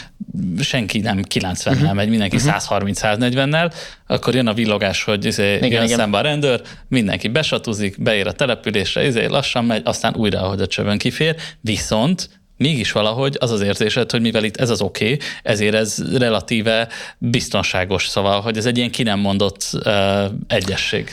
Senki 0.61 0.99
nem 0.99 1.23
90-nel 1.35 1.67
uh-huh. 1.67 1.93
megy, 1.93 2.09
mindenki 2.09 2.37
uh-huh. 2.37 2.55
130-140-nel, 2.69 3.73
akkor 4.07 4.35
jön 4.35 4.47
a 4.47 4.55
villogás, 4.55 5.05
hogy 5.05 5.25
izé, 5.25 5.57
igen, 5.57 5.71
jön 5.71 5.83
igen. 5.83 5.99
szembe 5.99 6.19
a 6.19 6.21
rendőr, 6.21 6.63
mindenki 6.89 7.29
besatuzik, 7.29 8.03
beér 8.03 8.27
a 8.27 8.33
településre, 8.33 9.07
izé, 9.07 9.27
lassan 9.27 9.65
megy, 9.65 9.83
aztán 9.85 10.15
újra, 10.17 10.43
ahogy 10.43 10.61
a 10.61 10.67
csövön 10.67 10.99
kifér, 10.99 11.37
viszont 11.61 12.29
mégis 12.57 12.93
valahogy 12.93 13.37
az 13.41 13.51
az 13.51 13.61
érzésed, 13.61 14.11
hogy 14.11 14.21
mivel 14.21 14.45
itt 14.45 14.57
ez 14.57 14.71
az 14.71 14.81
oké, 14.81 15.05
okay, 15.05 15.19
ezért 15.43 15.75
ez 15.75 16.19
relatíve 16.19 16.89
biztonságos, 17.19 18.07
szóval, 18.07 18.41
hogy 18.41 18.57
ez 18.57 18.67
egy 18.67 18.77
ilyen 18.77 18.91
ki 18.91 19.03
nem 19.03 19.19
mondott 19.19 19.71
uh, 19.73 20.25
egyesség. 20.47 21.11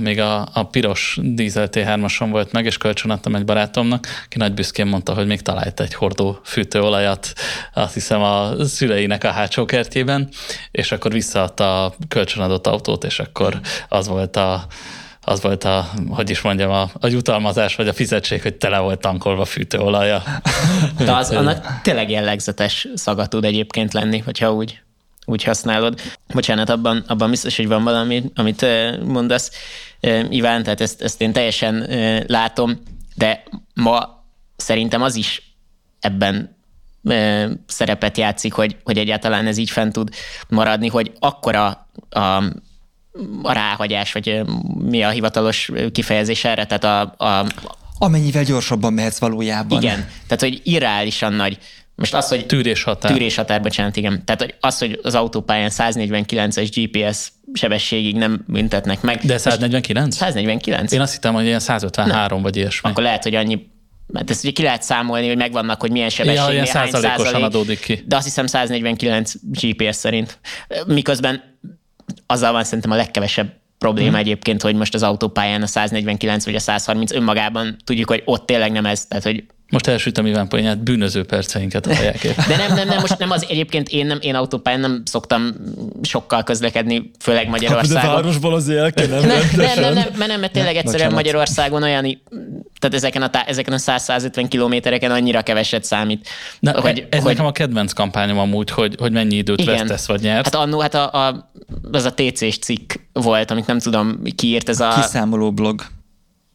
Még 0.00 0.20
a, 0.20 0.48
a 0.52 0.62
piros 0.62 1.18
dízel 1.22 1.68
T3-ason 1.70 2.28
volt 2.30 2.52
meg, 2.52 2.64
és 2.64 2.76
kölcsönadtam 2.76 3.34
egy 3.34 3.44
barátomnak, 3.44 4.06
aki 4.24 4.38
nagy 4.38 4.54
büszkén 4.54 4.86
mondta, 4.86 5.14
hogy 5.14 5.26
még 5.26 5.40
talált 5.40 5.80
egy 5.80 5.94
hordó 5.94 6.38
fűtőolajat, 6.44 7.32
azt 7.74 7.94
hiszem 7.94 8.22
a 8.22 8.64
szüleinek 8.64 9.24
a 9.24 9.30
hátsó 9.30 9.64
kertjében, 9.64 10.28
és 10.70 10.92
akkor 10.92 11.12
visszaadta 11.12 11.84
a 11.84 11.94
kölcsönadott 12.08 12.66
autót, 12.66 13.04
és 13.04 13.18
akkor 13.18 13.60
az 13.88 14.08
volt 14.08 14.36
a 14.36 14.66
az 15.26 15.42
volt 15.42 15.64
a, 15.64 15.90
hogy 16.08 16.30
is 16.30 16.40
mondjam, 16.40 16.70
a, 16.70 16.90
a 17.00 17.06
jutalmazás, 17.06 17.76
vagy 17.76 17.88
a 17.88 17.92
fizetség, 17.92 18.42
hogy 18.42 18.54
tele 18.54 18.78
volt 18.78 19.00
tankolva 19.00 19.44
fűtőolaja. 19.44 20.22
De 20.98 21.12
az 21.12 21.30
annak 21.40 21.80
tényleg 21.82 22.10
jellegzetes 22.10 22.88
szaga 22.94 23.26
tud 23.26 23.44
egyébként 23.44 23.92
lenni, 23.92 24.18
hogyha 24.18 24.52
úgy, 24.52 24.82
úgy 25.24 25.42
használod. 25.42 26.00
Bocsánat, 26.34 26.70
abban, 26.70 27.04
abban 27.06 27.30
biztos, 27.30 27.56
hogy 27.56 27.68
van 27.68 27.84
valami, 27.84 28.24
amit 28.34 28.66
mondasz, 29.04 29.50
Iván, 30.30 30.62
tehát 30.62 30.80
ezt, 30.80 31.02
ezt 31.02 31.20
én 31.20 31.32
teljesen 31.32 31.86
látom, 32.26 32.82
de 33.14 33.42
ma 33.74 34.24
szerintem 34.56 35.02
az 35.02 35.14
is 35.14 35.56
ebben 36.00 36.56
szerepet 37.66 38.18
játszik, 38.18 38.52
hogy, 38.52 38.76
hogy 38.84 38.98
egyáltalán 38.98 39.46
ez 39.46 39.56
így 39.56 39.70
fent 39.70 39.92
tud 39.92 40.08
maradni, 40.48 40.88
hogy 40.88 41.12
akkora 41.18 41.88
a 42.10 42.42
a 43.42 43.52
ráhagyás, 43.52 44.12
vagy 44.12 44.42
mi 44.78 45.02
a 45.02 45.10
hivatalos 45.10 45.70
kifejezés 45.92 46.44
erre, 46.44 46.66
tehát 46.66 46.84
a, 46.84 47.24
a 47.24 47.46
Amennyivel 47.98 48.44
gyorsabban 48.44 48.92
mehetsz 48.92 49.18
valójában. 49.18 49.82
Igen, 49.82 50.08
tehát 50.26 50.40
hogy 50.40 50.60
irreálisan 50.64 51.32
nagy. 51.32 51.58
Most 51.94 52.14
az, 52.14 52.28
hogy... 52.28 52.46
Tűrés 52.46 52.82
határ. 52.82 53.12
Tűrés 53.12 53.34
határ, 53.34 53.62
bocsánat, 53.62 53.96
igen. 53.96 54.24
Tehát 54.24 54.40
hogy 54.40 54.54
az, 54.60 54.78
hogy 54.78 55.00
az 55.02 55.14
autópályán 55.14 55.70
149-es 55.72 56.70
GPS 56.74 57.32
sebességig 57.52 58.16
nem 58.16 58.44
büntetnek 58.46 59.00
meg. 59.00 59.20
De 59.20 59.38
149? 59.38 60.16
149. 60.16 60.92
Én 60.92 61.00
azt 61.00 61.12
hittem, 61.12 61.34
hogy 61.34 61.44
ilyen 61.44 61.60
153 61.60 62.28
nem. 62.28 62.42
vagy 62.42 62.56
ilyesmi. 62.56 62.90
Akkor 62.90 63.02
lehet, 63.02 63.22
hogy 63.22 63.34
annyi 63.34 63.72
mert 64.06 64.30
ezt 64.30 64.44
ugye 64.44 64.52
ki 64.52 64.62
lehet 64.62 64.82
számolni, 64.82 65.26
hogy 65.26 65.36
megvannak, 65.36 65.80
hogy 65.80 65.90
milyen 65.90 66.08
sebesség, 66.08 66.44
ja, 66.44 66.52
ilyen 66.52 66.66
százalékosan 66.66 67.42
adódik 67.42 67.80
ki. 67.80 68.02
De 68.06 68.16
azt 68.16 68.24
hiszem 68.24 68.46
149 68.46 69.32
GPS 69.42 69.96
szerint. 69.96 70.38
Miközben 70.86 71.42
azzal 72.26 72.52
van 72.52 72.64
szerintem 72.64 72.90
a 72.90 72.96
legkevesebb 72.96 73.52
probléma 73.78 74.10
hmm. 74.10 74.18
egyébként, 74.18 74.62
hogy 74.62 74.74
most 74.74 74.94
az 74.94 75.02
autópályán 75.02 75.62
a 75.62 75.66
149 75.66 76.44
vagy 76.44 76.54
a 76.54 76.58
130 76.58 77.12
önmagában 77.12 77.76
tudjuk, 77.84 78.08
hogy 78.08 78.22
ott 78.24 78.46
tényleg 78.46 78.72
nem 78.72 78.86
ez, 78.86 79.06
tehát 79.06 79.24
hogy 79.24 79.44
most 79.70 79.86
elsütöm 79.86 80.26
Iván 80.26 80.48
poénját, 80.48 80.82
bűnöző 80.82 81.24
perceinket 81.24 81.86
a 81.86 81.94
helyekért. 81.94 82.46
De 82.46 82.56
nem, 82.56 82.74
nem, 82.74 82.88
nem, 82.88 83.00
most 83.00 83.18
nem 83.18 83.30
az 83.30 83.46
egyébként 83.48 83.88
én, 83.88 84.06
nem, 84.06 84.18
én 84.20 84.34
autópályán 84.34 84.80
nem 84.80 85.02
szoktam 85.04 85.54
sokkal 86.02 86.42
közlekedni, 86.42 87.10
főleg 87.20 87.48
Magyarországon. 87.48 88.02
De 88.02 88.14
városból 88.14 88.54
azért 88.54 88.78
el 88.78 88.92
kell, 88.92 89.06
nem, 89.06 89.26
nem, 89.26 89.40
nem, 89.56 89.80
nem, 89.80 89.94
nem, 89.94 90.08
mert 90.16 90.30
nem, 90.30 90.40
mert 90.40 90.52
tényleg 90.52 90.76
egyszerűen 90.76 91.08
Bocsánat. 91.08 91.14
Magyarországon 91.14 91.82
olyan, 91.82 92.02
tehát 92.78 92.96
ezeken 92.96 93.22
a, 93.22 93.30
ezeken 93.46 93.72
a 93.72 93.76
100-150 93.76 94.46
kilométereken 94.48 95.10
annyira 95.10 95.42
keveset 95.42 95.84
számít. 95.84 96.28
Na, 96.60 96.80
hogy, 96.80 97.06
ez 97.10 97.18
hogy, 97.18 97.30
nekem 97.30 97.46
a 97.46 97.52
kedvenc 97.52 97.92
kampányom 97.92 98.38
amúgy, 98.38 98.70
hogy, 98.70 98.94
hogy 98.98 99.12
mennyi 99.12 99.36
időt 99.36 99.60
igen. 99.60 99.76
vesztesz 99.76 100.06
vagy 100.06 100.20
nyersz. 100.20 100.44
Hát 100.44 100.54
annó, 100.54 100.80
hát 100.80 100.94
a, 100.94 101.26
a, 101.26 101.50
az 101.92 102.04
a 102.04 102.14
TC-s 102.14 102.58
cikk 102.58 102.92
volt, 103.12 103.50
amit 103.50 103.66
nem 103.66 103.78
tudom, 103.78 104.22
ki 104.36 104.46
írt 104.46 104.68
ez 104.68 104.80
a... 104.80 104.92
Kiszámoló 104.94 105.52
blog 105.52 105.82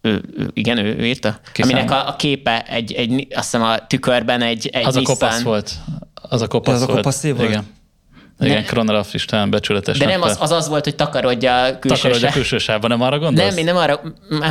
ő, 0.02 0.24
ő, 0.38 0.50
igen, 0.54 0.78
ő, 0.78 0.96
ő 0.98 1.06
írta. 1.06 1.40
Kiszám. 1.54 1.72
Aminek 1.72 1.92
a, 1.92 2.08
a 2.08 2.16
képe 2.16 2.62
egy, 2.62 2.92
egy, 2.92 3.28
azt 3.36 3.52
hiszem 3.52 3.62
a 3.62 3.88
tükörben 3.88 4.42
egy, 4.42 4.68
egy 4.68 4.86
Az 4.86 4.96
Nissan. 4.96 5.16
a 5.16 5.18
kopasz 5.18 5.42
volt. 5.42 5.72
Az 6.14 6.42
a 6.42 6.48
kopasz 6.48 6.74
az 6.74 6.80
volt. 6.80 6.92
a 6.92 6.96
kopasz 6.96 7.24
volt? 7.24 7.42
Igen. 7.42 7.78
Igen, 8.40 8.64
Kronera 8.64 9.04
Fristán 9.04 9.50
becsületes. 9.50 9.98
De 9.98 10.06
nem 10.06 10.22
az, 10.22 10.38
az 10.40 10.52
az 10.52 10.68
volt, 10.68 10.84
hogy 10.84 10.96
takarodja 10.96 11.64
a 11.64 11.80
külső 11.80 11.96
Takarodja 11.96 12.30
a 12.30 12.32
külső 12.32 12.58
sávban, 12.58 12.90
nem 12.90 13.02
arra 13.02 13.20
gondolsz? 13.20 13.50
Nem, 13.50 13.58
én 13.58 13.64
nem 13.64 13.76
arra, 13.76 14.02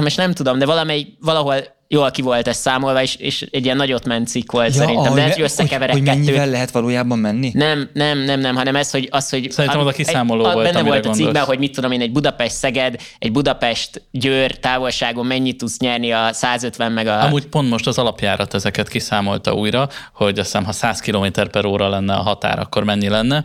most 0.01 0.17
nem 0.17 0.33
tudom, 0.33 0.59
de 0.59 0.67
valamely, 0.67 1.07
valahol 1.21 1.57
jól 1.89 2.11
ki 2.11 2.23
volt 2.23 2.49
ez 2.49 2.57
számolva, 2.57 3.03
és, 3.03 3.17
és 3.17 3.47
egy 3.51 3.65
ilyen 3.65 3.77
nagyot 3.77 4.05
ment 4.05 4.29
cikk 4.29 4.53
volt 4.53 4.75
ja, 4.75 4.81
szerintem, 4.81 5.15
de 5.15 5.23
hogy 5.23 5.41
összekeverek 5.41 5.97
hogy, 5.97 5.99
hogy 5.99 6.17
mennyivel 6.17 6.35
kettőt. 6.35 6.53
lehet 6.53 6.71
valójában 6.71 7.19
menni? 7.19 7.51
Nem, 7.55 7.91
nem, 7.93 8.19
nem, 8.19 8.41
nem, 8.41 8.57
hanem 8.57 8.77
ez, 8.77 8.91
hogy... 8.91 9.09
Az, 9.11 9.31
hogy 9.31 9.51
Szerintem 9.51 9.81
az 9.81 9.87
a 9.87 9.91
kiszámoló 9.91 10.47
egy, 10.47 10.53
volt, 10.53 10.73
Benne 10.73 10.89
volt 10.89 11.07
a 11.07 11.11
cikkben, 11.11 11.45
hogy 11.45 11.59
mit 11.59 11.73
tudom 11.73 11.93
én, 11.93 12.01
egy 12.01 12.13
Budapest-Szeged, 12.13 12.97
egy 13.19 13.33
Budapest-Győr 13.33 14.59
távolságon 14.59 15.27
mennyit 15.27 15.57
tudsz 15.57 15.79
nyerni 15.79 16.13
a 16.13 16.33
150 16.33 16.93
meg 16.93 17.07
a... 17.07 17.23
Amúgy 17.23 17.47
pont 17.47 17.71
most 17.71 17.87
az 17.87 17.99
alapjárat 17.99 18.55
ezeket 18.55 18.89
kiszámolta 18.89 19.55
újra, 19.55 19.89
hogy 20.13 20.39
azt 20.39 20.47
hiszem, 20.47 20.65
ha 20.65 20.73
100 20.73 21.01
km 21.01 21.27
per 21.51 21.65
óra 21.65 21.89
lenne 21.89 22.15
a 22.15 22.23
határ, 22.23 22.59
akkor 22.59 22.85
mennyi 22.85 23.09
lenne, 23.09 23.45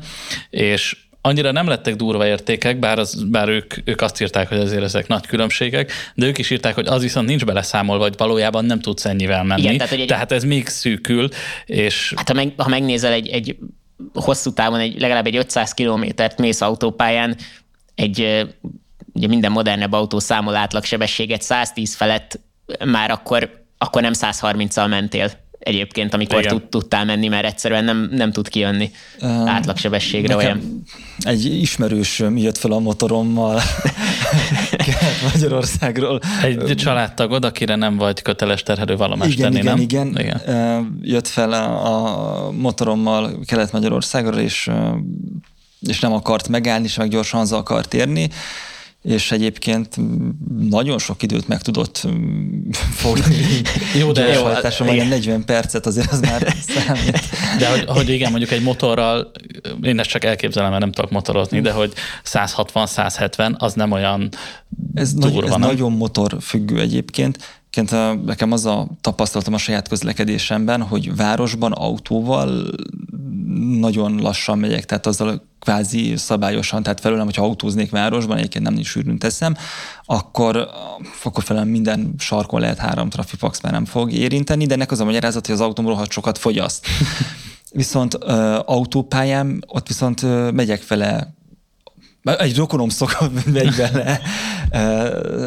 és 0.49 0.97
annyira 1.25 1.51
nem 1.51 1.67
lettek 1.67 1.95
durva 1.95 2.27
értékek, 2.27 2.79
bár, 2.79 2.99
az, 2.99 3.23
bár 3.23 3.49
ők, 3.49 3.73
ők 3.83 4.01
azt 4.01 4.21
írták, 4.21 4.47
hogy 4.49 4.57
azért 4.57 4.83
ezek 4.83 5.07
nagy 5.07 5.25
különbségek, 5.25 5.91
de 6.15 6.25
ők 6.25 6.37
is 6.37 6.49
írták, 6.49 6.75
hogy 6.75 6.87
az 6.87 7.01
viszont 7.01 7.27
nincs 7.27 7.45
beleszámolva, 7.45 8.03
hogy 8.03 8.17
valójában 8.17 8.65
nem 8.65 8.79
tudsz 8.79 9.05
ennyivel 9.05 9.43
menni. 9.43 9.61
Igen, 9.61 9.77
tehát, 9.77 9.93
egy, 9.93 10.05
tehát 10.05 10.31
ez 10.31 10.43
még 10.43 10.67
szűkül, 10.67 11.29
és... 11.65 12.13
Hát 12.15 12.27
ha, 12.27 12.33
meg, 12.33 12.53
ha 12.57 12.69
megnézel 12.69 13.11
egy, 13.11 13.27
egy 13.27 13.57
hosszú 14.13 14.53
távon, 14.53 14.79
egy, 14.79 14.99
legalább 14.99 15.25
egy 15.25 15.35
500 15.35 15.73
kilométert 15.73 16.39
mész 16.39 16.61
autópályán, 16.61 17.37
egy 17.95 18.47
ugye 19.13 19.27
minden 19.27 19.51
modernebb 19.51 19.93
autó 19.93 20.19
számol 20.19 20.55
átlagsebességet 20.55 21.41
110 21.41 21.95
felett, 21.95 22.39
már 22.85 23.11
akkor, 23.11 23.65
akkor 23.77 24.01
nem 24.01 24.13
130-al 24.15 24.89
mentél 24.89 25.31
egyébként, 25.63 26.13
amikor 26.13 26.45
tud, 26.45 26.63
tudtál 26.63 27.05
menni, 27.05 27.27
mert 27.27 27.45
egyszerűen 27.45 27.83
nem, 27.83 28.09
nem 28.11 28.31
tud 28.31 28.47
kijönni 28.49 28.91
um, 29.21 29.47
átlagsebességre 29.47 30.35
olyan. 30.35 30.83
Egy 31.19 31.45
ismerős 31.61 32.23
jött 32.35 32.57
fel 32.57 32.71
a 32.71 32.79
motorommal 32.79 33.61
Magyarországról. 35.33 36.19
Egy 36.43 36.75
családtagod, 36.75 37.45
akire 37.45 37.75
nem 37.75 37.97
vagy 37.97 38.21
köteles 38.21 38.63
terhelő 38.63 38.95
valamást 38.95 39.37
igen, 39.37 39.51
tenni, 39.51 39.59
igen, 39.59 39.73
nem? 39.73 39.81
Igen, 39.81 40.17
igen. 40.19 40.99
Jött 41.01 41.27
fel 41.27 41.51
a, 41.51 42.45
a 42.45 42.51
motorommal 42.51 43.39
Kelet-Magyarországra, 43.45 44.41
és, 44.41 44.69
és 45.87 45.99
nem 45.99 46.13
akart 46.13 46.47
megállni, 46.47 46.85
és 46.85 46.95
meg 46.95 47.09
gyorsan 47.09 47.39
haza 47.39 47.57
akart 47.57 47.93
érni 47.93 48.29
és 49.03 49.31
egyébként 49.31 49.95
nagyon 50.69 50.97
sok 50.97 51.23
időt 51.23 51.47
meg 51.47 51.61
tudott 51.61 52.07
fogni. 53.03 53.35
Jó, 53.97 54.11
de 54.11 54.33
jó, 54.33 54.45
hát, 54.45 54.79
40 54.79 55.45
percet 55.45 55.85
azért 55.85 56.11
az 56.11 56.19
már 56.19 56.55
számít. 56.75 57.19
De 57.59 57.69
hogy, 57.69 57.85
hogy 57.87 58.09
igen, 58.09 58.29
mondjuk 58.29 58.51
egy 58.51 58.63
motorral, 58.63 59.31
én 59.81 59.99
ezt 59.99 60.09
csak 60.09 60.23
elképzelem, 60.23 60.69
mert 60.69 60.81
nem 60.81 60.91
tudok 60.91 61.11
motorozni, 61.11 61.61
de 61.61 61.71
hogy 61.71 61.93
160-170 62.25 63.57
az 63.57 63.73
nem 63.73 63.91
olyan 63.91 64.29
ez, 64.93 65.13
durva, 65.13 65.39
nagy, 65.39 65.49
ez 65.49 65.55
nagyon 65.55 65.91
motor 65.91 66.37
függő 66.41 66.79
egyébként. 66.79 67.61
Nekem 68.25 68.51
az 68.51 68.65
a 68.65 68.87
tapasztalatom 69.01 69.53
a 69.53 69.57
saját 69.57 69.87
közlekedésemben, 69.87 70.81
hogy 70.81 71.15
városban 71.15 71.71
autóval 71.71 72.69
nagyon 73.79 74.19
lassan 74.21 74.59
megyek, 74.59 74.85
tehát 74.85 75.05
azzal 75.05 75.43
kvázi 75.63 76.17
szabályosan, 76.17 76.83
tehát 76.83 76.99
felőlem, 76.99 77.25
hogyha 77.25 77.43
autóznék 77.43 77.91
városban, 77.91 78.37
egyébként 78.37 78.63
nem 78.63 78.77
is 78.77 78.89
sűrűn 78.89 79.17
teszem, 79.17 79.55
akkor, 80.05 80.69
akkor 81.23 81.43
felem 81.43 81.67
minden 81.67 82.13
sarkon 82.17 82.59
lehet 82.59 82.77
három 82.77 83.09
trafipax, 83.09 83.61
mert 83.61 83.73
nem 83.73 83.85
fog 83.85 84.11
érinteni, 84.11 84.65
de 84.65 84.73
ennek 84.73 84.91
az 84.91 84.99
a 84.99 85.05
magyarázat, 85.05 85.45
hogy 85.45 85.55
az 85.55 85.61
autóm 85.61 85.87
rohadt 85.87 86.11
sokat 86.11 86.37
fogyaszt. 86.37 86.85
Viszont 87.71 88.13
uh, 88.13 88.29
autópályám, 88.65 89.59
ott 89.67 89.87
viszont 89.87 90.21
uh, 90.21 90.51
megyek 90.51 90.87
vele 90.87 91.33
egy 92.23 92.55
rokonom 92.55 92.89
szokott 92.89 93.45
megy 93.53 93.75
bele 93.75 94.21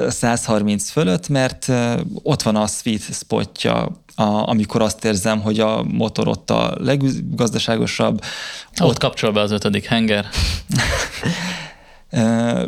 130 0.09 0.91
fölött, 0.91 1.29
mert 1.29 1.73
ott 2.23 2.43
van 2.43 2.57
a 2.57 2.67
sweet 2.67 3.01
spotja 3.01 4.03
a, 4.17 4.49
amikor 4.49 4.83
azt 4.83 5.05
érzem, 5.05 5.41
hogy 5.41 5.61
a 5.61 5.83
motor 5.83 6.29
ott 6.29 6.51
a 6.51 6.77
leggazdaságosabb. 6.81 8.21
Ott, 8.81 8.89
ott 8.89 8.99
kapcsol 8.99 9.33
be 9.33 9.41
az 9.41 9.51
ötödik 9.51 9.85
henger. 9.85 10.27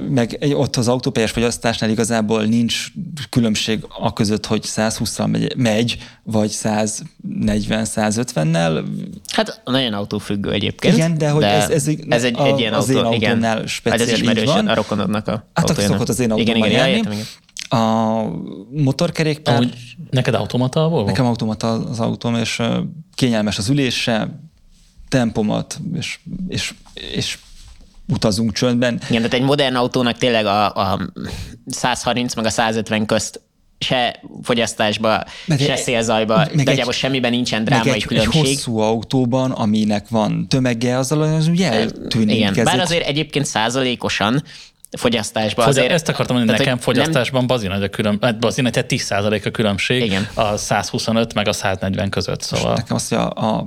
meg 0.09 0.39
ott 0.53 0.77
az 0.77 0.89
autópályás 0.89 1.31
fogyasztásnál 1.31 1.91
igazából 1.91 2.45
nincs 2.45 2.87
különbség 3.31 3.85
a 3.99 4.13
között, 4.13 4.47
hogy 4.47 4.63
120-szal 4.65 5.31
megy, 5.31 5.57
megy 5.57 5.99
vagy 6.23 6.51
140-150-nel. 6.63 8.85
Hát 9.33 9.61
nagyon 9.65 9.93
autófüggő 9.93 10.53
egyébként. 10.53 10.95
Igen, 10.95 11.19
de 11.19 11.31
hogy 11.31 11.41
de 11.41 11.49
ez, 11.49 11.71
ez, 11.71 11.89
ez 12.09 12.25
egy, 12.25 12.39
a, 12.39 12.47
egy 12.47 12.59
ilyen 12.59 12.73
az 12.73 12.91
autó, 12.91 12.99
én 12.99 13.05
autómnál 13.05 13.57
igen. 13.57 13.67
speciál, 13.67 14.27
hát 14.27 14.37
ez 14.37 14.45
van. 14.45 14.69
a 14.69 14.75
rokonodnak 14.75 15.29
a 15.29 15.45
Hát 15.55 15.71
aki 15.71 15.83
szokott 15.83 16.09
az 16.09 16.21
én 16.21 16.31
autómmal 16.31 16.57
igen, 16.57 16.71
igen, 16.71 16.89
járni. 16.89 17.13
Igen, 17.13 17.27
a 17.69 18.23
motorkerékpár... 18.71 19.57
Amúgy 19.57 19.97
neked 20.11 20.35
automata 20.35 20.85
a 20.85 20.89
Volvo? 20.89 21.07
Nekem 21.07 21.27
automata 21.27 21.73
az 21.73 22.01
autóm, 22.01 22.35
és 22.35 22.63
kényelmes 23.15 23.59
az 23.59 23.69
ülése, 23.69 24.41
tempomat, 25.09 25.81
és, 25.95 26.19
és, 26.49 26.75
és 27.13 27.39
utazunk 28.09 28.53
csöndben. 28.53 29.01
Igen, 29.09 29.23
tehát 29.23 29.35
egy 29.35 29.43
modern 29.43 29.75
autónak 29.75 30.19
tényleg 30.19 30.47
a, 30.47 30.75
a 30.75 31.13
130 31.67 32.35
meg 32.35 32.45
a 32.45 32.51
150 32.51 33.07
közt 33.07 33.41
se 33.79 34.21
fogyasztásba, 34.43 35.25
meg 35.47 35.59
se 35.59 35.77
szélzajba, 35.77 36.47
nagyjából 36.53 36.93
semmiben 36.93 37.31
nincsen 37.31 37.65
drámai 37.65 37.91
egy, 37.91 38.05
különbség. 38.05 38.45
Egy 38.45 38.49
hosszú 38.49 38.79
autóban, 38.79 39.51
aminek 39.51 40.09
van 40.09 40.49
tömege, 40.49 40.99
azzal 40.99 41.23
az 41.23 41.47
ugye 41.47 41.73
eltűnik. 41.73 42.37
Igen, 42.37 42.65
bár 42.65 42.81
azért 42.81 43.07
egyébként 43.07 43.45
százalékosan 43.45 44.43
fogyasztásban. 44.91 45.65
Fogy- 45.65 45.77
azért, 45.77 45.93
ezt 45.93 46.09
akartam 46.09 46.37
mondani, 46.37 46.59
nekem 46.59 46.79
hogy 46.85 46.85
nem- 46.95 46.95
fogyasztásban 47.05 47.47
bazin 47.47 47.69
nagy 47.71 47.83
a 47.83 47.89
külön, 47.89 48.19
hát 48.21 48.39
bazin 48.39 48.63
nagy, 48.63 48.73
tehát 48.73 48.89
10 48.89 49.11
a 49.45 49.51
különbség 49.53 50.03
Igen. 50.03 50.29
a 50.35 50.57
125 50.57 51.35
meg 51.35 51.49
a 51.49 51.53
140 51.53 52.11
között, 52.11 52.43
szóval. 52.43 52.75
Nekem 52.75 52.97
azt, 52.97 53.09
hogy 53.09 53.19
a, 53.19 53.31
a 53.31 53.67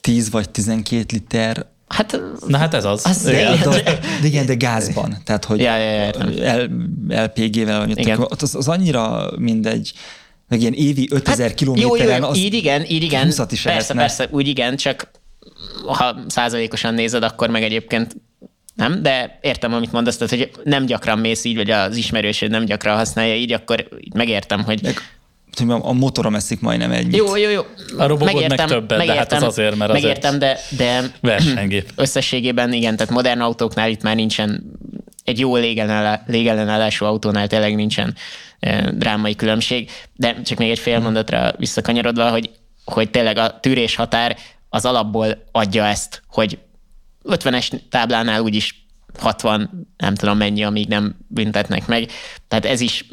10 0.00 0.30
vagy 0.30 0.50
12 0.50 1.04
liter 1.12 1.66
Hát 1.88 2.20
Na 2.46 2.58
hát 2.58 2.74
ez 2.74 2.84
az. 2.84 3.06
Az- 3.06 3.26
Igen. 3.28 3.58
de, 3.58 3.68
de, 3.82 3.98
de 4.20 4.26
igen, 4.26 4.46
de 4.46 4.54
gázban. 4.54 5.16
Tehát, 5.24 5.44
hogy 5.44 5.60
Ja, 5.60 5.76
ja, 5.76 6.10
ja, 6.36 6.68
LPG-vel, 7.08 7.86
vagy. 7.86 8.10
Az, 8.40 8.54
az 8.54 8.68
annyira 8.68 9.30
mindegy, 9.38 9.92
meg 10.48 10.60
ilyen 10.60 10.72
évi 10.72 11.08
5000 11.10 11.48
Hát, 11.48 11.60
jó, 11.60 11.66
jó, 11.66 11.74
kilométeren, 11.74 12.22
jó, 12.22 12.28
az 12.28 12.36
így 12.36 12.54
igen, 12.54 12.84
így 12.88 13.02
igen. 13.02 13.24
20 13.24 13.38
is 13.38 13.62
persze, 13.62 13.68
lehetne. 13.68 13.94
persze, 14.00 14.28
úgy 14.30 14.48
igen, 14.48 14.76
csak 14.76 15.10
ha 15.86 16.16
százalékosan 16.26 16.94
nézed, 16.94 17.22
akkor 17.22 17.48
meg 17.50 17.62
egyébként 17.62 18.16
nem, 18.80 19.02
de 19.02 19.38
értem, 19.40 19.74
amit 19.74 19.92
mondasz, 19.92 20.16
tehát, 20.16 20.34
hogy 20.36 20.50
nem 20.64 20.86
gyakran 20.86 21.18
mész 21.18 21.44
így, 21.44 21.56
vagy 21.56 21.70
az 21.70 21.96
ismerősöd 21.96 22.50
nem 22.50 22.64
gyakran 22.64 22.96
használja 22.96 23.34
így, 23.34 23.52
akkor 23.52 23.88
így 24.00 24.14
megértem, 24.14 24.64
hogy 24.64 24.82
Meg, 24.82 24.94
hogy 25.58 25.80
a 25.82 25.92
motorom 25.92 26.34
eszik 26.34 26.60
majdnem 26.60 26.92
ennyit. 26.92 27.16
jó, 27.16 27.36
jó, 27.36 27.50
jó. 27.50 27.62
A 27.98 28.06
robogod 28.06 28.48
meg 28.48 28.64
többet, 28.64 29.06
de 29.06 29.14
hát 29.14 29.32
az 29.32 29.42
azért, 29.42 29.76
mert 29.76 29.90
az 29.90 30.00
Megértem, 30.00 30.38
de, 30.38 30.58
de 30.76 31.02
Versenygép. 31.20 31.90
összességében 31.96 32.72
igen, 32.72 32.96
tehát 32.96 33.12
modern 33.12 33.40
autóknál 33.40 33.90
itt 33.90 34.02
már 34.02 34.14
nincsen, 34.14 34.62
egy 35.24 35.38
jó 35.38 35.56
légellenállá- 35.56 36.22
légellenállású 36.26 37.04
autónál 37.04 37.46
tényleg 37.46 37.74
nincsen 37.74 38.14
drámai 38.90 39.34
különbség, 39.34 39.90
de 40.16 40.42
csak 40.42 40.58
még 40.58 40.70
egy 40.70 40.78
fél 40.78 40.98
mondatra 40.98 41.52
visszakanyarodva, 41.56 42.30
hogy, 42.30 42.50
hogy 42.84 43.10
tényleg 43.10 43.36
a 43.36 43.60
tűrés 43.60 43.94
határ 43.94 44.36
az 44.68 44.84
alapból 44.84 45.44
adja 45.52 45.84
ezt, 45.84 46.22
hogy 46.28 46.58
50-es 47.24 47.80
táblánál 47.88 48.40
úgyis 48.40 48.88
60, 49.18 49.88
nem 49.96 50.14
tudom 50.14 50.36
mennyi, 50.36 50.64
amíg 50.64 50.88
nem 50.88 51.16
büntetnek 51.28 51.86
meg. 51.86 52.10
Tehát 52.48 52.64
ez 52.64 52.80
is 52.80 53.04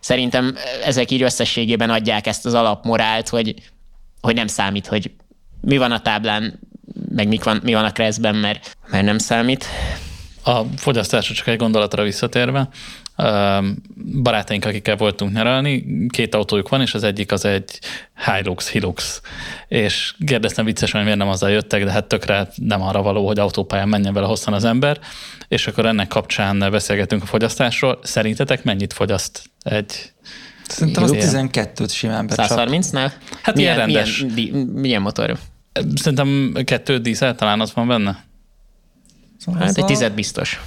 szerintem 0.00 0.56
ezek 0.84 1.10
így 1.10 1.22
összességében 1.22 1.90
adják 1.90 2.26
ezt 2.26 2.46
az 2.46 2.54
alapmorált, 2.54 3.28
hogy, 3.28 3.54
hogy 4.20 4.34
nem 4.34 4.46
számít, 4.46 4.86
hogy 4.86 5.10
mi 5.60 5.76
van 5.76 5.92
a 5.92 6.00
táblán, 6.00 6.60
meg 7.08 7.28
mik 7.28 7.44
van, 7.44 7.60
mi 7.62 7.74
van 7.74 7.84
a 7.84 7.92
kreszben, 7.92 8.34
mert, 8.34 8.76
mert 8.90 9.04
nem 9.04 9.18
számít. 9.18 9.64
A 10.44 10.62
fogyasztásra 10.76 11.34
csak 11.34 11.46
egy 11.46 11.56
gondolatra 11.56 12.02
visszatérve, 12.02 12.68
barátaink, 14.22 14.64
akikkel 14.64 14.96
voltunk 14.96 15.32
nyaralni, 15.32 15.84
két 16.08 16.34
autójuk 16.34 16.68
van, 16.68 16.80
és 16.80 16.94
az 16.94 17.02
egyik 17.02 17.32
az 17.32 17.44
egy 17.44 17.78
Hilux, 18.24 18.70
Hilux. 18.70 19.20
És 19.68 20.14
kérdeztem 20.26 20.64
viccesen, 20.64 20.94
hogy 20.94 21.04
miért 21.04 21.18
nem 21.18 21.28
azzal 21.28 21.50
jöttek, 21.50 21.84
de 21.84 21.90
hát 21.90 22.06
tökre 22.06 22.48
nem 22.54 22.82
arra 22.82 23.02
való, 23.02 23.26
hogy 23.26 23.38
autópályán 23.38 23.88
menjen 23.88 24.12
vele 24.12 24.26
hosszan 24.26 24.54
az 24.54 24.64
ember. 24.64 24.98
És 25.48 25.66
akkor 25.66 25.86
ennek 25.86 26.08
kapcsán 26.08 26.58
beszélgetünk 26.70 27.22
a 27.22 27.26
fogyasztásról. 27.26 27.98
Szerintetek 28.02 28.64
mennyit 28.64 28.92
fogyaszt 28.92 29.42
egy 29.62 30.12
Szerintem 30.68 31.02
az 31.02 31.12
Igen. 31.12 31.48
12-t 31.52 31.92
simán 31.92 32.26
becsap. 32.26 32.46
130-nál? 32.50 33.12
Hát 33.42 33.54
milyen, 33.54 33.74
ilyen 33.74 33.76
rendes. 33.76 34.24
Milyen, 34.34 34.56
milyen 34.56 35.02
motor? 35.02 35.38
Szerintem 35.94 36.52
kettő 36.64 36.98
díszel 36.98 37.34
talán 37.34 37.60
az 37.60 37.72
van 37.74 37.86
benne. 37.86 38.24
Hát 39.58 39.76
egy 39.76 39.84
tized 39.84 40.12
biztos. 40.12 40.60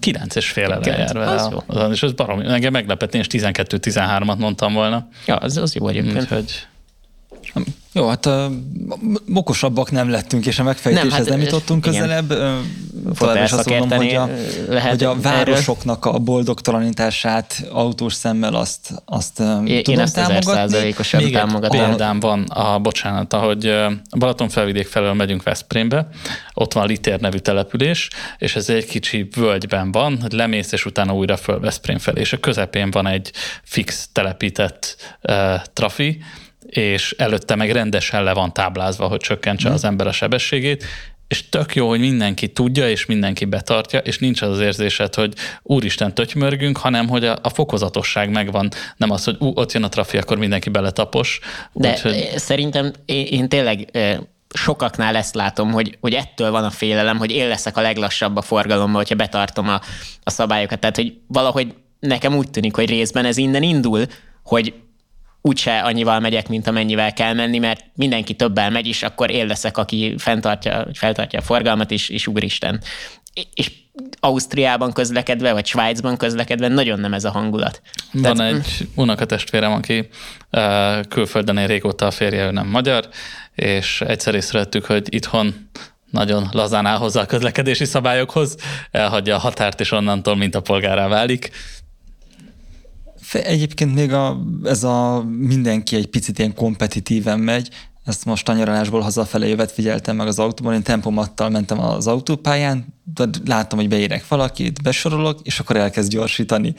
Kilenc 0.00 0.34
és 0.34 0.50
fél 0.50 0.72
ele 0.72 0.96
jár 0.96 1.12
vele. 1.14 1.30
az 1.30 1.48
jó. 1.50 1.62
azon, 1.66 1.92
És 1.92 2.02
ez 2.02 2.12
barom, 2.12 2.40
engem 2.40 2.72
meglepetni, 2.72 3.18
és 3.18 3.26
12-13-at 3.30 4.36
mondtam 4.38 4.72
volna. 4.72 5.08
Ja, 5.26 5.36
az, 5.36 5.56
az 5.56 5.74
jó 5.74 5.88
egyébként. 5.88 6.20
Úgyhogy 6.22 6.66
Jó, 7.92 8.08
hát 8.08 8.26
uh, 8.26 8.44
okosabbak 9.34 9.90
nem 9.90 10.10
lettünk, 10.10 10.46
és 10.46 10.58
a 10.58 10.62
megfejtéshez 10.62 11.10
Nem, 11.10 11.18
hát, 11.18 11.28
nem 11.28 11.40
jutottunk 11.40 11.86
igen. 11.86 12.00
közelebb. 12.00 12.30
Ö, 12.30 12.58
Továbbra 13.18 13.42
is 13.42 13.52
azt 13.52 13.68
mondom, 13.68 13.98
hogy 13.98 14.14
a, 14.14 14.28
lehet 14.68 14.90
hogy 14.90 15.04
a 15.04 15.08
erről. 15.10 15.22
városoknak 15.22 16.04
a 16.04 16.18
boldogtalanítását 16.18 17.68
autós 17.72 18.14
szemmel 18.14 18.54
azt, 18.54 19.02
azt 19.04 19.40
Én, 19.40 19.82
tudom 19.82 19.84
én 19.84 20.00
ezt 20.00 20.14
támogatni. 20.14 20.94
Még 21.12 21.32
támogatom. 21.32 21.78
példám 21.78 22.20
van, 22.20 22.42
a, 22.42 22.78
bocsánat, 22.78 23.32
ahogy 23.32 23.66
ö, 23.66 23.84
a 23.84 24.18
Balaton 24.18 24.48
felvidék 24.48 24.86
felől 24.86 25.12
megyünk 25.12 25.42
Veszprémbe, 25.42 26.08
ott 26.54 26.72
van 26.72 26.86
Litér 26.86 27.20
nevű 27.20 27.38
település, 27.38 28.08
és 28.38 28.56
ez 28.56 28.68
egy 28.68 28.86
kicsi 28.86 29.28
völgyben 29.36 29.92
van, 29.92 30.20
hogy 30.20 30.32
lemész, 30.32 30.72
és 30.72 30.84
utána 30.84 31.14
újra 31.14 31.36
föl 31.36 31.60
Veszprém 31.60 31.98
felé, 31.98 32.20
és 32.20 32.32
a 32.32 32.38
közepén 32.38 32.90
van 32.90 33.06
egy 33.06 33.30
fix 33.62 34.08
telepített 34.12 34.96
uh, 35.22 35.34
trafi, 35.72 36.20
és 36.68 37.14
előtte 37.18 37.54
meg 37.54 37.70
rendesen 37.70 38.22
le 38.22 38.32
van 38.32 38.52
táblázva, 38.52 39.06
hogy 39.06 39.20
csökkentse 39.20 39.70
az 39.70 39.84
ember 39.84 40.06
a 40.06 40.12
sebességét, 40.12 40.84
és 41.28 41.48
tök 41.48 41.74
jó, 41.74 41.88
hogy 41.88 42.00
mindenki 42.00 42.48
tudja, 42.48 42.90
és 42.90 43.06
mindenki 43.06 43.44
betartja, 43.44 43.98
és 43.98 44.18
nincs 44.18 44.42
az 44.42 44.50
az 44.50 44.60
érzésed, 44.60 45.14
hogy 45.14 45.32
úristen 45.62 46.14
tötymörgünk, 46.14 46.76
hanem 46.76 47.08
hogy 47.08 47.24
a, 47.24 47.38
a 47.42 47.48
fokozatosság 47.48 48.30
megvan. 48.30 48.68
Nem 48.96 49.10
az, 49.10 49.24
hogy 49.24 49.36
ú, 49.38 49.52
ott 49.54 49.72
jön 49.72 49.82
a 49.82 49.88
trafi, 49.88 50.16
akkor 50.16 50.38
mindenki 50.38 50.68
beletapos. 50.68 51.40
De 51.72 51.90
Úgyhogy- 51.90 52.16
Úgyhogy... 52.16 52.38
szerintem 52.38 52.92
én, 53.04 53.26
én 53.26 53.48
tényleg 53.48 53.98
sokaknál 54.54 55.16
ezt 55.16 55.34
látom, 55.34 55.70
hogy, 55.70 55.96
hogy 56.00 56.14
ettől 56.14 56.50
van 56.50 56.64
a 56.64 56.70
félelem, 56.70 57.18
hogy 57.18 57.30
én 57.30 57.48
leszek 57.48 57.76
a 57.76 57.80
leglassabb 57.80 58.36
a 58.36 58.42
forgalomban, 58.42 58.96
hogyha 58.96 59.14
betartom 59.14 59.68
a, 59.68 59.80
a 60.22 60.30
szabályokat. 60.30 60.78
Tehát, 60.78 60.96
hogy 60.96 61.16
valahogy 61.26 61.74
nekem 62.00 62.36
úgy 62.36 62.50
tűnik, 62.50 62.74
hogy 62.74 62.88
részben 62.88 63.24
ez 63.24 63.36
innen 63.36 63.62
indul, 63.62 64.06
hogy 64.44 64.74
úgyse 65.40 65.78
annyival 65.78 66.20
megyek, 66.20 66.48
mint 66.48 66.66
amennyivel 66.66 67.12
kell 67.12 67.34
menni, 67.34 67.58
mert 67.58 67.84
mindenki 67.94 68.34
többel 68.34 68.70
megy, 68.70 68.86
és 68.86 69.02
akkor 69.02 69.30
én 69.30 69.46
leszek, 69.46 69.78
aki 69.78 70.14
fenntartja, 70.18 70.86
feltartja 70.92 71.38
a 71.38 71.42
forgalmat, 71.42 71.90
és, 71.90 72.08
és 72.08 72.26
úristen. 72.26 72.80
És 73.54 73.70
Ausztriában 74.20 74.92
közlekedve, 74.92 75.52
vagy 75.52 75.66
Svájcban 75.66 76.16
közlekedve 76.16 76.68
nagyon 76.68 77.00
nem 77.00 77.14
ez 77.14 77.24
a 77.24 77.30
hangulat. 77.30 77.82
Van 78.12 78.36
Tehát- 78.36 78.54
egy 78.54 78.88
unokatestvérem, 78.94 79.72
aki 79.72 80.08
uh, 80.52 81.06
külföldön 81.08 81.56
él 81.56 81.66
régóta, 81.66 82.06
a 82.06 82.10
férje 82.10 82.46
ő 82.46 82.50
nem 82.50 82.66
magyar, 82.66 83.08
és 83.54 84.00
egyszer 84.00 84.34
észrevettük, 84.34 84.84
hogy 84.84 85.14
itthon 85.14 85.68
nagyon 86.10 86.48
lazán 86.52 86.86
áll 86.86 86.96
hozzá 86.96 87.20
a 87.20 87.26
közlekedési 87.26 87.84
szabályokhoz, 87.84 88.56
elhagyja 88.90 89.34
a 89.34 89.38
határt, 89.38 89.80
és 89.80 89.92
onnantól 89.92 90.36
mint 90.36 90.54
a 90.54 90.60
polgárá 90.60 91.08
válik. 91.08 91.50
Egyébként 93.32 93.94
még 93.94 94.12
a, 94.12 94.40
ez 94.64 94.84
a 94.84 95.24
mindenki 95.38 95.96
egy 95.96 96.06
picit 96.06 96.38
ilyen 96.38 96.54
kompetitíven 96.54 97.38
megy, 97.40 97.70
ezt 98.08 98.24
most 98.24 98.48
a 98.48 98.52
nyaralásból 98.52 99.00
hazafele 99.00 99.46
jövet 99.46 99.72
figyeltem 99.72 100.16
meg 100.16 100.26
az 100.26 100.38
autóban, 100.38 100.74
én 100.74 100.82
tempomattal 100.82 101.48
mentem 101.48 101.80
az 101.80 102.06
autópályán, 102.06 102.94
de 103.14 103.24
láttam, 103.44 103.78
hogy 103.78 103.88
beérek 103.88 104.28
valakit, 104.28 104.82
besorolok, 104.82 105.40
és 105.42 105.60
akkor 105.60 105.76
elkezd 105.76 106.10
gyorsítani. 106.10 106.74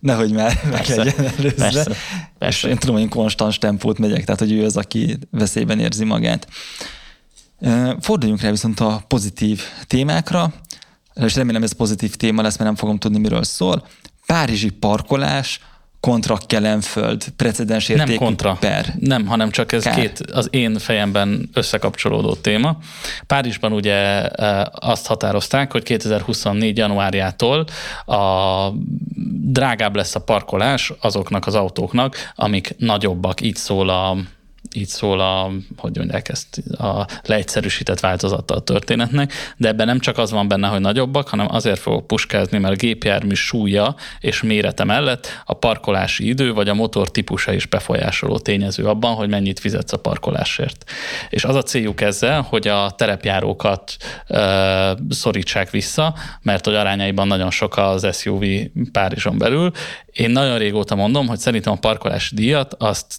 Nehogy 0.00 0.32
már 0.32 0.60
meg 0.70 0.72
Persze, 0.72 0.96
legyen 0.96 1.24
előzve. 1.38 1.54
persze, 1.56 1.90
És 1.90 1.96
persze. 2.38 2.68
én 2.68 2.76
tudom, 2.76 2.94
hogy 2.94 3.04
én 3.04 3.10
konstans 3.10 3.58
tempót 3.58 3.98
megyek, 3.98 4.24
tehát 4.24 4.40
hogy 4.40 4.52
ő 4.52 4.64
az, 4.64 4.76
aki 4.76 5.18
veszélyben 5.30 5.78
érzi 5.80 6.04
magát. 6.04 6.48
Forduljunk 8.00 8.40
rá 8.40 8.50
viszont 8.50 8.80
a 8.80 9.04
pozitív 9.08 9.62
témákra, 9.86 10.52
és 11.14 11.34
remélem 11.34 11.62
ez 11.62 11.72
pozitív 11.72 12.16
téma 12.16 12.42
lesz, 12.42 12.56
mert 12.56 12.64
nem 12.70 12.78
fogom 12.78 12.98
tudni, 12.98 13.18
miről 13.18 13.44
szól. 13.44 13.86
Párizsi 14.26 14.70
parkolás 14.70 15.60
kontra 16.00 16.38
Kelenföld 16.46 17.24
precedens 17.36 17.86
Nem 17.86 17.98
értékű 17.98 18.16
kontra. 18.16 18.56
per. 18.60 18.94
Nem, 19.00 19.26
hanem 19.26 19.50
csak 19.50 19.72
ez 19.72 19.82
Kár. 19.82 19.94
két 19.94 20.20
az 20.32 20.48
én 20.50 20.78
fejemben 20.78 21.48
összekapcsolódó 21.54 22.34
téma. 22.34 22.78
Párizsban 23.26 23.72
ugye 23.72 24.28
eh, 24.28 24.62
azt 24.72 25.06
határozták, 25.06 25.72
hogy 25.72 25.82
2024. 25.82 26.76
januárjától 26.76 27.64
a 28.06 28.68
drágább 29.42 29.96
lesz 29.96 30.14
a 30.14 30.20
parkolás 30.20 30.92
azoknak 31.00 31.46
az 31.46 31.54
autóknak, 31.54 32.16
amik 32.34 32.74
nagyobbak, 32.78 33.40
így 33.40 33.56
szól 33.56 33.88
a 33.88 34.16
így 34.74 34.88
szól 34.88 35.20
a, 35.20 35.50
hogy 35.76 35.96
mondják 35.96 36.28
ezt, 36.28 36.62
a 36.78 37.06
leegyszerűsített 37.22 38.00
változata 38.00 38.54
a 38.54 38.60
történetnek, 38.60 39.32
de 39.56 39.68
ebben 39.68 39.86
nem 39.86 39.98
csak 39.98 40.18
az 40.18 40.30
van 40.30 40.48
benne, 40.48 40.68
hogy 40.68 40.80
nagyobbak, 40.80 41.28
hanem 41.28 41.46
azért 41.50 41.78
fogok 41.78 42.06
puskázni, 42.06 42.58
mert 42.58 42.74
a 42.74 42.76
gépjármű 42.76 43.34
súlya 43.34 43.94
és 44.20 44.42
mérete 44.42 44.84
mellett 44.84 45.28
a 45.44 45.54
parkolási 45.54 46.28
idő 46.28 46.52
vagy 46.52 46.68
a 46.68 46.74
motor 46.74 47.10
típusa 47.10 47.52
is 47.52 47.66
befolyásoló 47.66 48.38
tényező 48.38 48.84
abban, 48.84 49.14
hogy 49.14 49.28
mennyit 49.28 49.60
fizetsz 49.60 49.92
a 49.92 49.98
parkolásért. 49.98 50.90
És 51.30 51.44
az 51.44 51.54
a 51.54 51.62
céljuk 51.62 52.00
ezzel, 52.00 52.40
hogy 52.40 52.68
a 52.68 52.90
terepjárókat 52.90 53.96
ö, 54.26 54.92
szorítsák 55.10 55.70
vissza, 55.70 56.14
mert 56.42 56.64
hogy 56.64 56.74
arányaiban 56.74 57.26
nagyon 57.26 57.50
sok 57.50 57.76
az 57.76 58.16
SUV 58.16 58.44
Párizson 58.92 59.38
belül. 59.38 59.70
Én 60.12 60.30
nagyon 60.30 60.58
régóta 60.58 60.94
mondom, 60.94 61.26
hogy 61.26 61.38
szerintem 61.38 61.72
a 61.72 61.76
parkolási 61.76 62.34
díjat 62.34 62.74
azt 62.78 63.18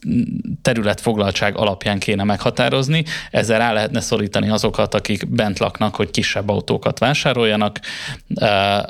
területfoglaltság 0.62 1.41
lakottság 1.42 1.58
alapján 1.58 2.00
kéne 2.00 2.24
meghatározni, 2.24 3.04
ezzel 3.32 3.60
rá 3.60 3.74
lehetne 3.74 4.00
szorítani 4.00 4.50
azokat, 4.50 4.94
akik 4.94 5.30
bent 5.30 5.60
laknak, 5.60 5.96
hogy 5.96 6.12
kisebb 6.12 6.50
autókat 6.50 7.00
vásároljanak, 7.00 7.80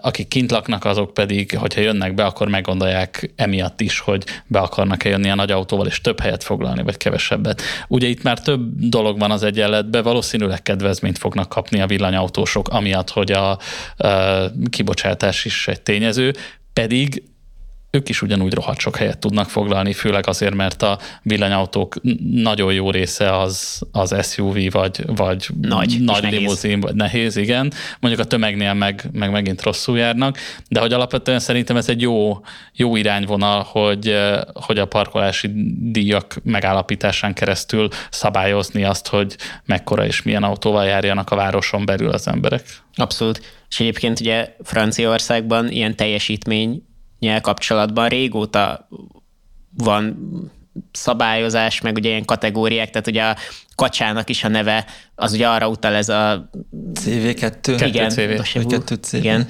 akik 0.01 0.27
kint 0.27 0.51
laknak, 0.51 0.85
azok 0.85 1.13
pedig, 1.13 1.57
hogyha 1.57 1.81
jönnek 1.81 2.13
be, 2.13 2.25
akkor 2.25 2.47
meggondolják 2.47 3.33
emiatt 3.35 3.81
is, 3.81 3.99
hogy 3.99 4.23
be 4.47 4.59
akarnak-e 4.59 5.09
jönni 5.09 5.29
a 5.29 5.35
nagy 5.35 5.51
autóval, 5.51 5.87
és 5.87 6.01
több 6.01 6.19
helyet 6.19 6.43
foglalni, 6.43 6.83
vagy 6.83 6.97
kevesebbet. 6.97 7.61
Ugye 7.87 8.07
itt 8.07 8.23
már 8.23 8.39
több 8.39 8.61
dolog 8.75 9.19
van 9.19 9.31
az 9.31 9.43
egyenletben, 9.43 10.03
valószínűleg 10.03 10.61
kedvezményt 10.61 11.17
fognak 11.17 11.49
kapni 11.49 11.81
a 11.81 11.87
villanyautósok, 11.87 12.67
amiatt, 12.69 13.09
hogy 13.09 13.31
a, 13.31 13.49
a 13.51 13.57
kibocsátás 14.69 15.45
is 15.45 15.67
egy 15.67 15.81
tényező, 15.81 16.33
pedig 16.73 17.23
ők 17.91 18.09
is 18.09 18.21
ugyanúgy 18.21 18.53
rohadt 18.53 18.79
sok 18.79 18.95
helyet 18.95 19.17
tudnak 19.17 19.49
foglalni, 19.49 19.93
főleg 19.93 20.27
azért, 20.27 20.55
mert 20.55 20.81
a 20.81 20.99
villanyautók 21.21 21.95
nagyon 22.31 22.73
jó 22.73 22.91
része 22.91 23.37
az, 23.37 23.81
az 23.91 24.31
SUV, 24.31 24.57
vagy, 24.69 25.03
vagy 25.05 25.47
nagy, 25.61 25.97
nagy 25.99 26.31
limuzin, 26.31 26.79
vagy 26.79 26.95
nehéz, 26.95 27.35
igen. 27.35 27.71
Mondjuk 27.99 28.25
a 28.25 28.27
tömegnél 28.27 28.73
meg, 28.73 29.09
meg 29.11 29.31
megint 29.31 29.61
rosszul 29.61 29.97
járnak, 29.97 30.37
de 30.69 30.79
hogy 30.79 30.93
alapvetően 30.93 31.39
szerintem 31.39 31.77
ez 31.77 31.89
egy 31.89 32.01
jó, 32.01 32.39
jó 32.73 32.95
irányvonal, 32.95 33.63
hogy, 33.63 34.17
hogy 34.53 34.77
a 34.77 34.85
parkolási 34.85 35.51
díjak 35.91 36.35
megállapításán 36.43 37.33
keresztül 37.33 37.87
szabályozni 38.09 38.83
azt, 38.83 39.07
hogy 39.07 39.35
mekkora 39.65 40.05
és 40.05 40.21
milyen 40.21 40.43
autóval 40.43 40.85
járjanak 40.85 41.29
a 41.31 41.35
városon 41.35 41.85
belül 41.85 42.09
az 42.09 42.27
emberek. 42.27 42.63
Abszolút. 42.95 43.41
És 43.69 43.79
egyébként 43.79 44.19
ugye 44.19 44.55
Franciaországban 44.63 45.69
ilyen 45.69 45.95
teljesítmény 45.95 46.83
nyel 47.21 47.41
kapcsolatban 47.41 48.07
régóta 48.07 48.87
van 49.77 50.17
szabályozás, 50.91 51.81
meg 51.81 51.95
ugye 51.95 52.09
ilyen 52.09 52.25
kategóriák, 52.25 52.89
tehát 52.89 53.07
ugye 53.07 53.23
a 53.23 53.35
kacsának 53.75 54.29
is 54.29 54.43
a 54.43 54.47
neve, 54.47 54.85
az 55.15 55.33
ugye 55.33 55.47
arra 55.47 55.67
utal 55.67 55.93
ez 55.93 56.09
a... 56.09 56.49
CV2? 56.99 57.83
Igen, 57.85 58.09
CV. 58.09 58.67
2 58.67 58.95
CV. 58.95 59.13
igen, 59.15 59.47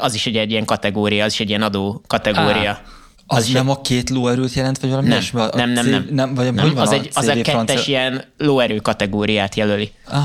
az 0.00 0.14
is 0.14 0.26
ugye 0.26 0.40
egy 0.40 0.50
ilyen 0.50 0.64
kategória, 0.64 1.24
az 1.24 1.32
is 1.32 1.40
egy 1.40 1.48
ilyen 1.48 1.62
adó 1.62 2.02
kategória. 2.06 2.70
Ah. 2.70 2.78
Az, 3.26 3.44
az 3.44 3.52
nem 3.52 3.70
a 3.70 3.80
két 3.80 4.10
lóerőt 4.10 4.52
jelent, 4.52 4.78
vagy 4.78 4.90
valami 4.90 5.08
nem, 5.08 5.22
nem, 5.32 5.70
nem, 5.70 5.70
nem, 5.72 5.84
nem, 6.10 6.34
nem, 6.34 6.34
vagy 6.34 6.54
nem. 6.54 6.76
az, 6.76 6.92
egy, 6.92 7.10
az 7.14 7.26
a 7.26 7.32
kettes 7.32 7.52
francia... 7.52 7.82
ilyen 7.86 8.24
lóerő 8.36 8.76
kategóriát 8.76 9.54
jelöli. 9.54 9.92
Ah. 10.04 10.22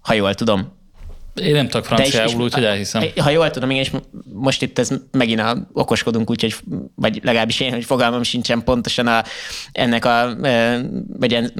Ha 0.00 0.14
jól 0.14 0.34
tudom. 0.34 0.72
Én 1.34 1.52
nem 1.52 1.68
tudok 1.68 1.86
franciául, 1.86 2.42
úgyhogy 2.42 2.64
elhiszem. 2.64 3.02
Ha 3.16 3.30
jól 3.30 3.50
tudom, 3.50 3.70
igen, 3.70 3.82
és 3.82 3.90
most 4.32 4.62
itt 4.62 4.78
ez 4.78 4.90
megint 5.10 5.40
a, 5.40 5.68
okoskodunk, 5.72 6.30
úgyhogy, 6.30 6.54
vagy 6.94 7.20
legalábbis 7.22 7.60
én, 7.60 7.72
hogy 7.72 7.84
fogalmam 7.84 8.22
sincsen 8.22 8.64
pontosan 8.64 9.06
a, 9.06 9.24
ennek 9.72 10.04
a, 10.04 10.36
vagy 11.18 11.30
ilyen 11.30 11.52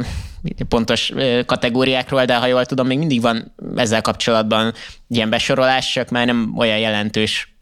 pontos 0.69 1.13
kategóriákról, 1.47 2.25
de 2.25 2.37
ha 2.37 2.47
jól 2.47 2.67
tudom, 2.67 2.87
még 2.87 2.99
mindig 2.99 3.21
van 3.21 3.55
ezzel 3.77 4.01
kapcsolatban 4.01 4.73
ilyen 5.09 5.31
besorolás, 5.31 5.93
csak 5.93 6.09
már 6.09 6.27
nem 6.27 6.55
olyan 6.57 6.79
jelentős 6.79 7.57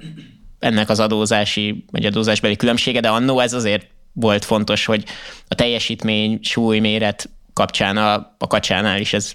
ennek 0.58 0.88
az 0.88 1.00
adózási, 1.00 1.84
vagy 1.90 2.04
adózásbeli 2.04 2.56
különbsége, 2.56 3.00
de 3.00 3.08
annó 3.08 3.40
ez 3.40 3.52
azért 3.52 3.86
volt 4.12 4.44
fontos, 4.44 4.84
hogy 4.84 5.04
a 5.48 5.54
teljesítmény, 5.54 6.38
súly, 6.42 6.78
méret 6.78 7.30
kapcsán 7.52 7.96
a, 7.96 8.34
a 8.38 8.46
kacsánál 8.46 9.00
is 9.00 9.12
ez 9.12 9.32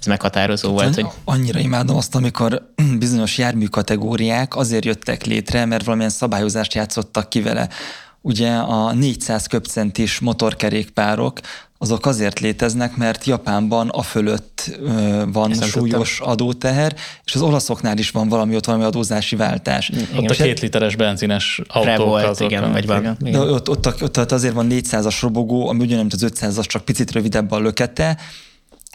ez 0.00 0.06
meghatározó 0.06 0.70
volt. 0.70 0.94
Hogy... 0.94 1.06
Annyira 1.24 1.58
imádom 1.58 1.96
azt, 1.96 2.14
amikor 2.14 2.72
bizonyos 2.98 3.38
jármű 3.38 3.66
kategóriák 3.66 4.56
azért 4.56 4.84
jöttek 4.84 5.24
létre, 5.24 5.64
mert 5.64 5.84
valamilyen 5.84 6.10
szabályozást 6.10 6.74
játszottak 6.74 7.28
ki 7.28 7.40
vele. 7.42 7.68
Ugye 8.20 8.50
a 8.50 8.92
400 8.92 9.46
köbcentis 9.46 10.18
motorkerékpárok, 10.18 11.40
azok 11.82 12.06
azért 12.06 12.40
léteznek, 12.40 12.96
mert 12.96 13.24
Japánban 13.24 13.88
a 13.88 14.02
fölött 14.02 14.70
ö, 14.80 15.22
van 15.32 15.50
Ezt 15.50 15.64
súlyos 15.64 16.16
tudtam. 16.16 16.32
adóteher, 16.32 16.94
és 17.24 17.34
az 17.34 17.40
olaszoknál 17.42 17.98
is 17.98 18.10
van 18.10 18.28
valami, 18.28 18.56
ott 18.56 18.64
valami 18.64 18.84
adózási 18.84 19.36
váltás. 19.36 19.88
Igen, 19.88 20.06
ott 20.16 20.30
a 20.30 20.34
két 20.34 20.60
literes 20.60 20.96
benzines 20.96 21.60
autók 21.68 22.06
volt, 22.06 22.24
azok. 22.24 22.50
Igen, 22.50 22.72
vagy 22.72 22.86
van. 22.86 23.00
Igen. 23.00 23.32
De 23.32 23.38
ott, 23.38 23.68
ott, 23.68 24.02
ott, 24.02 24.32
azért 24.32 24.54
van 24.54 24.66
400-as 24.70 25.18
robogó, 25.20 25.68
ami 25.68 25.80
ugyanúgy 25.80 26.12
az 26.14 26.26
500-as, 26.26 26.66
csak 26.66 26.84
picit 26.84 27.12
rövidebb 27.12 27.50
a 27.50 27.58
lökete, 27.58 28.16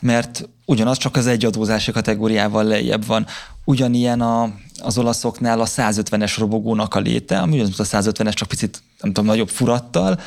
mert 0.05 0.49
ugyanaz 0.65 0.97
csak 0.97 1.15
az 1.15 1.27
egy 1.27 1.45
adózási 1.45 1.91
kategóriával 1.91 2.63
lejjebb 2.63 3.05
van. 3.05 3.25
Ugyanilyen 3.63 4.21
a, 4.21 4.51
az 4.83 4.97
olaszoknál 4.97 5.59
a 5.61 5.65
150-es 5.65 6.35
robogónak 6.37 6.95
a 6.95 6.99
léte, 6.99 7.39
ami 7.39 7.53
ugyanaz, 7.53 7.79
a 7.79 7.83
150-es, 7.83 8.33
csak 8.33 8.47
picit, 8.47 8.81
nem 9.01 9.13
tudom, 9.13 9.29
nagyobb 9.29 9.49
furattal, 9.49 10.19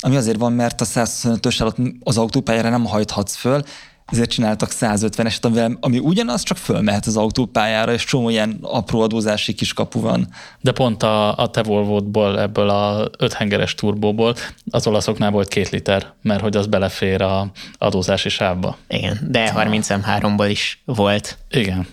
ami 0.00 0.16
azért 0.16 0.38
van, 0.38 0.52
mert 0.52 0.80
a 0.80 0.84
125-ös 0.84 1.60
alatt 1.60 1.76
az 2.04 2.18
autópályára 2.18 2.70
nem 2.70 2.84
hajthatsz 2.84 3.34
föl, 3.34 3.62
ezért 4.10 4.30
csináltak 4.30 4.70
150-eset, 4.80 5.42
amivel, 5.42 5.76
ami 5.80 5.98
ugyanaz, 5.98 6.42
csak 6.42 6.56
fölmehet 6.56 7.06
az 7.06 7.16
autópályára, 7.16 7.92
és 7.92 8.04
csomó 8.04 8.28
ilyen 8.28 8.58
apró 8.62 9.00
adózási 9.00 9.52
kiskapu 9.52 10.00
van. 10.00 10.28
De 10.60 10.72
pont 10.72 11.02
a, 11.02 11.36
a 11.36 11.50
te 11.50 11.62
Volvo-ból, 11.62 12.40
ebből 12.40 12.68
a 12.68 13.10
öthengeres 13.18 13.74
turbóból 13.74 14.34
az 14.70 14.86
olaszoknál 14.86 15.30
volt 15.30 15.48
két 15.48 15.68
liter, 15.68 16.12
mert 16.22 16.40
hogy 16.40 16.56
az 16.56 16.66
belefér 16.66 17.22
a 17.22 17.50
adózási 17.78 18.28
sávba. 18.28 18.76
Igen, 18.88 19.18
de 19.28 19.52
33-ból 19.56 20.46
is 20.50 20.82
volt. 20.84 21.38
Igen. 21.50 21.86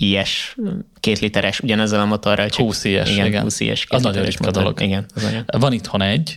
IS 0.00 0.56
két 1.00 1.18
literes, 1.18 1.60
ugyanezzel 1.60 2.00
a 2.00 2.04
motorral. 2.04 2.48
Csak 2.48 2.66
20 2.66 2.84
IS, 2.84 3.10
igen. 3.10 3.26
igen. 3.26 3.42
20 3.42 3.60
IS, 3.60 3.86
az 3.88 4.02
nagyon 4.02 4.24
ritka 4.24 4.50
dolog. 4.50 4.80
Igen, 4.80 5.06
az 5.14 5.60
Van 5.60 5.72
itthon 5.72 6.02
egy, 6.02 6.36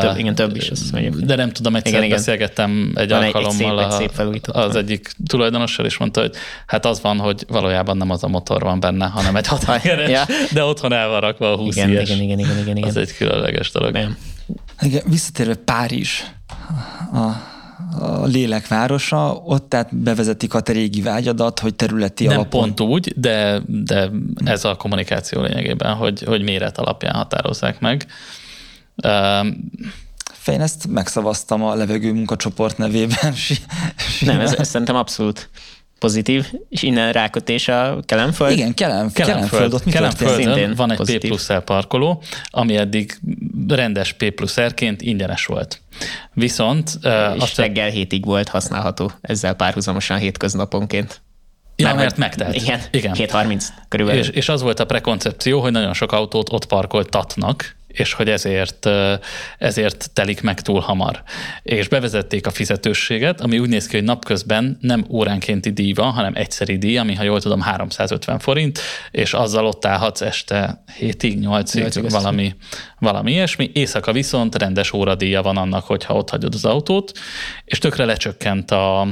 több, 0.00 0.18
igen, 0.18 0.34
több 0.34 0.56
is. 0.56 0.68
Azt 0.68 0.92
mondjuk. 0.92 1.20
De 1.20 1.36
nem 1.36 1.50
tudom, 1.50 1.76
egyszer 1.76 2.02
igen, 2.02 2.08
beszélgettem 2.08 2.92
egy 2.94 3.08
Van 3.08 3.22
alkalommal 3.22 3.84
egy, 3.84 4.02
egy 4.02 4.10
szép, 4.14 4.46
a, 4.46 4.58
az 4.58 4.76
egyik 4.76 5.10
tulajdonossal, 5.26 5.86
és 5.86 5.96
mondta, 5.96 6.20
hogy 6.20 6.34
hát 6.66 6.86
az 6.86 7.00
van, 7.00 7.18
hogy 7.18 7.44
valójában 7.48 7.96
nem 7.96 8.10
az 8.10 8.24
a 8.24 8.28
motor 8.28 8.62
van 8.62 8.80
benne, 8.80 9.06
hanem 9.06 9.36
egy 9.36 9.46
hatalmas, 9.46 9.84
ja. 10.08 10.24
de 10.52 10.64
otthon 10.64 10.92
el 10.92 11.08
van 11.08 11.20
rakva 11.20 11.52
a 11.52 11.56
20 11.56 11.76
igen, 11.76 11.90
igen, 11.90 12.02
igen, 12.02 12.38
igen, 12.38 12.58
igen, 12.58 12.76
igen. 12.76 12.88
Az 12.88 12.96
egy 12.96 13.16
különleges 13.16 13.70
dolog. 13.70 13.96
Igen. 13.96 14.16
Igen, 14.80 15.02
visszatérve 15.06 15.54
Párizs, 15.54 16.22
a, 17.12 17.53
a 18.00 18.24
lélekvárosa, 18.24 19.42
ott 19.44 19.68
tehát 19.68 19.96
bevezetik 19.96 20.54
a 20.54 20.60
te 20.60 20.72
régi 20.72 21.02
vágyadat, 21.02 21.60
hogy 21.60 21.74
területi 21.74 22.26
Nem 22.26 22.36
alapon. 22.36 22.60
pont 22.60 22.80
úgy, 22.80 23.12
de, 23.16 23.62
de 23.66 24.10
ez 24.44 24.64
a 24.64 24.76
kommunikáció 24.76 25.42
lényegében, 25.42 25.94
hogy, 25.94 26.22
hogy 26.22 26.42
méret 26.42 26.78
alapján 26.78 27.14
határozzák 27.14 27.80
meg. 27.80 28.06
Én 30.46 30.60
ezt 30.60 30.86
megszavaztam 30.86 31.64
a 31.64 31.74
levegő 31.74 32.12
munkacsoport 32.12 32.78
nevében. 32.78 33.34
Nem, 34.20 34.40
ez, 34.40 34.52
ez 34.52 34.68
szerintem 34.68 34.96
abszolút 34.96 35.50
pozitív, 36.04 36.52
és 36.68 36.82
innen 36.82 37.12
rákötés 37.12 37.68
a 37.68 37.98
Kelemföld. 38.06 38.50
Igen, 38.50 38.74
Kelem, 38.74 39.12
Kelemföld. 39.12 39.48
Kelemföld, 39.50 39.74
ott 39.74 39.84
Kelemföldön 39.84 40.74
van 40.74 40.90
egy 40.90 40.96
pozitív. 40.96 41.20
P 41.20 41.26
plusz 41.26 41.52
R 41.52 41.64
parkoló, 41.64 42.22
ami 42.50 42.76
eddig 42.76 43.18
rendes 43.68 44.12
P 44.12 44.30
plusz 44.30 44.60
R-ként 44.60 45.02
ingyenes 45.02 45.46
volt. 45.46 45.80
Viszont... 46.32 46.90
És 47.36 47.42
azt 47.42 47.56
reggel 47.56 47.88
hétig 47.88 48.24
volt 48.24 48.48
használható, 48.48 49.12
ezzel 49.20 49.54
párhuzamosan 49.54 50.18
hétköznaponként. 50.18 51.22
Ja, 51.76 51.86
mert, 51.86 51.98
mert 51.98 52.16
megtelt. 52.16 52.54
Igen, 52.54 52.80
igen. 52.90 53.14
7.30 53.14 53.64
körülbelül. 53.88 54.20
És, 54.20 54.28
és 54.28 54.48
az 54.48 54.62
volt 54.62 54.80
a 54.80 54.84
prekoncepció, 54.84 55.60
hogy 55.60 55.72
nagyon 55.72 55.92
sok 55.92 56.12
autót 56.12 56.52
ott 56.52 56.66
parkoltatnak, 56.66 57.76
és 57.94 58.12
hogy 58.12 58.28
ezért, 58.30 58.88
ezért 59.58 60.10
telik 60.12 60.42
meg 60.42 60.60
túl 60.60 60.80
hamar. 60.80 61.22
És 61.62 61.88
bevezették 61.88 62.46
a 62.46 62.50
fizetősséget, 62.50 63.40
ami 63.40 63.58
úgy 63.58 63.68
néz 63.68 63.86
ki, 63.86 63.96
hogy 63.96 64.04
napközben 64.04 64.78
nem 64.80 65.04
óránkénti 65.10 65.70
díj 65.70 65.92
van, 65.92 66.12
hanem 66.12 66.32
egyszeri 66.36 66.78
díj, 66.78 66.98
ami, 66.98 67.14
ha 67.14 67.22
jól 67.22 67.40
tudom, 67.40 67.60
350 67.60 68.38
forint, 68.38 68.80
és 69.10 69.32
azzal 69.32 69.66
ott 69.66 69.84
állhatsz 69.84 70.20
este 70.20 70.82
7-ig, 71.00 71.36
8-ig, 71.40 72.06
valami, 72.08 72.54
valami 72.98 73.32
ilyesmi. 73.32 73.70
Éjszaka 73.74 74.12
viszont 74.12 74.58
rendes 74.58 74.92
óradíja 74.92 75.42
van 75.42 75.56
annak, 75.56 75.84
hogyha 75.84 76.14
ott 76.14 76.30
hagyod 76.30 76.54
az 76.54 76.64
autót, 76.64 77.12
és 77.64 77.78
tökre 77.78 78.04
lecsökkent 78.04 78.70
a, 78.70 79.08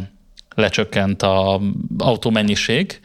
lecsökkent 0.55 1.23
a 1.23 1.61
autómennyiség, 1.99 3.01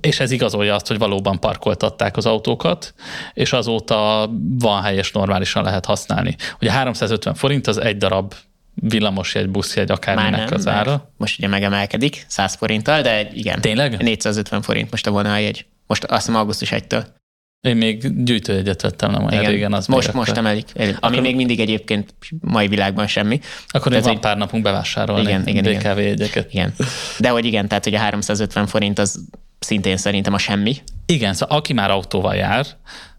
és 0.00 0.20
ez 0.20 0.30
igazolja 0.30 0.74
azt, 0.74 0.86
hogy 0.86 0.98
valóban 0.98 1.40
parkoltatták 1.40 2.16
az 2.16 2.26
autókat, 2.26 2.94
és 3.32 3.52
azóta 3.52 4.30
van 4.58 4.82
helyes 4.82 5.12
normálisan 5.12 5.64
lehet 5.64 5.84
használni. 5.84 6.36
Ugye 6.60 6.72
350 6.72 7.34
forint 7.34 7.66
az 7.66 7.78
egy 7.78 7.96
darab 7.96 8.34
villamosjegy, 8.74 9.48
buszjegy, 9.48 9.90
akárminek 9.90 10.48
nem, 10.48 10.58
az 10.58 10.66
ára. 10.66 11.12
Most 11.16 11.38
ugye 11.38 11.48
megemelkedik 11.48 12.24
100 12.28 12.54
forinttal, 12.54 13.02
de 13.02 13.30
igen. 13.32 13.60
Tényleg? 13.60 14.02
450 14.02 14.62
forint 14.62 14.90
most 14.90 15.06
a 15.06 15.10
vonaljegy. 15.10 15.66
Most 15.86 16.04
azt 16.04 16.26
hiszem 16.26 16.40
augusztus 16.40 16.72
1-től. 16.72 17.04
Én 17.60 17.76
még 17.76 18.24
gyűjtőjegyet 18.24 18.82
vettem 18.82 19.10
nem 19.10 19.24
olyan 19.24 19.44
régen. 19.44 19.72
Az 19.72 19.86
most, 19.86 20.12
most 20.12 20.36
emelik. 20.36 20.66
Ami 20.74 20.94
akkor, 21.00 21.20
még 21.20 21.36
mindig 21.36 21.60
egyébként 21.60 22.14
mai 22.40 22.68
világban 22.68 23.06
semmi. 23.06 23.40
Akkor 23.68 23.92
még 23.92 24.02
van 24.02 24.12
egy... 24.12 24.18
pár 24.18 24.36
napunk 24.36 24.62
bevásárolni 24.62 25.22
igen, 25.22 25.46
igen, 25.46 25.62
BKV 25.62 25.84
igen. 25.84 25.98
jegyeket. 25.98 26.52
Igen. 26.52 26.74
De 27.18 27.28
hogy 27.28 27.44
igen, 27.44 27.68
tehát 27.68 27.84
hogy 27.84 27.94
a 27.94 27.98
350 27.98 28.66
forint 28.66 28.98
az 28.98 29.24
szintén 29.58 29.96
szerintem 29.96 30.32
a 30.32 30.38
semmi. 30.38 30.76
Igen, 31.06 31.34
szóval 31.34 31.56
aki 31.56 31.72
már 31.72 31.90
autóval 31.90 32.34
jár, 32.34 32.66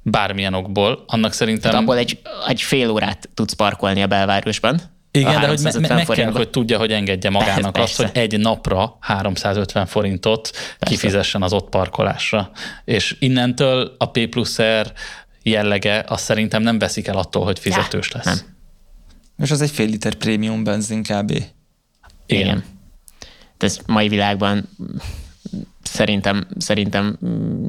bármilyen 0.02 0.54
okból, 0.54 1.04
annak 1.08 1.34
szerintem... 1.34 1.72
Tehát 1.72 1.86
abból 1.86 1.98
egy, 1.98 2.20
egy 2.48 2.62
fél 2.62 2.90
órát 2.90 3.30
tudsz 3.34 3.54
parkolni 3.54 4.02
a 4.02 4.08
belvárosban, 4.08 4.82
Igen, 5.12 5.42
de 5.42 5.48
hogy 5.48 5.60
me- 5.62 5.88
meg 5.90 6.06
kell, 6.06 6.32
hogy 6.32 6.50
tudja, 6.50 6.78
hogy 6.78 6.92
engedje 6.92 7.30
magának 7.30 7.74
Persze. 7.74 8.04
azt, 8.04 8.12
hogy 8.14 8.22
egy 8.22 8.40
napra 8.40 8.98
350 9.00 9.86
forintot 9.86 10.50
Persze. 10.52 10.76
kifizessen 10.80 11.42
az 11.42 11.54
ott 11.54 11.70
parkolásra. 11.70 12.52
És 12.86 13.16
innentől 13.20 13.96
a 13.98 14.10
P 14.10 14.28
plusz 14.28 14.62
R 14.62 14.94
jellege 15.44 16.04
azt 16.08 16.24
szerintem 16.24 16.62
nem 16.62 16.80
veszik 16.80 17.08
el 17.08 17.18
attól, 17.18 17.44
hogy 17.44 17.60
fizetős 17.60 18.12
lesz. 18.12 18.26
Nem. 18.26 18.38
És 19.38 19.52
az 19.52 19.62
egy 19.62 19.72
fél 19.72 19.86
liter 19.88 20.14
prémium 20.14 20.64
benzin 20.64 21.04
kb. 21.04 21.32
Igen. 21.32 21.46
Igen. 22.26 22.64
De 23.58 23.66
ez 23.66 23.80
mai 23.86 24.08
világban 24.08 24.70
szerintem, 25.84 26.48
szerintem 26.58 27.18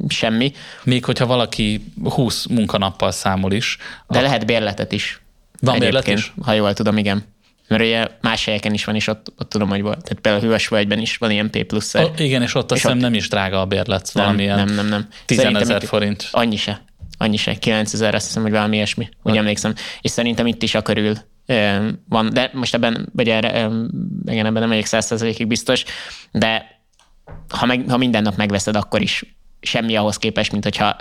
semmi. 0.09 0.53
Még 0.85 1.05
hogyha 1.05 1.27
valaki 1.27 1.93
20 2.03 2.47
munkanappal 2.47 3.11
számol 3.11 3.53
is. 3.53 3.79
De 4.09 4.19
a... 4.19 4.23
lehet 4.23 4.47
bérletet 4.47 4.93
is. 4.93 5.22
Van 5.63 5.79
bérlet 5.79 6.07
is? 6.07 6.33
Ha 6.43 6.53
jól 6.53 6.73
tudom, 6.73 6.97
igen. 6.97 7.25
Mert 7.69 7.83
ugye 7.83 8.07
más 8.21 8.45
helyeken 8.45 8.73
is 8.73 8.85
van, 8.85 8.95
és 8.95 9.07
ott, 9.07 9.33
ott 9.39 9.49
tudom, 9.49 9.69
hogy 9.69 9.83
volt. 9.83 10.03
Tehát 10.03 10.19
például 10.21 10.45
Hűvösvölgyben 10.45 10.99
is 10.99 11.17
van 11.17 11.31
ilyen 11.31 11.51
P 11.51 11.63
plusz. 11.63 11.95
Oh, 11.95 12.11
igen, 12.17 12.43
és 12.43 12.55
ott 12.55 12.73
azt 12.73 12.83
hiszem 12.83 12.99
nem 12.99 13.15
is 13.15 13.29
drága 13.29 13.61
a 13.61 13.67
bérlet, 13.67 14.11
nem, 14.13 14.25
valamilyen 14.25 14.57
nem, 14.57 14.75
nem, 14.75 14.87
nem. 14.87 15.09
10 15.27 15.39
ezer 15.39 15.85
forint. 15.85 16.29
Annyi 16.31 16.57
se. 16.57 16.85
Annyi 17.19 17.37
se. 17.37 17.55
9000, 17.55 18.15
azt 18.15 18.27
hiszem, 18.27 18.43
hogy 18.43 18.51
valami 18.51 18.77
ilyesmi. 18.77 19.09
Úgy 19.23 19.37
emlékszem. 19.37 19.75
És 20.01 20.11
szerintem 20.11 20.47
itt 20.47 20.63
is 20.63 20.75
a 20.75 20.83
körül 20.83 21.15
van, 22.09 22.31
de 22.33 22.51
most 22.53 22.75
ebben, 22.75 23.09
vagy 23.13 23.29
erre, 23.29 23.49
igen, 24.25 24.47
ebben 24.47 24.61
nem 24.61 24.69
vagyok 24.69 24.85
százszerzalékig 24.85 25.47
biztos, 25.47 25.85
de 26.33 26.81
ha, 27.49 27.67
meg, 27.67 27.85
ha 27.89 27.97
minden 27.97 28.23
nap 28.23 28.37
megveszed, 28.37 28.77
akkor 28.77 29.01
is 29.01 29.37
semmi 29.61 29.97
ahhoz 29.97 30.17
képest, 30.17 30.53
mint 30.53 30.65
hogyha 30.65 30.97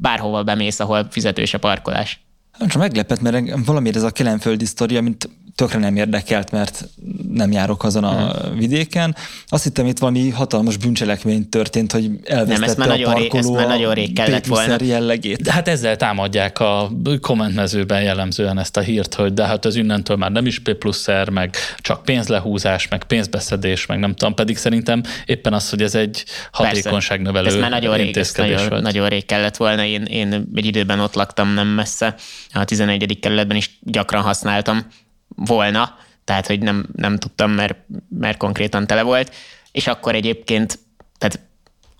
bárhova 0.00 0.42
bemész, 0.42 0.80
ahol 0.80 1.06
fizetős 1.10 1.54
a 1.54 1.58
parkolás. 1.58 2.25
Nem 2.58 2.68
csak 2.68 2.80
meglepett, 2.80 3.20
mert 3.20 3.64
valamiért 3.66 3.96
ez 3.96 4.02
a 4.02 4.10
kelenföldi 4.10 4.64
sztori, 4.64 5.00
mint 5.00 5.28
tökre 5.56 5.78
nem 5.78 5.96
érdekelt, 5.96 6.50
mert 6.50 6.88
nem 7.32 7.52
járok 7.52 7.84
azon 7.84 8.04
a 8.04 8.30
hmm. 8.30 8.58
vidéken. 8.58 9.16
Azt 9.46 9.64
hittem, 9.64 9.86
itt 9.86 9.98
valami 9.98 10.30
hatalmas 10.30 10.76
bűncselekmény 10.76 11.48
történt, 11.48 11.92
hogy 11.92 12.10
elvesztette 12.24 12.52
nem, 12.52 12.62
ezt 12.62 12.76
már 12.76 12.88
a 12.88 12.90
nagyon 12.90 13.12
parkoló 13.12 13.30
rég, 13.30 13.34
ezt 13.34 13.52
már 13.52 13.66
nagyon 13.66 13.94
rég 13.94 14.12
kellett 14.12 14.46
volna. 14.46 14.76
jellegét. 14.80 15.42
De 15.42 15.52
hát 15.52 15.68
ezzel 15.68 15.96
támadják 15.96 16.58
a 16.58 16.90
kommentmezőben 17.20 18.02
jellemzően 18.02 18.58
ezt 18.58 18.76
a 18.76 18.80
hírt, 18.80 19.14
hogy 19.14 19.34
de 19.34 19.46
hát 19.46 19.64
az 19.64 19.76
innentől 19.76 20.16
már 20.16 20.32
nem 20.32 20.46
is 20.46 20.58
P 20.58 20.74
pluszer, 20.74 21.28
meg 21.28 21.56
csak 21.78 22.02
pénzlehúzás, 22.02 22.88
meg 22.88 23.04
pénzbeszedés, 23.04 23.86
meg 23.86 23.98
nem 23.98 24.14
tudom, 24.14 24.34
pedig 24.34 24.56
szerintem 24.56 25.02
éppen 25.26 25.52
az, 25.52 25.70
hogy 25.70 25.82
ez 25.82 25.94
egy 25.94 26.24
hatékonyságnövelő 26.52 27.46
ez 27.46 27.54
már 27.54 27.70
nagyon 27.70 27.96
rég, 27.96 28.16
ezt 28.16 28.36
nagyon, 28.36 28.82
nagyon 28.82 29.08
rég 29.08 29.26
kellett 29.26 29.56
volna. 29.56 29.84
Én, 29.84 30.02
én 30.02 30.48
egy 30.54 30.66
időben 30.66 31.00
ott 31.00 31.14
laktam 31.14 31.48
nem 31.48 31.68
messze, 31.68 32.14
a 32.52 32.64
11. 32.64 33.18
kerületben 33.20 33.56
is 33.56 33.78
gyakran 33.82 34.22
használtam 34.22 34.86
volna, 35.28 35.96
tehát 36.24 36.46
hogy 36.46 36.60
nem, 36.60 36.86
nem 36.96 37.18
tudtam, 37.18 37.50
mert, 37.50 37.76
mert 38.08 38.36
konkrétan 38.36 38.86
tele 38.86 39.02
volt, 39.02 39.34
és 39.72 39.86
akkor 39.86 40.14
egyébként, 40.14 40.78
tehát 41.18 41.40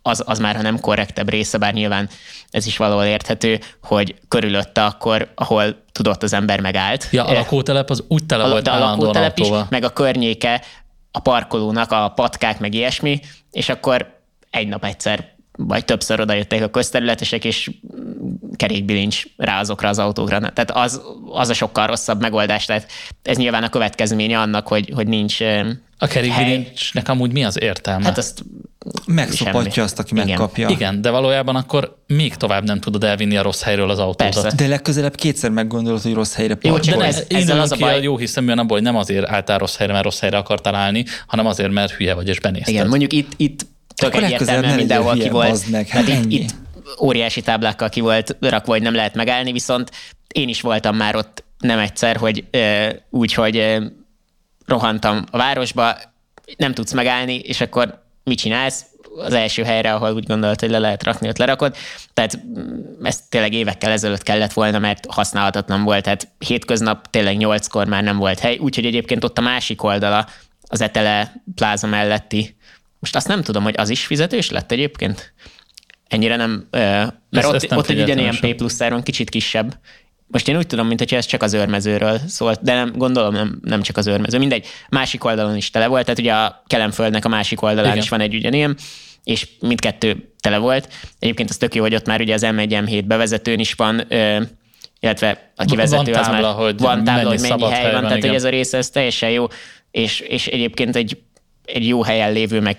az, 0.02 0.22
az 0.26 0.38
már, 0.38 0.56
ha 0.56 0.62
nem 0.62 0.80
korrektebb 0.80 1.28
része, 1.28 1.58
bár 1.58 1.72
nyilván 1.72 2.08
ez 2.50 2.66
is 2.66 2.76
valahol 2.76 3.04
érthető, 3.04 3.60
hogy 3.82 4.14
körülötte 4.28 4.84
akkor, 4.84 5.32
ahol 5.34 5.84
tudott 5.92 6.22
az 6.22 6.32
ember 6.32 6.60
megállt. 6.60 7.08
Ja, 7.10 7.24
a 7.24 7.32
lakótelep 7.32 7.90
az 7.90 8.04
úgy 8.08 8.26
tele 8.26 8.48
volt 8.48 8.68
a 8.68 8.78
lakótelep 8.78 9.38
is, 9.38 9.48
meg 9.68 9.84
a 9.84 9.90
környéke 9.90 10.62
a 11.10 11.18
parkolónak, 11.18 11.92
a 11.92 12.08
patkák, 12.08 12.58
meg 12.58 12.74
ilyesmi, 12.74 13.20
és 13.50 13.68
akkor 13.68 14.20
egy 14.50 14.68
nap 14.68 14.84
egyszer 14.84 15.34
vagy 15.56 15.84
többször 15.84 16.20
odajöttek 16.20 16.62
a 16.62 16.68
közterületesek, 16.68 17.44
és 17.44 17.70
kerékbilincs 18.56 19.22
rá 19.36 19.60
azokra 19.60 19.88
az 19.88 19.98
autókra. 19.98 20.38
Tehát 20.38 20.70
az, 20.70 21.00
az 21.30 21.48
a 21.48 21.54
sokkal 21.54 21.86
rosszabb 21.86 22.20
megoldás. 22.20 22.64
Tehát 22.64 22.86
ez 23.22 23.36
nyilván 23.36 23.62
a 23.62 23.68
következménye 23.68 24.38
annak, 24.38 24.68
hogy, 24.68 24.92
hogy 24.94 25.06
nincs 25.06 25.40
A 25.98 26.06
kerékbilincsnek 26.06 27.08
amúgy 27.08 27.32
mi 27.32 27.44
az 27.44 27.60
értelme? 27.60 28.04
Hát 28.04 28.18
azt 28.18 28.44
Megszopatja 29.06 29.70
semmi. 29.70 29.86
azt, 29.86 29.98
aki 29.98 30.14
Igen. 30.14 30.26
megkapja. 30.26 30.68
Igen, 30.68 31.00
de 31.00 31.10
valójában 31.10 31.56
akkor 31.56 31.96
még 32.06 32.34
tovább 32.34 32.64
nem 32.64 32.80
tudod 32.80 33.04
elvinni 33.04 33.36
a 33.36 33.42
rossz 33.42 33.62
helyről 33.62 33.90
az 33.90 33.98
autódat. 33.98 34.42
Persze. 34.42 34.56
De 34.56 34.66
legközelebb 34.66 35.14
kétszer 35.14 35.50
meggondolod, 35.50 36.02
hogy 36.02 36.14
rossz 36.14 36.34
helyre 36.34 36.54
parkolsz. 36.54 36.86
Jó, 36.86 36.98
de 36.98 37.04
ez, 37.04 37.24
ezzel 37.28 37.60
az 37.60 37.72
a 37.72 37.76
baj. 37.76 38.02
jó 38.02 38.16
hiszeműen 38.16 38.58
abból, 38.58 38.76
hogy 38.76 38.86
nem 38.86 38.96
azért 38.96 39.26
álltál 39.28 39.58
rossz 39.58 39.76
helyre, 39.76 39.92
mert 39.92 40.04
rossz 40.04 40.20
helyre 40.20 40.36
akartál 40.36 40.74
állni, 40.74 41.04
hanem 41.26 41.46
azért, 41.46 41.70
mert 41.70 41.92
hülye 41.92 42.14
vagy 42.14 42.28
és 42.28 42.40
benézted. 42.40 42.74
Igen, 42.74 42.88
mondjuk 42.88 43.12
itt, 43.12 43.32
itt 43.36 43.66
tök 43.96 44.14
egyértelműen 44.14 44.74
mindenhol 44.74 45.14
ki 45.14 45.28
volt. 45.28 45.70
Meg, 45.70 45.88
hát 45.88 46.08
itt, 46.08 46.32
itt 46.32 46.54
óriási 47.00 47.40
táblákkal 47.40 47.88
ki 47.88 48.00
volt 48.00 48.36
rakva, 48.40 48.72
hogy 48.72 48.82
nem 48.82 48.94
lehet 48.94 49.14
megállni, 49.14 49.52
viszont 49.52 49.90
én 50.34 50.48
is 50.48 50.60
voltam 50.60 50.96
már 50.96 51.16
ott 51.16 51.44
nem 51.58 51.78
egyszer, 51.78 52.16
hogy 52.16 52.44
úgy, 53.10 53.34
hogy 53.34 53.76
rohantam 54.66 55.24
a 55.30 55.36
városba, 55.36 55.96
nem 56.56 56.74
tudsz 56.74 56.92
megállni, 56.92 57.38
és 57.38 57.60
akkor 57.60 58.02
mit 58.24 58.38
csinálsz? 58.38 58.84
Az 59.18 59.32
első 59.32 59.62
helyre, 59.62 59.94
ahol 59.94 60.14
úgy 60.14 60.26
gondolt, 60.26 60.60
hogy 60.60 60.70
le 60.70 60.78
lehet 60.78 61.04
rakni, 61.04 61.28
ott 61.28 61.38
lerakod. 61.38 61.76
Tehát 62.12 62.38
mm, 62.44 63.04
ezt 63.04 63.22
tényleg 63.28 63.52
évekkel 63.52 63.90
ezelőtt 63.90 64.22
kellett 64.22 64.52
volna, 64.52 64.78
mert 64.78 65.06
használhatatlan 65.08 65.82
volt. 65.82 66.02
Tehát 66.02 66.28
hétköznap 66.38 67.10
tényleg 67.10 67.36
nyolckor 67.36 67.86
már 67.86 68.02
nem 68.02 68.16
volt 68.16 68.38
hely, 68.38 68.58
úgyhogy 68.58 68.84
egyébként 68.84 69.24
ott 69.24 69.38
a 69.38 69.42
másik 69.42 69.82
oldala, 69.82 70.26
az 70.68 70.80
Etele 70.80 71.42
pláza 71.54 71.86
melletti 71.86 72.55
most 72.98 73.16
azt 73.16 73.28
nem 73.28 73.42
tudom, 73.42 73.62
hogy 73.62 73.74
az 73.76 73.88
is 73.88 74.06
fizetős 74.06 74.50
lett 74.50 74.72
egyébként. 74.72 75.32
Ennyire 76.08 76.36
nem, 76.36 76.66
mert 76.70 77.12
ezt, 77.30 77.46
ott, 77.46 77.54
ezt 77.54 77.68
nem 77.68 77.78
ott 77.78 77.88
egy 77.88 78.00
ugyanilyen 78.00 78.36
P 78.40 78.54
plusz 78.54 78.80
áron 78.80 79.02
kicsit 79.02 79.30
kisebb. 79.30 79.78
Most 80.26 80.48
én 80.48 80.56
úgy 80.56 80.66
tudom, 80.66 80.86
mint 80.86 80.98
hogy 80.98 81.14
ez 81.14 81.26
csak 81.26 81.42
az 81.42 81.54
őrmezőről 81.54 82.20
szólt, 82.26 82.62
de 82.62 82.74
nem, 82.74 82.92
gondolom 82.96 83.34
nem, 83.34 83.58
nem 83.62 83.82
csak 83.82 83.96
az 83.96 84.06
őrmező. 84.06 84.38
Mindegy, 84.38 84.66
másik 84.88 85.24
oldalon 85.24 85.56
is 85.56 85.70
tele 85.70 85.86
volt, 85.86 86.04
tehát 86.04 86.20
ugye 86.20 86.32
a 86.32 86.62
Kelemföldnek 86.66 87.24
a 87.24 87.28
másik 87.28 87.62
oldalán 87.62 87.90
Igen. 87.90 88.02
is 88.02 88.08
van 88.08 88.20
egy 88.20 88.34
ugyanilyen, 88.34 88.76
és 89.24 89.48
mindkettő 89.60 90.32
tele 90.40 90.58
volt. 90.58 90.92
Egyébként 91.18 91.50
az 91.50 91.56
tök 91.56 91.74
jó, 91.74 91.82
hogy 91.82 91.94
ott 91.94 92.06
már 92.06 92.20
ugye 92.20 92.34
az 92.34 92.42
M1 92.44 92.84
M7 92.84 93.02
bevezetőn 93.06 93.58
is 93.58 93.72
van, 93.72 94.04
ö, 94.08 94.42
illetve 95.00 95.52
a 95.56 95.64
kivezető 95.64 96.12
van 96.12 96.22
tábla, 96.22 96.48
az 96.48 96.56
már 96.56 96.64
hogy 96.64 96.78
van 96.78 97.04
tábla, 97.04 97.28
hogy 97.28 97.40
mennyi 97.40 97.62
hely 97.62 97.82
van, 97.82 97.92
van 97.92 98.02
tehát 98.02 98.16
igen. 98.16 98.28
hogy 98.28 98.38
ez 98.38 98.44
a 98.44 98.48
része 98.48 98.76
ez 98.76 98.90
teljesen 98.90 99.30
jó, 99.30 99.46
és, 99.90 100.20
és 100.20 100.46
egyébként 100.46 100.96
egy 100.96 101.18
egy 101.66 101.88
jó 101.88 102.02
helyen 102.02 102.32
lévő, 102.32 102.60
meg 102.60 102.78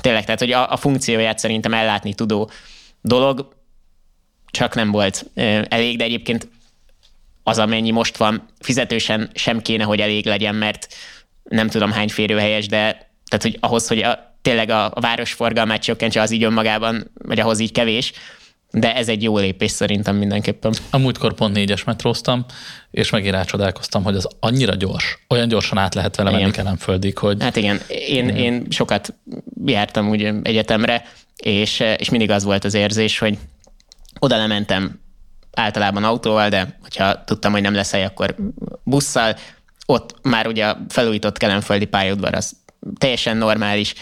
tényleg, 0.00 0.24
tehát 0.24 0.40
hogy 0.40 0.52
a, 0.52 0.72
a 0.72 0.76
funkcióját 0.76 1.38
szerintem 1.38 1.74
ellátni 1.74 2.14
tudó 2.14 2.50
dolog, 3.00 3.48
csak 4.50 4.74
nem 4.74 4.90
volt 4.90 5.26
elég, 5.68 5.96
de 5.96 6.04
egyébként 6.04 6.48
az, 7.42 7.58
amennyi 7.58 7.90
most 7.90 8.16
van, 8.16 8.46
fizetősen 8.58 9.30
sem 9.34 9.62
kéne, 9.62 9.84
hogy 9.84 10.00
elég 10.00 10.26
legyen, 10.26 10.54
mert 10.54 10.94
nem 11.42 11.68
tudom 11.68 11.92
hány 11.92 12.08
férőhelyes, 12.08 12.66
de 12.66 13.10
tehát, 13.28 13.42
hogy 13.42 13.56
ahhoz, 13.60 13.88
hogy 13.88 14.02
a, 14.02 14.36
tényleg 14.42 14.70
a, 14.70 14.84
a 14.84 15.00
város 15.00 15.32
forgalmát 15.32 15.82
csökkentse, 15.82 16.20
az 16.20 16.30
így 16.30 16.42
önmagában, 16.42 17.10
vagy 17.14 17.40
ahhoz 17.40 17.58
így 17.58 17.72
kevés, 17.72 18.12
de 18.70 18.94
ez 18.94 19.08
egy 19.08 19.22
jó 19.22 19.38
lépés 19.38 19.70
szerintem 19.70 20.16
mindenképpen. 20.16 20.72
A 20.90 20.98
múltkor 20.98 21.34
pont 21.34 21.54
négyes 21.54 21.84
metróztam, 21.84 22.44
és 22.90 23.10
megint 23.10 23.34
rácsodálkoztam, 23.34 24.02
hogy 24.02 24.16
az 24.16 24.28
annyira 24.40 24.74
gyors, 24.74 25.18
olyan 25.28 25.48
gyorsan 25.48 25.78
át 25.78 25.94
lehet 25.94 26.16
vele 26.16 26.30
menni 26.30 26.50
kelemföldig, 26.50 27.18
hogy... 27.18 27.42
Hát 27.42 27.56
igen, 27.56 27.80
én, 27.88 28.28
igen. 28.28 28.36
én 28.36 28.66
sokat 28.70 29.14
jártam 29.64 30.08
úgy 30.08 30.32
egyetemre, 30.42 31.04
és, 31.36 31.82
és 31.96 32.10
mindig 32.10 32.30
az 32.30 32.44
volt 32.44 32.64
az 32.64 32.74
érzés, 32.74 33.18
hogy 33.18 33.38
oda 34.18 34.36
lementem 34.36 35.00
általában 35.52 36.04
autóval, 36.04 36.48
de 36.48 36.78
hogyha 36.82 37.24
tudtam, 37.24 37.52
hogy 37.52 37.62
nem 37.62 37.74
lesz 37.74 37.90
hely, 37.90 38.04
akkor 38.04 38.34
busszal. 38.84 39.36
Ott 39.86 40.14
már 40.22 40.46
ugye 40.46 40.66
a 40.66 40.78
felújított 40.88 41.36
kelemföldi 41.36 41.84
pályaudvar 41.84 42.34
az 42.34 42.56
teljesen 42.98 43.36
normális, 43.36 43.94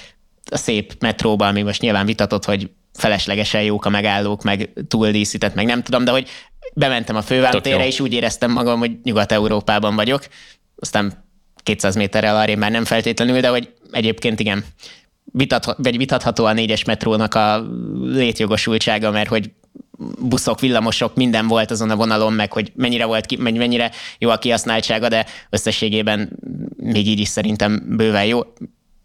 a 0.50 0.56
szép 0.56 0.92
metróban, 1.00 1.48
ami 1.48 1.62
most 1.62 1.80
nyilván 1.80 2.06
vitatott, 2.06 2.44
hogy 2.44 2.70
feleslegesen 2.94 3.62
jók 3.62 3.84
a 3.84 3.88
megállók, 3.88 4.42
meg 4.42 4.72
túldíszített, 4.88 5.54
meg 5.54 5.66
nem 5.66 5.82
tudom, 5.82 6.04
de 6.04 6.10
hogy 6.10 6.28
bementem 6.74 7.16
a 7.16 7.22
fővámtérre, 7.22 7.86
és 7.86 8.00
úgy 8.00 8.12
éreztem 8.12 8.50
magam, 8.50 8.78
hogy 8.78 8.98
Nyugat-Európában 9.02 9.96
vagyok. 9.96 10.26
Aztán 10.76 11.26
200 11.62 11.96
méterrel 11.96 12.36
arrébb 12.36 12.58
már 12.58 12.70
nem 12.70 12.84
feltétlenül, 12.84 13.40
de 13.40 13.48
hogy 13.48 13.72
egyébként 13.90 14.40
igen, 14.40 14.64
vitat, 15.24 15.74
vagy 15.76 15.96
vitatható 15.96 16.44
a 16.44 16.52
négyes 16.52 16.84
metrónak 16.84 17.34
a 17.34 17.66
létjogosultsága, 18.02 19.10
mert 19.10 19.28
hogy 19.28 19.50
buszok, 20.18 20.60
villamosok, 20.60 21.14
minden 21.14 21.46
volt 21.46 21.70
azon 21.70 21.90
a 21.90 21.96
vonalon, 21.96 22.32
meg 22.32 22.52
hogy 22.52 22.72
mennyire 22.74 23.04
volt 23.04 23.26
ki, 23.26 23.36
mennyire 23.36 23.90
jó 24.18 24.30
a 24.30 24.38
kihasználtsága, 24.38 25.08
de 25.08 25.26
összességében 25.50 26.38
még 26.76 27.06
így 27.06 27.20
is 27.20 27.28
szerintem 27.28 27.82
bőven 27.96 28.24
jó. 28.24 28.40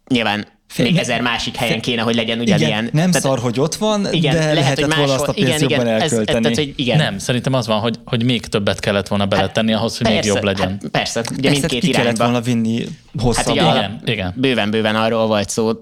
Nyilván 0.08 0.46
Fél, 0.74 0.84
még 0.84 0.96
ezer 0.96 1.20
másik 1.20 1.56
helyen 1.56 1.80
kéne, 1.80 2.02
hogy 2.02 2.14
legyen 2.14 2.38
ugyanilyen. 2.38 2.70
Igen, 2.70 2.90
nem 2.92 3.10
tehát, 3.10 3.22
szar, 3.22 3.38
hogy 3.38 3.60
ott 3.60 3.74
van, 3.74 4.12
igen, 4.12 4.34
de 4.34 4.38
lehet, 4.38 4.54
lehetett 4.54 4.84
hogy 4.84 4.96
volna 4.96 5.12
azt 5.12 5.28
a 5.28 5.32
pénzt 5.32 5.48
igen, 5.48 5.60
jobban 5.60 5.86
igen, 5.86 6.00
elkölteni. 6.00 6.36
Ez, 6.38 6.42
tehát, 6.42 6.56
hogy 6.56 6.72
igen. 6.76 6.96
Nem, 6.96 7.18
szerintem 7.18 7.52
az 7.52 7.66
van, 7.66 7.80
hogy, 7.80 7.98
hogy 8.04 8.24
még 8.24 8.46
többet 8.46 8.80
kellett 8.80 9.08
volna 9.08 9.26
beletenni 9.26 9.70
hát, 9.70 9.80
ahhoz, 9.80 9.96
hogy 9.96 10.06
persze, 10.06 10.20
még 10.26 10.34
jobb 10.34 10.44
legyen. 10.44 10.68
Hát 10.68 10.90
persze, 10.90 11.24
ugye 11.36 11.50
Ezt 11.50 11.58
mindkét 11.58 11.80
ki 11.80 11.88
irányba. 11.88 12.02
kellett 12.02 12.22
volna 12.22 12.40
vinni 12.40 12.84
hosszabb. 13.18 13.56
Hát 13.56 13.76
igen, 13.76 14.00
igen. 14.04 14.32
Bőven-bőven 14.36 14.96
arról 14.96 15.26
volt 15.26 15.48
szó 15.48 15.72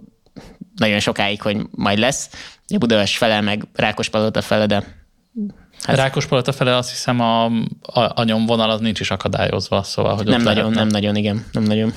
nagyon 0.76 1.00
sokáig, 1.00 1.42
hogy 1.42 1.56
majd 1.70 1.98
lesz. 1.98 2.30
Ugye 2.68 2.78
Budapest 2.78 3.16
fele, 3.16 3.40
meg 3.40 3.64
Rákospalota 3.74 4.42
fele, 4.42 4.66
de 4.66 4.84
Hát, 5.82 5.96
Rákospalota 5.96 6.52
fele 6.52 6.76
azt 6.76 6.90
hiszem 6.90 7.20
a, 7.20 7.44
a, 7.44 7.50
a 8.14 8.24
nyomvonal 8.24 8.70
az 8.70 8.80
nincs 8.80 9.00
is 9.00 9.10
akadályozva, 9.10 9.82
szóval 9.82 10.16
hogy 10.16 10.26
Nem 10.26 10.42
nagyon, 10.42 10.56
lehetne. 10.56 10.80
nem 10.80 10.88
nagyon, 10.88 11.16
igen, 11.16 11.44
nem 11.52 11.62
nagyon. 11.62 11.92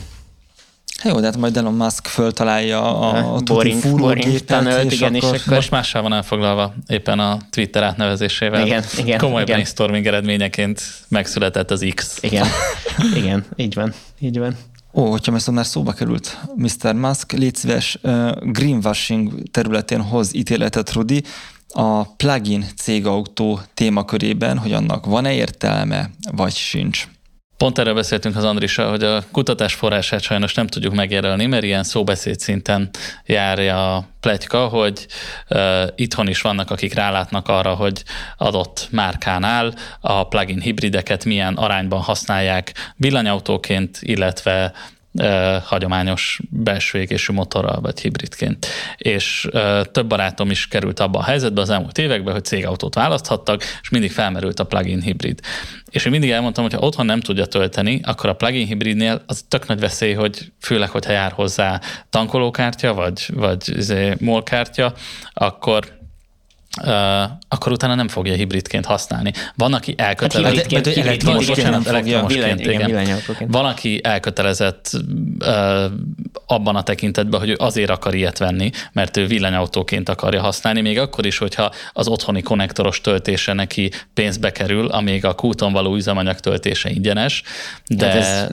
Hát 1.06 1.14
jó, 1.14 1.20
de 1.20 1.26
hát 1.26 1.38
majd 1.38 1.58
Elon 1.58 1.74
Musk 1.74 2.08
föltalálja 2.08 3.00
a, 3.00 3.36
a 3.36 3.40
boring, 3.40 3.82
fúrógépet, 3.82 4.84
és, 4.84 4.94
igen, 4.94 5.16
akkor... 5.16 5.36
és 5.36 5.42
akkor... 5.42 5.54
Most 5.54 5.72
mással 5.72 6.02
van 6.02 6.14
elfoglalva 6.14 6.74
éppen 6.88 7.20
a 7.20 7.38
Twitter 7.50 7.84
átnevezésével. 7.84 8.66
Igen, 8.66 8.84
igen. 8.98 9.18
Komoly 9.18 9.42
igen. 9.42 9.54
brainstorming 9.54 10.06
eredményeként 10.06 10.82
megszületett 11.08 11.72
az 11.72 11.86
X. 11.96 12.18
Igen, 12.22 12.48
igen, 13.16 13.46
így 13.56 13.74
van, 13.74 13.94
így 14.20 14.40
van. 14.40 14.58
Ó, 14.94 15.10
hogyha 15.10 15.36
ezt 15.36 15.52
már 15.52 15.66
szóba 15.66 15.92
került 15.92 16.38
Mr. 16.56 16.94
Musk, 16.94 17.32
légy 17.32 17.56
szíves, 17.56 18.00
uh, 18.04 18.32
greenwashing 18.42 19.50
területén 19.52 20.02
hoz 20.02 20.36
ítéletet, 20.36 20.94
Rudi, 20.94 21.24
a 21.70 22.04
plugin 22.04 22.66
cégautó 22.78 23.60
témakörében, 23.74 24.58
hogy 24.58 24.74
annak 24.74 25.06
van-e 25.06 25.34
értelme, 25.34 26.10
vagy 26.32 26.54
sincs. 26.54 27.08
Pont 27.66 27.78
erről 27.80 27.94
beszéltünk 27.94 28.36
az 28.36 28.44
Andrisa, 28.44 28.90
hogy 28.90 29.04
a 29.04 29.24
kutatás 29.32 29.74
forrását 29.74 30.22
sajnos 30.22 30.54
nem 30.54 30.68
tudjuk 30.68 30.94
megjelölni, 30.94 31.46
mert 31.46 31.64
ilyen 31.64 31.84
szóbeszéd 31.84 32.40
szinten 32.40 32.90
járja 33.26 33.96
a 33.96 34.08
pletyka, 34.20 34.68
hogy 34.68 35.06
uh, 35.50 35.84
itthon 35.96 36.28
is 36.28 36.42
vannak, 36.42 36.72
akik 36.72 36.94
rálátnak 36.94 37.48
arra, 37.48 37.74
hogy 37.74 38.04
adott 38.38 38.88
márkánál 38.92 39.74
a 40.00 40.28
plugin 40.28 40.60
hibrideket 40.60 41.26
milyen 41.26 41.54
arányban 41.54 42.02
használják 42.02 42.94
villanyautóként, 42.96 43.98
illetve 44.02 44.74
hagyományos 45.64 46.40
belső 46.50 47.00
égésű 47.00 47.34
motorral 47.34 47.82
vagy 47.82 48.00
hibridként. 48.00 48.68
És 48.98 49.48
több 49.92 50.08
barátom 50.08 50.52
is 50.52 50.68
került 50.68 51.00
abba 51.00 51.20
a 51.20 51.24
helyzetbe 51.24 51.62
az 51.62 51.70
elmúlt 51.70 51.98
években, 51.98 52.34
hogy 52.34 52.46
cégautót 52.46 52.96
választhattak, 52.96 53.64
és 53.82 53.90
mindig 53.90 54.12
felmerült 54.12 54.60
a 54.60 54.64
plug-in 54.64 55.02
hibrid. 55.02 55.40
És 55.90 56.06
én 56.06 56.12
mindig 56.12 56.30
elmondtam, 56.30 56.64
hogy 56.64 56.74
ha 56.74 56.80
otthon 56.80 57.06
nem 57.06 57.20
tudja 57.20 57.46
tölteni, 57.46 58.00
akkor 58.04 58.30
a 58.30 58.36
plug-in 58.36 58.68
hibridnél 58.68 59.22
az 59.26 59.46
tök 59.48 59.68
nagy 59.68 59.80
veszély, 59.80 60.14
hogy 60.14 60.52
főleg, 60.62 60.90
hogyha 60.90 61.12
jár 61.12 61.32
hozzá 61.32 61.82
tankolókártya, 62.10 62.94
vagy, 62.94 63.30
vagy 63.34 63.78
izé, 63.78 64.14
molkártya, 64.20 64.94
akkor 65.34 65.95
akkor 67.48 67.72
utána 67.72 67.96
nem 67.96 68.08
fogja 68.08 68.34
hibridként 68.34 68.86
használni. 68.86 69.32
Van, 69.56 69.74
aki 69.74 69.94
elkötelezett... 69.98 70.72
Hát 70.72 70.86
hibridként, 70.86 71.02
hibridként. 72.60 73.52
Van, 73.52 73.66
aki 73.66 74.00
elkötelezett 74.04 74.92
uh, 75.40 75.92
abban 76.46 76.76
a 76.76 76.84
tekintetben, 76.84 77.40
hogy 77.40 77.50
ő 77.50 77.56
azért 77.58 77.90
akar 77.90 78.16
ilyet 78.16 78.38
venni, 78.38 78.70
mert 78.92 79.18
ő 79.18 79.28
villanyautóként 79.28 80.10
akarja 80.10 80.42
használni, 80.42 80.82
még 80.82 81.00
akkor 81.00 81.26
is, 81.26 81.38
hogyha 81.38 81.72
az 81.94 82.08
otthoni 82.08 82.42
konnektoros 82.42 83.02
töltése 83.02 83.54
neki 83.54 83.92
pénzbe 84.14 84.52
kerül, 84.52 84.88
amíg 84.88 85.26
a 85.26 85.34
kúton 85.34 85.74
való 85.74 85.96
üzemanyag 85.96 86.40
töltése 86.40 86.90
ingyenes. 86.90 87.44
De, 87.88 88.06
hát 88.06 88.16
ez 88.16 88.48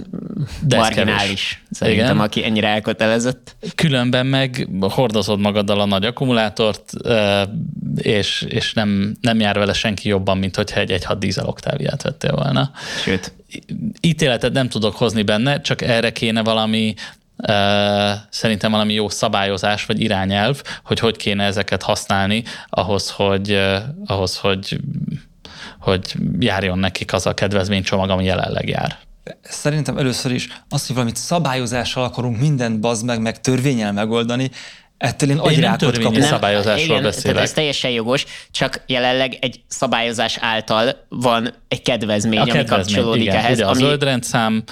de 0.61 0.77
marginális, 0.77 1.63
ez 1.71 1.77
szerintem, 1.77 2.15
igen. 2.15 2.21
aki 2.21 2.45
ennyire 2.45 2.69
elkötelezett. 2.69 3.57
Különben 3.75 4.27
meg 4.27 4.69
hordozod 4.81 5.41
magaddal 5.41 5.81
a 5.81 5.85
nagy 5.85 6.05
akkumulátort, 6.05 6.93
és, 8.13 8.45
és 8.49 8.73
nem, 8.73 9.17
nem 9.21 9.41
jár 9.41 9.59
vele 9.59 9.73
senki 9.73 10.09
jobban, 10.09 10.39
mint 10.39 10.57
hogyha 10.57 10.81
egy 10.81 10.91
1.6 10.91 11.17
dízel 11.19 11.47
oktáviát 11.47 12.03
vettél 12.03 12.33
volna. 12.35 12.71
Sőt. 13.03 13.33
Ítéletet 14.01 14.53
nem 14.53 14.69
tudok 14.69 14.97
hozni 14.97 15.23
benne, 15.23 15.61
csak 15.61 15.83
erre 15.83 16.13
kéne 16.13 16.43
valami 16.43 16.95
Uh, 17.49 17.49
szerintem 18.31 18.71
valami 18.71 18.93
jó 18.93 19.09
szabályozás 19.09 19.87
vagy 19.87 20.01
irányelv, 20.01 20.63
hogy 20.85 20.99
hogy 20.99 21.17
kéne 21.17 21.45
ezeket 21.45 21.83
használni 21.83 22.45
ahhoz, 22.69 23.11
hogy, 23.11 23.53
uh, 23.53 23.77
ahhoz, 24.07 24.37
hogy, 24.37 24.81
hogy 25.79 26.15
járjon 26.39 26.79
nekik 26.79 27.13
az 27.13 27.27
a 27.27 27.35
kedvezménycsomag, 27.35 28.11
ami 28.11 28.25
jelenleg 28.25 28.69
jár. 28.69 28.99
Szerintem 29.43 29.99
először 29.99 30.33
is 30.33 30.49
az, 30.69 30.87
hogy 30.87 30.95
valamit 30.95 31.17
szabályozással 31.17 32.05
akarunk 32.05 32.39
mindent 32.41 32.81
bazd 32.81 33.05
meg, 33.05 33.21
meg 33.21 33.41
törvényel 33.41 33.93
megoldani, 33.93 34.51
Ettől 35.03 35.31
én 35.31 35.39
agyrákot 35.39 35.99
kapok. 35.99 36.19
Nem, 36.19 36.29
szabályozásról 36.29 36.85
igen, 36.85 37.03
beszélek. 37.03 37.33
Tehát 37.33 37.49
ez 37.49 37.53
teljesen 37.53 37.91
jogos, 37.91 38.25
csak 38.51 38.83
jelenleg 38.87 39.37
egy 39.41 39.61
szabályozás 39.67 40.39
által 40.41 41.07
van 41.09 41.55
egy 41.69 41.83
kedvezmény, 41.83 42.39
a 42.39 42.43
ami 42.43 42.51
kedvezmény, 42.51 42.95
kapcsolódik 42.95 43.23
igen, 43.23 43.37
ehhez. 43.37 43.57
Ugye 43.57 43.67
ami... 43.67 43.83
a 43.83 43.87
zöldrendszám, 43.87 44.65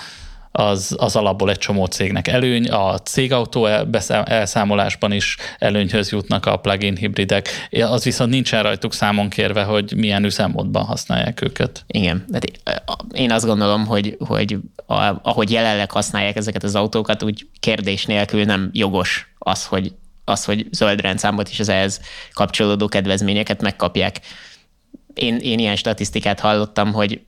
az, 0.52 0.96
az 0.98 1.16
alapból 1.16 1.50
egy 1.50 1.58
csomó 1.58 1.84
cégnek 1.84 2.28
előny, 2.28 2.68
a 2.68 2.98
cégautó 2.98 3.66
elszámolásban 4.24 5.12
is 5.12 5.36
előnyhöz 5.58 6.10
jutnak 6.10 6.46
a 6.46 6.56
plug-in 6.56 6.96
hibridek, 6.96 7.48
az 7.70 8.04
viszont 8.04 8.30
nincsen 8.30 8.62
rajtuk 8.62 8.94
számon 8.94 9.28
kérve, 9.28 9.62
hogy 9.62 9.92
milyen 9.96 10.24
üzemmódban 10.24 10.84
használják 10.84 11.42
őket. 11.42 11.84
Igen, 11.86 12.24
de 12.28 12.38
én 13.12 13.32
azt 13.32 13.46
gondolom, 13.46 13.86
hogy, 13.86 14.16
hogy 14.26 14.58
ahogy 15.22 15.50
jelenleg 15.50 15.90
használják 15.90 16.36
ezeket 16.36 16.62
az 16.62 16.74
autókat, 16.74 17.22
úgy 17.22 17.46
kérdés 17.60 18.06
nélkül 18.06 18.44
nem 18.44 18.70
jogos 18.72 19.32
az, 19.38 19.66
hogy 19.66 19.92
az, 20.30 20.44
hogy 20.44 20.66
zöld 20.70 21.00
rendszámot 21.00 21.48
és 21.48 21.60
az 21.60 21.68
ehhez 21.68 22.00
kapcsolódó 22.32 22.86
kedvezményeket 22.88 23.62
megkapják. 23.62 24.20
Én, 25.14 25.36
én 25.36 25.58
ilyen 25.58 25.76
statisztikát 25.76 26.40
hallottam, 26.40 26.92
hogy 26.92 27.20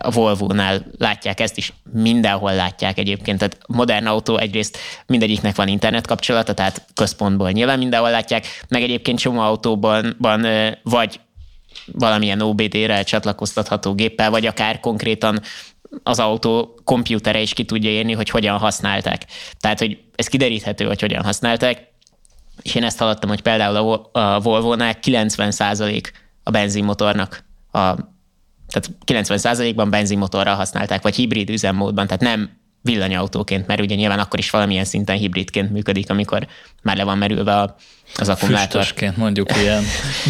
a 0.00 0.10
Volvo-nál 0.10 0.86
látják 0.98 1.40
ezt 1.40 1.56
is, 1.56 1.72
mindenhol 1.92 2.54
látják 2.54 2.98
egyébként. 2.98 3.38
Tehát 3.38 3.58
modern 3.66 4.06
autó 4.06 4.36
egyrészt 4.36 4.78
mindegyiknek 5.06 5.56
van 5.56 5.68
internet 5.68 6.06
kapcsolata, 6.06 6.54
tehát 6.54 6.86
központból 6.94 7.50
nyilván 7.50 7.78
mindenhol 7.78 8.10
látják, 8.10 8.46
meg 8.68 8.82
egyébként 8.82 9.18
csomó 9.18 9.40
autóban 9.40 10.16
van, 10.18 10.46
vagy 10.82 11.20
valamilyen 11.92 12.40
OBD-re 12.40 13.02
csatlakoztatható 13.02 13.94
géppel, 13.94 14.30
vagy 14.30 14.46
akár 14.46 14.80
konkrétan 14.80 15.40
az 16.02 16.18
autó 16.18 16.78
kompjútere 16.84 17.40
is 17.40 17.52
ki 17.52 17.64
tudja 17.64 17.90
érni, 17.90 18.12
hogy 18.12 18.30
hogyan 18.30 18.58
használták. 18.58 19.24
Tehát, 19.60 19.78
hogy 19.78 19.98
ez 20.14 20.26
kideríthető, 20.26 20.84
hogy 20.84 21.00
hogyan 21.00 21.24
használták, 21.24 21.94
és 22.62 22.74
én 22.74 22.84
ezt 22.84 22.98
hallottam, 22.98 23.28
hogy 23.28 23.42
például 23.42 24.08
a 24.12 24.40
Volvo-nál 24.40 24.96
90% 25.02 26.02
a 26.42 26.50
benzinmotornak 26.50 27.44
a 27.72 27.94
tehát 28.68 28.90
90%-ban 29.06 29.90
benzinmotorral 29.90 30.54
használták, 30.54 31.02
vagy 31.02 31.14
hibrid 31.14 31.50
üzemmódban, 31.50 32.06
tehát 32.06 32.22
nem 32.22 32.50
villanyautóként, 32.82 33.66
mert 33.66 33.80
ugye 33.80 33.94
nyilván 33.94 34.18
akkor 34.18 34.38
is 34.38 34.50
valamilyen 34.50 34.84
szinten 34.84 35.16
hibridként 35.16 35.70
működik, 35.70 36.10
amikor 36.10 36.46
már 36.82 36.96
le 36.96 37.04
van 37.04 37.18
merülve 37.18 37.56
a, 37.56 37.76
az 38.14 38.28
akkumulátor. 38.28 38.80
Füstösként 38.80 39.16
mondjuk 39.16 39.56
ilyen 39.56 39.82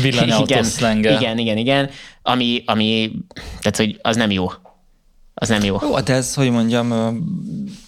villanyautós 0.02 0.76
igen, 0.76 0.98
igen, 0.98 1.38
igen, 1.38 1.56
igen, 1.56 1.90
ami, 2.22 2.62
ami, 2.66 3.12
tehát 3.60 3.76
hogy 3.76 3.98
az 4.02 4.16
nem 4.16 4.30
jó. 4.30 4.46
Az 5.34 5.48
nem 5.48 5.64
jó. 5.64 5.78
Jó, 5.82 6.00
de 6.00 6.12
ez, 6.12 6.34
hogy 6.34 6.50
mondjam, 6.50 6.88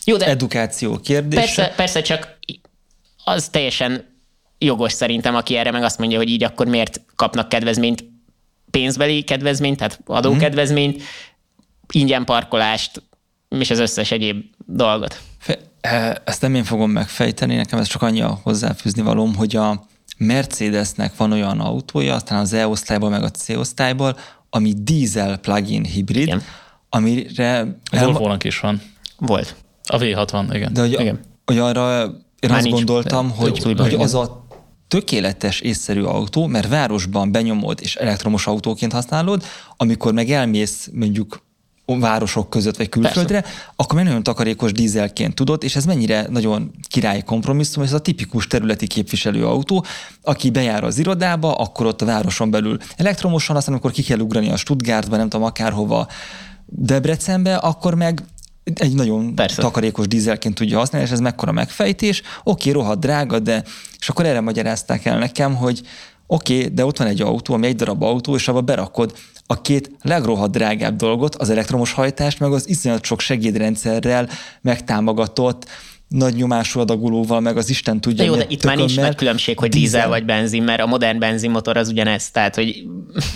jó, 0.04 0.16
de 0.16 0.26
edukáció 0.26 0.98
kérdése. 0.98 1.40
Persze, 1.40 1.72
persze, 1.76 2.02
csak 2.02 2.38
az 3.24 3.48
teljesen 3.48 4.17
jogos 4.58 4.92
szerintem, 4.92 5.34
aki 5.34 5.56
erre 5.56 5.70
meg 5.70 5.82
azt 5.82 5.98
mondja, 5.98 6.18
hogy 6.18 6.28
így 6.28 6.44
akkor 6.44 6.66
miért 6.66 7.00
kapnak 7.16 7.48
kedvezményt, 7.48 8.04
pénzbeli 8.70 9.22
kedvezményt, 9.22 9.76
tehát 9.76 10.00
adókedvezményt, 10.06 10.96
mm. 10.96 11.04
ingyen 11.90 12.24
parkolást, 12.24 13.02
és 13.48 13.70
az 13.70 13.78
összes 13.78 14.10
egyéb 14.10 14.44
dolgot. 14.66 15.20
E, 15.80 16.22
ezt 16.24 16.42
nem 16.42 16.54
én 16.54 16.64
fogom 16.64 16.90
megfejteni, 16.90 17.54
nekem 17.54 17.78
ez 17.78 17.86
csak 17.86 18.02
annyi 18.02 18.20
a 18.20 18.40
hozzáfűzni 18.42 19.02
valóm, 19.02 19.34
hogy 19.34 19.56
a 19.56 19.86
Mercedesnek 20.18 21.16
van 21.16 21.32
olyan 21.32 21.60
autója, 21.60 22.14
aztán 22.14 22.38
az 22.38 22.52
E-osztályból, 22.52 23.10
meg 23.10 23.22
a 23.22 23.30
C-osztályból, 23.30 24.16
ami 24.50 24.74
diesel 24.76 25.36
plug-in 25.36 25.84
hibrid, 25.84 26.22
igen. 26.22 26.42
amire... 26.88 27.60
A 27.90 28.04
Volvo-nak 28.04 28.44
is 28.44 28.60
van. 28.60 28.82
Volt. 29.18 29.54
A 29.82 29.98
V60, 29.98 30.48
igen. 30.52 30.72
De 30.72 30.80
hogy, 30.80 30.92
igen. 30.92 31.20
hogy 31.44 31.58
arra 31.58 32.04
én 32.40 32.50
Már 32.50 32.58
azt 32.58 32.62
nincs, 32.62 32.76
gondoltam, 32.76 33.30
hogy, 33.30 33.62
hogy 33.62 33.94
az 33.94 34.14
a 34.14 34.46
tökéletes, 34.88 35.60
észszerű 35.60 36.02
autó, 36.02 36.46
mert 36.46 36.68
városban 36.68 37.32
benyomod 37.32 37.78
és 37.82 37.96
elektromos 37.96 38.46
autóként 38.46 38.92
használod, 38.92 39.44
amikor 39.76 40.12
meg 40.12 40.30
elmész 40.30 40.88
mondjuk 40.92 41.46
városok 41.96 42.50
között 42.50 42.76
vagy 42.76 42.88
külföldre, 42.88 43.40
Persze. 43.40 43.72
akkor 43.76 43.94
meg 43.94 44.04
nagyon 44.04 44.22
takarékos 44.22 44.72
dízelként 44.72 45.34
tudod, 45.34 45.64
és 45.64 45.76
ez 45.76 45.84
mennyire 45.84 46.26
nagyon 46.30 46.70
királyi 46.88 47.22
kompromisszum, 47.22 47.82
ez 47.82 47.92
a 47.92 47.98
tipikus 47.98 48.46
területi 48.46 48.86
képviselő 48.86 49.46
autó, 49.46 49.84
aki 50.22 50.50
bejár 50.50 50.84
az 50.84 50.98
irodába, 50.98 51.54
akkor 51.54 51.86
ott 51.86 52.02
a 52.02 52.06
városon 52.06 52.50
belül 52.50 52.78
elektromosan, 52.96 53.56
aztán 53.56 53.72
amikor 53.72 53.90
ki 53.90 54.02
kell 54.02 54.18
ugrani 54.18 54.50
a 54.50 54.56
Stuttgartba, 54.56 55.16
nem 55.16 55.28
tudom, 55.28 55.46
akárhova 55.46 56.08
Debrecenbe, 56.66 57.56
akkor 57.56 57.94
meg 57.94 58.22
egy 58.74 58.94
nagyon 58.94 59.34
Persze. 59.34 59.60
takarékos 59.62 60.06
dízelként 60.06 60.54
tudja 60.54 60.78
használni, 60.78 61.06
és 61.06 61.12
ez 61.12 61.20
mekkora 61.20 61.52
megfejtés. 61.52 62.22
Oké, 62.44 62.70
rohadt 62.70 63.00
drága, 63.00 63.38
de 63.38 63.64
és 63.98 64.08
akkor 64.08 64.26
erre 64.26 64.40
magyarázták 64.40 65.04
el 65.04 65.18
nekem, 65.18 65.54
hogy 65.54 65.80
oké, 66.26 66.56
okay, 66.56 66.68
de 66.68 66.84
ott 66.84 66.98
van 66.98 67.06
egy 67.06 67.20
autó, 67.20 67.54
ami 67.54 67.66
egy 67.66 67.76
darab 67.76 68.02
autó, 68.02 68.34
és 68.34 68.48
abba 68.48 68.60
berakod 68.60 69.16
a 69.46 69.60
két 69.60 69.90
legrohadt 70.02 70.52
drágább 70.52 70.96
dolgot, 70.96 71.34
az 71.34 71.50
elektromos 71.50 71.92
hajtást, 71.92 72.40
meg 72.40 72.52
az 72.52 72.68
iszonyat 72.68 73.04
sok 73.04 73.20
segédrendszerrel 73.20 74.28
megtámogatott 74.60 75.66
nagy 76.08 76.34
nyomású 76.34 76.80
adagolóval, 76.80 77.40
meg 77.40 77.56
az 77.56 77.70
Isten 77.70 78.00
tudja. 78.00 78.24
De 78.24 78.30
jó, 78.30 78.36
de 78.36 78.44
itt 78.48 78.64
már 78.64 78.76
nincs 78.76 78.96
nagy 78.96 79.14
különbség, 79.14 79.58
hogy 79.58 79.68
dízel, 79.68 79.84
dízel 79.90 80.08
vagy 80.08 80.24
benzin, 80.24 80.62
mert 80.62 80.80
a 80.80 80.86
modern 80.86 81.18
benzinmotor 81.18 81.76
az 81.76 81.88
ugyanez, 81.88 82.30
tehát 82.30 82.54
hogy 82.54 82.84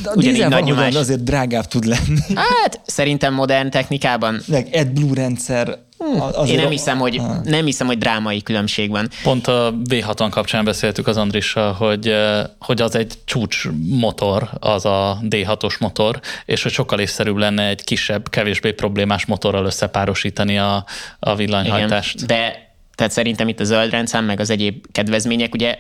de 0.03 0.11
a 0.11 0.17
dízel 0.21 0.49
nagy 0.49 0.65
nyomás... 0.65 0.95
azért 0.95 1.23
drágább 1.23 1.67
tud 1.67 1.85
lenni. 1.85 2.21
Hát 2.35 2.81
szerintem 2.87 3.35
modern 3.35 3.71
technikában. 3.71 4.41
Meg 4.47 4.69
AdBlue 4.73 5.15
rendszer 5.15 5.79
Azért 6.19 6.49
Én 6.49 6.63
nem 6.63 6.71
hiszem, 6.71 6.99
hogy, 6.99 7.21
nem 7.45 7.65
hiszem, 7.65 7.87
hogy 7.87 7.99
drámai 7.99 8.43
különbség 8.43 8.91
van. 8.91 9.09
Pont 9.23 9.47
a 9.47 9.75
V60 9.85 10.29
kapcsán 10.31 10.65
beszéltük 10.65 11.07
az 11.07 11.17
Andrissal, 11.17 11.73
hogy, 11.73 12.15
hogy 12.59 12.83
az 12.83 12.95
egy 12.95 13.15
csúcs 13.25 13.69
motor, 13.89 14.49
az 14.61 14.85
a 14.85 15.19
D6-os 15.23 15.79
motor, 15.79 16.21
és 16.45 16.63
hogy 16.63 16.73
sokkal 16.73 17.01
észszerűbb 17.01 17.37
lenne 17.37 17.69
egy 17.69 17.85
kisebb, 17.85 18.29
kevésbé 18.29 18.73
problémás 18.73 19.27
motorral 19.27 19.65
összepárosítani 19.65 20.59
a, 20.59 20.85
a 21.19 21.35
villanyhajtást. 21.35 22.15
Igen, 22.15 22.27
de 22.27 22.71
tehát 22.95 23.13
szerintem 23.13 23.49
itt 23.49 23.61
a 23.61 23.65
zöld 23.65 23.91
rendszám, 23.91 24.25
meg 24.25 24.41
az 24.41 24.51
egyéb 24.51 24.85
kedvezmények, 24.93 25.55
ugye 25.55 25.79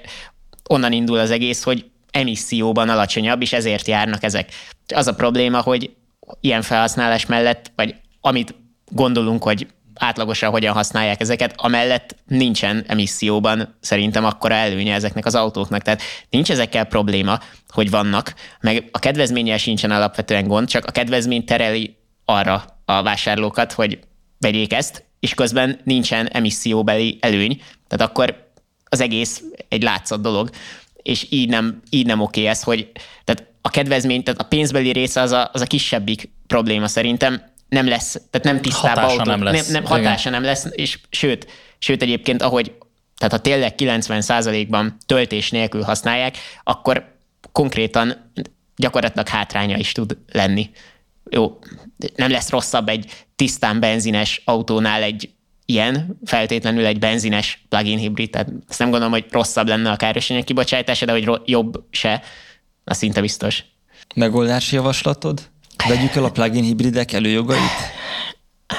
onnan 0.68 0.92
indul 0.92 1.18
az 1.18 1.30
egész, 1.30 1.62
hogy 1.62 1.84
emisszióban 2.10 2.88
alacsonyabb, 2.88 3.42
és 3.42 3.52
ezért 3.52 3.86
járnak 3.86 4.22
ezek. 4.22 4.48
Az 4.94 5.06
a 5.06 5.14
probléma, 5.14 5.60
hogy 5.60 5.90
ilyen 6.40 6.62
felhasználás 6.62 7.26
mellett, 7.26 7.72
vagy 7.76 7.94
amit 8.20 8.54
gondolunk, 8.90 9.42
hogy 9.42 9.66
átlagosan 9.94 10.50
hogyan 10.50 10.74
használják 10.74 11.20
ezeket, 11.20 11.54
amellett 11.56 12.16
nincsen 12.26 12.84
emisszióban 12.86 13.76
szerintem 13.80 14.24
akkora 14.24 14.54
előnye 14.54 14.94
ezeknek 14.94 15.26
az 15.26 15.34
autóknak. 15.34 15.82
Tehát 15.82 16.02
nincs 16.30 16.50
ezekkel 16.50 16.84
probléma, 16.84 17.38
hogy 17.68 17.90
vannak, 17.90 18.34
meg 18.60 18.88
a 18.92 18.98
kedvezménnyel 18.98 19.58
sincsen 19.58 19.90
alapvetően 19.90 20.46
gond, 20.46 20.68
csak 20.68 20.84
a 20.84 20.90
kedvezmény 20.90 21.44
tereli 21.44 21.96
arra 22.24 22.64
a 22.84 23.02
vásárlókat, 23.02 23.72
hogy 23.72 23.98
vegyék 24.38 24.72
ezt, 24.72 25.04
és 25.20 25.34
közben 25.34 25.80
nincsen 25.84 26.26
emisszióbeli 26.26 27.18
előny, 27.20 27.62
tehát 27.88 28.10
akkor 28.10 28.50
az 28.84 29.00
egész 29.00 29.42
egy 29.68 29.82
látszat 29.82 30.20
dolog, 30.20 30.50
és 31.02 31.26
így 31.30 31.48
nem, 31.48 31.82
így 31.90 32.06
nem 32.06 32.20
oké 32.20 32.46
ez, 32.46 32.62
hogy 32.62 32.90
tehát 33.24 33.52
a 33.60 33.70
kedvezmény, 33.70 34.22
tehát 34.22 34.40
a 34.40 34.44
pénzbeli 34.44 34.92
része 34.92 35.20
az 35.20 35.30
a, 35.30 35.50
az 35.52 35.60
a 35.60 35.66
kisebbik 35.66 36.30
probléma 36.46 36.88
szerintem, 36.88 37.42
nem 37.72 37.88
lesz, 37.88 38.12
tehát 38.30 38.42
nem 38.46 38.60
tisztább 38.60 38.96
hatása 38.96 39.16
autó. 39.16 39.30
Nem, 39.30 39.42
lesz. 39.42 39.68
Nem, 39.68 39.82
nem, 39.82 39.90
hatása 39.90 40.28
Igen. 40.28 40.40
nem 40.40 40.50
lesz, 40.50 40.66
és 40.70 40.98
sőt, 41.10 41.46
sőt 41.78 42.02
egyébként, 42.02 42.42
ahogy, 42.42 42.72
tehát 43.16 43.32
ha 43.32 43.40
tényleg 43.40 43.74
90%-ban 43.76 44.96
töltés 45.06 45.50
nélkül 45.50 45.82
használják, 45.82 46.36
akkor 46.64 47.16
konkrétan 47.52 48.32
gyakorlatilag 48.76 49.28
hátránya 49.28 49.76
is 49.76 49.92
tud 49.92 50.16
lenni. 50.32 50.70
Jó, 51.30 51.58
nem 52.16 52.30
lesz 52.30 52.50
rosszabb 52.50 52.88
egy 52.88 53.12
tisztán 53.36 53.80
benzines 53.80 54.42
autónál 54.44 55.02
egy 55.02 55.30
ilyen, 55.64 56.18
feltétlenül 56.24 56.86
egy 56.86 56.98
benzines 56.98 57.64
plug-in 57.68 57.98
hibrid, 57.98 58.30
tehát 58.30 58.48
ezt 58.68 58.78
nem 58.78 58.90
gondolom, 58.90 59.12
hogy 59.12 59.26
rosszabb 59.30 59.68
lenne 59.68 59.90
a 59.90 59.96
károsanyag 59.96 60.44
kibocsátása, 60.44 61.06
de 61.06 61.12
hogy 61.12 61.40
jobb 61.44 61.84
se, 61.90 62.22
az 62.84 62.96
szinte 62.96 63.20
biztos. 63.20 63.64
Megoldási 64.14 64.74
javaslatod? 64.74 65.51
Vegyük 65.88 66.14
el 66.14 66.24
a 66.24 66.30
plug-in 66.30 66.62
hibridek 66.62 67.12
előjogait? 67.12 67.60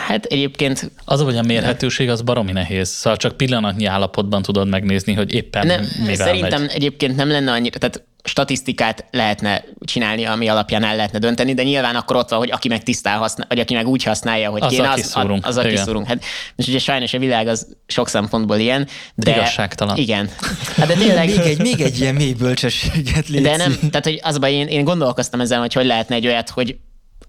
Hát 0.08 0.26
egyébként... 0.26 0.92
Az, 1.06 1.22
hogy 1.22 1.38
a 1.38 1.42
mérhetőség 1.42 2.10
az 2.10 2.22
baromi 2.22 2.52
nehéz. 2.52 2.90
Szóval 2.90 3.18
csak 3.18 3.38
pillanatnyi 3.38 3.86
állapotban 3.86 4.42
tudod 4.42 4.68
megnézni, 4.68 5.14
hogy 5.14 5.34
éppen 5.34 5.68
nem, 5.68 5.88
mivel 6.00 6.16
Szerintem 6.16 6.62
megy. 6.62 6.72
egyébként 6.76 7.16
nem 7.16 7.28
lenne 7.28 7.52
annyira, 7.52 7.80
tehát 7.80 8.04
statisztikát 8.24 9.06
lehetne 9.12 9.64
csinálni, 9.80 10.24
ami 10.24 10.48
alapján 10.48 10.84
el 10.84 10.96
lehetne 10.96 11.20
dönteni, 11.20 11.54
de 11.54 11.64
nyilván 11.64 11.96
akkor 11.96 12.16
ott 12.16 12.30
van, 12.30 12.40
hogy 12.40 12.52
aki 12.52 12.68
meg 12.68 12.84
tisztán 12.84 13.18
használ, 13.18 13.46
vagy 13.50 13.60
aki 13.60 13.74
meg 13.74 13.88
úgy 13.88 14.04
használja, 14.04 14.50
hogy 14.50 14.62
az 14.62 14.72
kéne, 14.72 14.90
az, 14.90 15.12
az, 15.16 15.40
az, 15.42 15.58
aki 15.58 15.76
szúrunk. 15.76 16.08
Hát, 16.08 16.24
és 16.56 16.68
ugye 16.68 16.80
sajnos 16.80 17.14
a 17.14 17.20
világ 17.20 17.48
az 17.48 17.68
sok 17.88 18.10
szempontból 18.10 18.58
ilyen, 18.58 18.88
de... 19.16 19.32
Igazságtalan. 19.32 19.98
Igen. 19.98 20.30
Hát 20.78 20.88
de 20.88 20.94
tényleg... 20.94 21.28
még, 21.28 21.40
egy, 21.40 21.60
még 21.60 21.82
egy 21.82 22.00
ilyen 22.00 22.16
mély 22.16 22.34
bölcsességet 22.34 23.28
létszik. 23.28 23.42
De 23.42 23.58
nem, 23.58 23.78
tehát 23.80 24.04
hogy 24.04 24.20
az 24.24 24.38
baj, 24.38 24.54
én, 24.54 24.68
én 24.68 24.84
gondolkoztam 24.84 25.42
ezen, 25.42 25.60
hogy 25.60 25.74
hogy 25.74 25.86
lehetne 25.86 26.16
egy 26.16 26.28
olyat, 26.28 26.50
hogy 26.50 26.76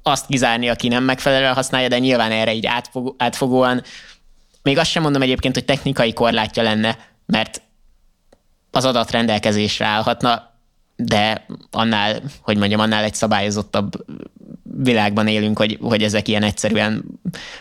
azt 0.02 0.26
kizárni, 0.26 0.68
aki 0.68 0.88
nem 0.88 1.04
megfelelően 1.04 1.54
használja, 1.54 1.88
de 1.88 1.98
nyilván 1.98 2.30
erre 2.30 2.54
így 2.54 2.66
átfogó, 2.66 3.14
átfogóan. 3.18 3.82
Még 4.62 4.78
azt 4.78 4.90
sem 4.90 5.02
mondom 5.02 5.22
egyébként, 5.22 5.54
hogy 5.54 5.64
technikai 5.64 6.12
korlátja 6.12 6.62
lenne, 6.62 6.98
mert 7.26 7.62
az 8.70 8.84
adat 8.84 9.10
rendelkezésre 9.10 9.86
állhatna, 9.86 10.52
de 10.96 11.46
annál, 11.70 12.22
hogy 12.40 12.56
mondjam, 12.56 12.80
annál 12.80 13.04
egy 13.04 13.14
szabályozottabb 13.14 14.04
világban 14.78 15.26
élünk, 15.26 15.58
hogy, 15.58 15.78
hogy 15.80 16.02
ezek 16.02 16.28
ilyen 16.28 16.42
egyszerűen, 16.42 17.04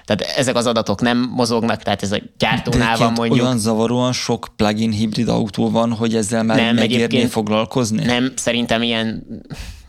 tehát 0.06 0.38
ezek 0.38 0.56
az 0.56 0.66
adatok 0.66 1.02
nem 1.02 1.30
mozognak, 1.36 1.82
tehát 1.82 2.04
ez 2.04 2.12
a 2.12 2.18
gyártónál 2.38 2.98
van 2.98 3.12
mondjuk. 3.12 3.42
olyan 3.42 3.58
zavaróan 3.58 4.14
sok 4.14 4.48
plug-in 4.56 4.92
hibrid 4.92 5.28
autó 5.28 5.70
van, 5.70 5.92
hogy 5.94 6.16
ezzel 6.16 6.44
már 6.44 6.58
nem, 6.58 6.76
megérné 6.76 7.26
foglalkozni? 7.26 8.04
Nem, 8.04 8.32
szerintem 8.36 8.82
ilyen 8.82 9.24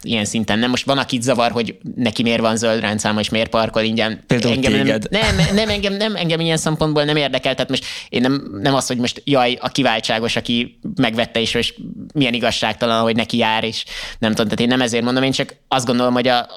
ilyen 0.05 0.25
szinten 0.25 0.59
nem. 0.59 0.71
Most 0.71 0.85
van, 0.85 0.99
akit 0.99 1.23
zavar, 1.23 1.51
hogy 1.51 1.77
neki 1.95 2.23
miért 2.23 2.41
van 2.41 2.57
zöld 2.57 2.81
ráncáma, 2.81 3.21
és 3.21 3.29
miért 3.29 3.51
parkol 3.51 3.83
ingyen. 3.83 4.23
Például 4.27 4.55
engem 4.55 4.73
téged. 4.73 5.07
Nem, 5.11 5.37
nem, 5.37 5.55
nem, 5.55 5.69
engem, 5.69 5.93
nem, 5.93 6.17
engem 6.17 6.41
ilyen 6.41 6.57
szempontból 6.57 7.05
nem 7.05 7.17
érdekel. 7.17 7.55
Tehát 7.55 7.71
most 7.71 7.85
én 8.09 8.21
nem, 8.21 8.59
nem 8.61 8.75
az, 8.75 8.87
hogy 8.87 8.99
most 8.99 9.23
jaj, 9.25 9.59
a 9.61 9.69
kiváltságos, 9.69 10.37
aki 10.37 10.79
megvette 10.97 11.41
is, 11.41 11.55
és 11.55 11.75
milyen 12.15 12.35
igazságtalan, 12.35 13.03
hogy 13.03 13.17
neki 13.17 13.37
jár, 13.37 13.65
és 13.65 13.85
nem 14.19 14.31
tudom, 14.31 14.45
tehát 14.45 14.61
én 14.61 14.69
nem 14.69 14.81
ezért 14.81 15.05
mondom, 15.05 15.23
én 15.23 15.33
csak 15.33 15.55
azt 15.69 15.87
gondolom, 15.87 16.13
hogy 16.13 16.29
a, 16.29 16.49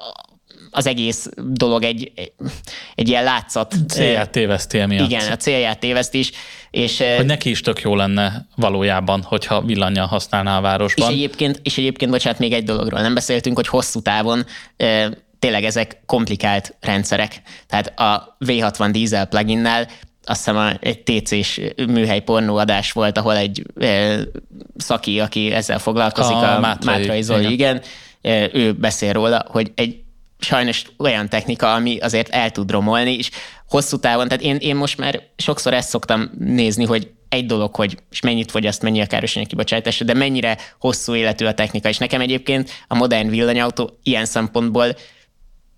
az 0.70 0.86
egész 0.86 1.28
dolog 1.36 1.82
egy, 1.82 2.12
egy 2.94 3.08
ilyen 3.08 3.24
látszat. 3.24 3.74
Célját 3.88 4.30
téveszti 4.30 4.78
emiatt. 4.78 5.10
Igen, 5.10 5.32
a 5.32 5.36
célját 5.36 5.78
téveszt 5.78 6.14
is. 6.14 6.30
És, 6.70 7.02
hogy 7.16 7.26
neki 7.26 7.50
is 7.50 7.60
tök 7.60 7.80
jó 7.80 7.94
lenne 7.94 8.46
valójában, 8.56 9.22
hogyha 9.22 9.60
villanyjal 9.60 10.06
használná 10.06 10.58
a 10.58 10.60
városban. 10.60 11.08
És 11.08 11.14
egyébként, 11.14 11.60
és 11.62 11.78
egyébként, 11.78 12.10
bocsánat, 12.10 12.38
még 12.38 12.52
egy 12.52 12.64
dologról 12.64 13.00
nem 13.00 13.14
beszéltünk, 13.14 13.56
hogy 13.56 13.68
hosszú 13.68 14.00
távon 14.00 14.44
tényleg 15.38 15.64
ezek 15.64 16.02
komplikált 16.06 16.76
rendszerek. 16.80 17.42
Tehát 17.66 18.00
a 18.00 18.36
V60 18.46 18.88
diesel 18.92 19.26
pluginnál 19.26 19.88
azt 20.24 20.44
hiszem 20.44 20.78
egy 20.80 21.02
TC-s 21.02 21.60
műhely 21.76 22.20
pornóadás 22.20 22.92
volt, 22.92 23.18
ahol 23.18 23.36
egy 23.36 23.62
e, 23.80 24.18
szaki, 24.76 25.20
aki 25.20 25.52
ezzel 25.52 25.78
foglalkozik, 25.78 26.36
a, 26.36 26.56
a 26.56 26.60
Mátrai, 26.60 26.98
Mátrai 26.98 27.22
Zoli, 27.22 27.52
igen. 27.52 27.82
igen, 28.22 28.50
ő 28.52 28.72
beszél 28.72 29.12
róla, 29.12 29.44
hogy 29.48 29.72
egy 29.74 29.96
sajnos 30.38 30.84
olyan 30.98 31.28
technika, 31.28 31.74
ami 31.74 31.98
azért 31.98 32.28
el 32.28 32.50
tud 32.50 32.70
romolni, 32.70 33.14
és 33.16 33.30
hosszú 33.68 33.96
távon, 33.96 34.28
tehát 34.28 34.44
én, 34.44 34.56
én 34.56 34.76
most 34.76 34.98
már 34.98 35.22
sokszor 35.36 35.74
ezt 35.74 35.88
szoktam 35.88 36.30
nézni, 36.38 36.84
hogy 36.84 37.10
egy 37.28 37.46
dolog, 37.46 37.74
hogy 37.74 37.98
és 38.10 38.20
mennyit 38.20 38.50
fogyaszt, 38.50 38.82
mennyi 38.82 39.00
a 39.00 39.06
károsanyag 39.06 39.48
kibocsátása, 39.48 40.04
de 40.04 40.14
mennyire 40.14 40.56
hosszú 40.78 41.14
életű 41.14 41.44
a 41.44 41.54
technika. 41.54 41.88
És 41.88 41.98
nekem 41.98 42.20
egyébként 42.20 42.70
a 42.88 42.94
modern 42.94 43.28
villanyautó 43.28 43.98
ilyen 44.02 44.24
szempontból 44.24 44.96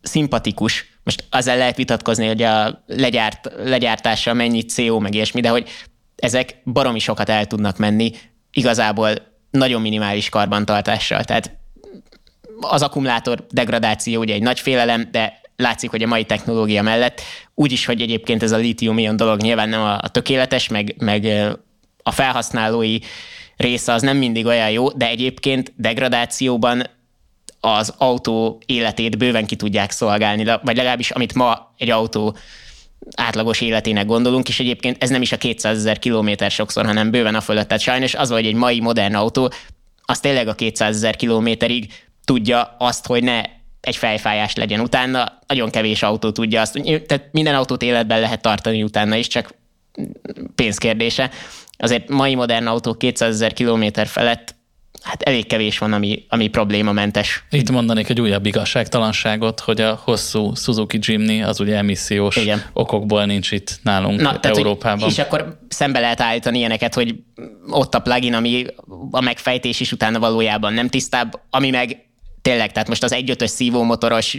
szimpatikus. 0.03 0.99
Most 1.03 1.25
azzal 1.31 1.57
lehet 1.57 1.77
vitatkozni, 1.77 2.27
hogy 2.27 2.43
a 2.43 2.85
legyárt, 2.87 3.51
legyártása 3.65 4.35
mennyi 4.35 4.65
CO, 4.65 4.99
meg 4.99 5.15
ilyesmi, 5.15 5.41
de 5.41 5.49
hogy 5.49 5.69
ezek 6.17 6.57
baromi 6.65 6.99
sokat 6.99 7.29
el 7.29 7.47
tudnak 7.47 7.79
menni, 7.79 8.13
igazából 8.53 9.13
nagyon 9.51 9.81
minimális 9.81 10.29
karbantartással. 10.29 11.25
Tehát 11.25 11.60
az 12.61 12.83
akkumulátor 12.83 13.47
degradáció 13.51 14.21
ugye 14.21 14.35
egy 14.35 14.43
nagy 14.43 14.61
félelem, 14.61 15.09
de 15.11 15.41
látszik, 15.57 15.91
hogy 15.91 16.03
a 16.03 16.07
mai 16.07 16.25
technológia 16.25 16.83
mellett 16.83 17.21
úgyis, 17.55 17.85
hogy 17.85 18.01
egyébként 18.01 18.43
ez 18.43 18.53
a 18.53 18.57
litium-ion 18.57 19.17
dolog 19.17 19.41
nyilván 19.41 19.69
nem 19.69 19.81
a, 19.81 19.99
a 20.03 20.09
tökéletes, 20.09 20.69
meg, 20.69 20.95
meg 20.99 21.27
a 22.03 22.11
felhasználói 22.11 22.99
része 23.57 23.93
az 23.93 24.03
nem 24.03 24.17
mindig 24.17 24.47
olyan 24.47 24.71
jó, 24.71 24.91
de 24.91 25.09
egyébként 25.09 25.73
degradációban 25.77 26.83
az 27.61 27.95
autó 27.99 28.63
életét 28.67 29.19
bőven 29.19 29.47
ki 29.47 29.57
tudják 29.57 29.91
szolgálni, 29.91 30.45
vagy 30.45 30.77
legalábbis 30.77 31.11
amit 31.11 31.35
ma 31.35 31.75
egy 31.79 31.91
autó 31.91 32.37
átlagos 33.17 33.61
életének 33.61 34.07
gondolunk, 34.07 34.49
és 34.49 34.61
egyébként 34.61 35.03
ez 35.03 35.11
nem 35.11 35.23
is 35.23 35.33
a 35.33 35.37
200 35.37 35.77
ezer 35.77 35.99
kilométer 35.99 36.51
sokszor, 36.51 36.87
hanem 36.87 37.11
bőven 37.11 37.35
a 37.35 37.41
fölött. 37.41 37.67
Tehát 37.69 37.83
sajnos 37.83 38.15
az, 38.15 38.31
hogy 38.31 38.47
egy 38.47 38.55
mai 38.55 38.81
modern 38.81 39.15
autó, 39.15 39.53
az 40.03 40.21
tényleg 40.21 40.49
a 40.49 40.55
200 40.55 40.97
ezer 40.97 41.17
kilométerig 41.17 41.93
tudja 42.31 42.77
azt, 42.79 43.07
hogy 43.07 43.23
ne 43.23 43.43
egy 43.81 43.97
fejfájás 43.97 44.55
legyen 44.55 44.81
utána. 44.81 45.39
Nagyon 45.47 45.71
kevés 45.71 46.03
autó 46.03 46.31
tudja 46.31 46.61
azt. 46.61 46.73
Tehát 47.07 47.29
minden 47.33 47.55
autót 47.55 47.83
életben 47.83 48.21
lehet 48.21 48.43
tartani 48.43 48.83
utána 48.83 49.17
is, 49.17 49.27
csak 49.27 49.55
pénzkérdése. 50.55 51.31
Azért 51.79 52.09
mai 52.09 52.35
modern 52.35 52.67
autó 52.67 52.95
200 52.95 53.35
ezer 53.35 53.53
kilométer 53.53 54.07
felett 54.07 54.55
hát 55.03 55.23
elég 55.23 55.47
kevés 55.47 55.79
van, 55.79 55.93
ami, 55.93 56.25
ami 56.29 56.49
problémamentes. 56.49 57.45
Itt 57.51 57.71
mondanék 57.71 58.09
egy 58.09 58.21
újabb 58.21 58.47
igazságtalanságot, 58.47 59.61
hogy 59.61 59.81
a 59.81 60.01
hosszú 60.05 60.55
Suzuki 60.55 60.99
Jimny 61.01 61.43
az 61.43 61.61
ugye 61.61 61.77
emissziós 61.77 62.37
Igen. 62.37 62.63
okokból 62.73 63.25
nincs 63.25 63.51
itt 63.51 63.79
nálunk 63.83 64.21
Na, 64.21 64.41
tehát, 64.41 64.57
Európában. 64.57 65.01
Hogy, 65.01 65.11
és 65.13 65.19
akkor 65.19 65.59
szembe 65.69 66.01
lehet 66.01 66.21
állítani 66.21 66.59
ilyeneket, 66.59 66.95
hogy 66.95 67.15
ott 67.71 67.95
a 67.95 67.99
plugin, 67.99 68.35
ami 68.35 68.67
a 69.11 69.21
megfejtés 69.21 69.81
is 69.81 69.93
utána 69.93 70.19
valójában 70.19 70.73
nem 70.73 70.89
tisztább, 70.89 71.41
ami 71.51 71.71
meg 71.71 72.10
tényleg, 72.43 72.73
tehát 72.73 72.89
most 72.89 73.03
az 73.03 73.15
1.5-ös 73.15 73.47
szívómotoros 73.47 74.37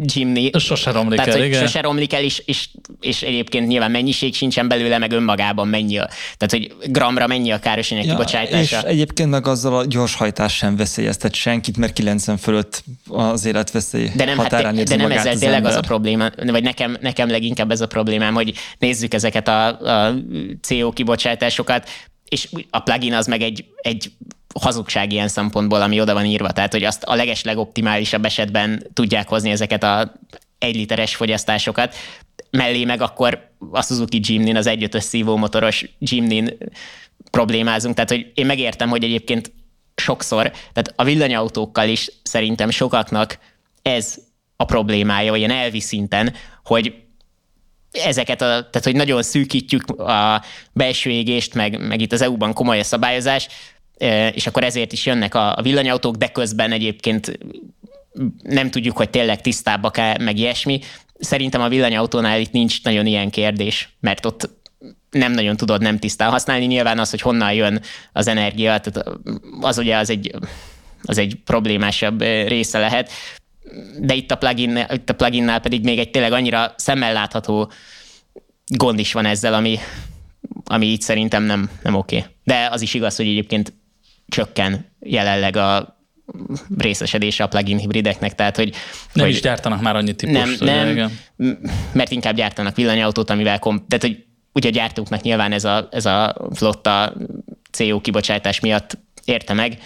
Jimny. 0.00 0.50
Sose 0.58 0.90
romlik 0.90 1.18
Tehát, 1.18 1.34
el, 1.34 1.38
hogy 1.38 1.48
igen. 1.48 1.60
Sose 1.60 1.80
romlik 1.80 2.12
el, 2.12 2.22
és, 2.22 2.42
és, 2.46 2.68
és 3.00 3.22
egyébként 3.22 3.66
nyilván 3.66 3.90
mennyiség 3.90 4.34
sincsen 4.34 4.68
belőle, 4.68 4.98
meg 4.98 5.12
önmagában 5.12 5.68
mennyi 5.68 5.98
a, 5.98 6.08
tehát 6.36 6.50
hogy 6.50 6.90
gramra 6.90 7.26
mennyi 7.26 7.50
a 7.50 7.58
károsanyag 7.58 8.04
ja, 8.04 8.10
és 8.10 8.16
kibocsátása. 8.16 8.82
egyébként 8.82 9.30
meg 9.30 9.46
azzal 9.46 9.76
a 9.76 9.84
gyorshajtás 9.84 10.56
sem 10.56 10.76
veszélyeztet 10.76 11.34
senkit, 11.34 11.76
mert 11.76 11.92
90 11.92 12.36
fölött 12.36 12.84
az 13.08 13.44
életveszély 13.44 14.10
De 14.14 14.24
nem, 14.24 14.36
hát, 14.36 14.46
határán 14.46 14.74
de 14.74 14.80
érzi 14.80 14.96
nem 14.96 15.10
ezzel 15.10 15.32
az 15.32 15.38
tényleg 15.38 15.64
az 15.64 15.72
a 15.72 15.74
ember. 15.74 15.88
probléma, 15.88 16.30
vagy 16.46 16.62
nekem, 16.62 16.96
nekem 17.00 17.30
leginkább 17.30 17.70
ez 17.70 17.80
a 17.80 17.86
problémám, 17.86 18.34
hogy 18.34 18.54
nézzük 18.78 19.14
ezeket 19.14 19.48
a, 19.48 19.66
a 19.66 20.14
CO 20.60 20.92
kibocsátásokat, 20.92 21.88
és 22.28 22.48
a 22.70 22.80
plugin 22.80 23.14
az 23.14 23.26
meg 23.26 23.42
egy, 23.42 23.64
egy 23.76 24.12
hazugság 24.60 25.12
ilyen 25.12 25.28
szempontból, 25.28 25.82
ami 25.82 26.00
oda 26.00 26.14
van 26.14 26.24
írva. 26.24 26.52
Tehát, 26.52 26.72
hogy 26.72 26.84
azt 26.84 27.02
a 27.02 27.14
leges 27.14 27.42
legoptimálisabb 27.42 28.24
esetben 28.24 28.86
tudják 28.92 29.28
hozni 29.28 29.50
ezeket 29.50 29.82
a 29.82 30.12
egy 30.58 30.74
literes 30.74 31.16
fogyasztásokat, 31.16 31.94
mellé 32.50 32.84
meg 32.84 33.00
akkor 33.00 33.50
a 33.70 33.82
Suzuki 33.82 34.20
Jimny-n, 34.22 34.56
az 34.56 34.66
1.5-ös 34.68 35.00
szívómotoros 35.00 35.84
Jimny-n 35.98 36.58
problémázunk. 37.30 37.94
Tehát, 37.94 38.10
hogy 38.10 38.32
én 38.34 38.46
megértem, 38.46 38.88
hogy 38.88 39.04
egyébként 39.04 39.52
sokszor, 39.94 40.50
tehát 40.50 40.92
a 40.96 41.04
villanyautókkal 41.04 41.88
is 41.88 42.10
szerintem 42.22 42.70
sokaknak 42.70 43.38
ez 43.82 44.18
a 44.56 44.64
problémája, 44.64 45.32
olyan 45.32 45.50
elvi 45.50 45.80
szinten, 45.80 46.34
hogy 46.64 46.94
ezeket, 47.92 48.42
a, 48.42 48.46
tehát 48.46 48.84
hogy 48.84 48.96
nagyon 48.96 49.22
szűkítjük 49.22 49.88
a 49.90 50.42
belső 50.72 51.10
égést, 51.10 51.54
meg, 51.54 51.86
meg 51.86 52.00
itt 52.00 52.12
az 52.12 52.22
EU-ban 52.22 52.52
komoly 52.52 52.78
a 52.78 52.84
szabályozás, 52.84 53.48
és 54.34 54.46
akkor 54.46 54.64
ezért 54.64 54.92
is 54.92 55.06
jönnek 55.06 55.34
a, 55.34 55.58
villanyautók, 55.62 56.16
de 56.16 56.28
közben 56.28 56.72
egyébként 56.72 57.38
nem 58.42 58.70
tudjuk, 58.70 58.96
hogy 58.96 59.10
tényleg 59.10 59.40
tisztábbak-e, 59.40 60.16
meg 60.20 60.38
ilyesmi. 60.38 60.80
Szerintem 61.18 61.60
a 61.60 61.68
villanyautónál 61.68 62.40
itt 62.40 62.52
nincs 62.52 62.82
nagyon 62.82 63.06
ilyen 63.06 63.30
kérdés, 63.30 63.96
mert 64.00 64.26
ott 64.26 64.50
nem 65.10 65.32
nagyon 65.32 65.56
tudod 65.56 65.80
nem 65.80 65.98
tisztán 65.98 66.30
használni. 66.30 66.64
Nyilván 66.64 66.98
az, 66.98 67.10
hogy 67.10 67.20
honnan 67.20 67.52
jön 67.52 67.80
az 68.12 68.26
energia, 68.26 68.78
tehát 68.78 69.18
az 69.60 69.78
ugye 69.78 69.96
az 69.96 70.10
egy, 70.10 70.34
az 71.02 71.18
egy 71.18 71.36
problémásabb 71.44 72.20
része 72.20 72.78
lehet. 72.78 73.10
De 73.98 74.14
itt 74.14 74.30
a, 74.30 74.36
plugin, 74.36 74.86
itt 74.92 75.10
a 75.10 75.14
pluginnál 75.14 75.60
pedig 75.60 75.84
még 75.84 75.98
egy 75.98 76.10
tényleg 76.10 76.32
annyira 76.32 76.74
szemmel 76.76 77.12
látható 77.12 77.70
gond 78.66 78.98
is 78.98 79.12
van 79.12 79.24
ezzel, 79.24 79.54
ami, 79.54 79.78
ami 80.64 80.86
így 80.86 81.00
szerintem 81.00 81.42
nem, 81.42 81.70
nem 81.82 81.94
oké. 81.94 82.24
De 82.44 82.68
az 82.70 82.80
is 82.80 82.94
igaz, 82.94 83.16
hogy 83.16 83.26
egyébként 83.26 83.72
csökken 84.28 84.92
jelenleg 85.00 85.56
a 85.56 86.00
részesedése 86.78 87.44
a 87.44 87.48
plugin 87.48 87.78
hibrideknek, 87.78 88.34
tehát 88.34 88.56
hogy... 88.56 88.74
Nem 89.12 89.24
hogy 89.24 89.34
is 89.34 89.40
gyártanak 89.40 89.80
már 89.80 89.96
annyi 89.96 90.14
típust. 90.14 90.60
nem, 90.60 90.76
nem, 90.76 90.90
igen. 90.90 91.18
mert 91.92 92.10
inkább 92.10 92.34
gyártanak 92.34 92.76
villanyautót, 92.76 93.30
amivel 93.30 93.58
kom- 93.58 93.88
tehát, 93.88 94.04
hogy 94.04 94.24
ugye 94.52 94.68
a 94.68 94.72
gyártóknak 94.72 95.20
nyilván 95.22 95.52
ez 95.52 95.64
a, 95.64 95.88
ez 95.90 96.06
a 96.06 96.36
flotta 96.54 97.14
CO 97.70 98.00
kibocsátás 98.00 98.60
miatt 98.60 98.98
érte 99.24 99.52
meg, 99.52 99.78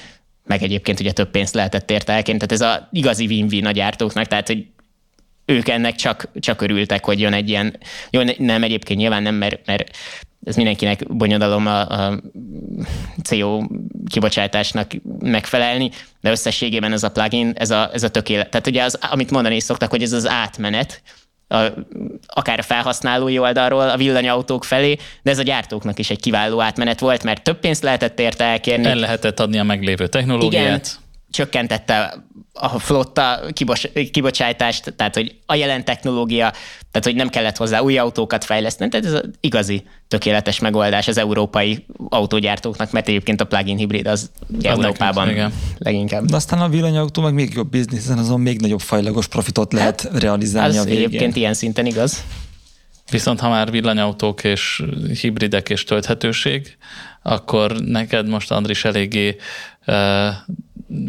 meg 0.44 0.62
egyébként 0.62 1.00
ugye 1.00 1.12
több 1.12 1.30
pénzt 1.30 1.54
lehetett 1.54 1.90
érte 1.90 2.12
elként, 2.12 2.46
tehát 2.46 2.62
ez 2.62 2.76
a 2.76 2.88
igazi 2.92 3.26
win-win 3.26 3.66
a 3.66 3.70
gyártóknak, 3.70 4.26
tehát 4.26 4.46
hogy 4.46 4.66
ők 5.44 5.68
ennek 5.68 5.94
csak, 5.94 6.28
csak 6.34 6.62
örültek, 6.62 7.04
hogy 7.04 7.20
jön 7.20 7.32
egy 7.32 7.48
ilyen, 7.48 7.78
jó, 8.10 8.22
nem 8.38 8.62
egyébként 8.62 8.98
nyilván 8.98 9.22
nem, 9.22 9.34
mert, 9.34 9.66
mert 9.66 9.96
ez 10.46 10.56
mindenkinek 10.56 11.16
bonyodalom 11.16 11.66
a, 11.66 11.88
a 11.88 12.20
CO 13.22 13.62
kibocsátásnak 14.10 14.90
megfelelni, 15.18 15.90
de 16.20 16.30
összességében 16.30 16.92
ez 16.92 17.02
a 17.02 17.10
plugin, 17.10 17.52
ez 17.56 17.70
a, 17.70 17.90
ez 17.92 18.02
a 18.02 18.08
tökélet. 18.08 18.50
Tehát 18.50 18.66
ugye 18.66 18.82
az, 18.82 18.98
amit 19.10 19.30
mondani 19.30 19.54
is 19.54 19.62
szoktak, 19.62 19.90
hogy 19.90 20.02
ez 20.02 20.12
az 20.12 20.28
átmenet, 20.28 21.02
a, 21.48 21.56
akár 22.26 22.58
a 22.58 22.62
felhasználói 22.62 23.38
oldalról 23.38 23.88
a 23.88 23.96
villanyautók 23.96 24.64
felé, 24.64 24.96
de 25.22 25.30
ez 25.30 25.38
a 25.38 25.42
gyártóknak 25.42 25.98
is 25.98 26.10
egy 26.10 26.20
kiváló 26.20 26.60
átmenet 26.60 27.00
volt, 27.00 27.22
mert 27.22 27.42
több 27.42 27.58
pénzt 27.58 27.82
lehetett 27.82 28.20
érte 28.20 28.44
elkérni. 28.44 28.86
El 28.86 28.96
lehetett 28.96 29.40
adni 29.40 29.58
a 29.58 29.62
meglévő 29.62 30.06
technológiát. 30.06 30.64
Igen, 30.64 30.80
csökkentette 31.30 32.25
a 32.58 32.78
flotta 32.78 33.40
kibos, 33.52 33.88
kibocsátást, 34.10 34.94
tehát 34.96 35.14
hogy 35.14 35.34
a 35.46 35.54
jelen 35.54 35.84
technológia, 35.84 36.50
tehát 36.90 37.02
hogy 37.02 37.14
nem 37.14 37.28
kellett 37.28 37.56
hozzá 37.56 37.80
új 37.80 37.98
autókat 37.98 38.44
fejleszteni, 38.44 38.90
tehát 38.90 39.06
ez 39.06 39.12
az 39.12 39.30
igazi 39.40 39.82
tökéletes 40.08 40.58
megoldás 40.58 41.08
az 41.08 41.18
európai 41.18 41.86
autógyártóknak, 42.08 42.90
mert 42.90 43.08
egyébként 43.08 43.40
a 43.40 43.44
plug-in 43.44 43.76
hibrid 43.76 44.06
az, 44.06 44.30
Az 44.58 44.64
Európában 44.64 45.26
nekünk, 45.26 45.52
leginkább. 45.78 46.24
De 46.24 46.36
aztán 46.36 46.60
a 46.60 46.68
villanyautó 46.68 47.22
meg 47.22 47.34
még 47.34 47.54
jobb 47.54 47.70
biznisz, 47.70 48.00
hiszen 48.00 48.18
azon 48.18 48.40
még 48.40 48.60
nagyobb 48.60 48.80
fajlagos 48.80 49.26
profitot 49.26 49.72
lehet 49.72 50.00
hát, 50.00 50.20
realizálni 50.20 50.76
Az 50.76 50.84
a 50.84 50.88
végén. 50.88 51.04
egyébként 51.04 51.36
ilyen 51.36 51.54
szinten 51.54 51.86
igaz. 51.86 52.24
Viszont 53.10 53.40
ha 53.40 53.48
már 53.48 53.70
villanyautók 53.70 54.44
és 54.44 54.82
hibridek 55.20 55.68
és 55.68 55.84
tölthetőség, 55.84 56.76
akkor 57.22 57.80
neked 57.80 58.28
most, 58.28 58.50
Andris, 58.50 58.84
eléggé 58.84 59.36
uh, 59.86 59.96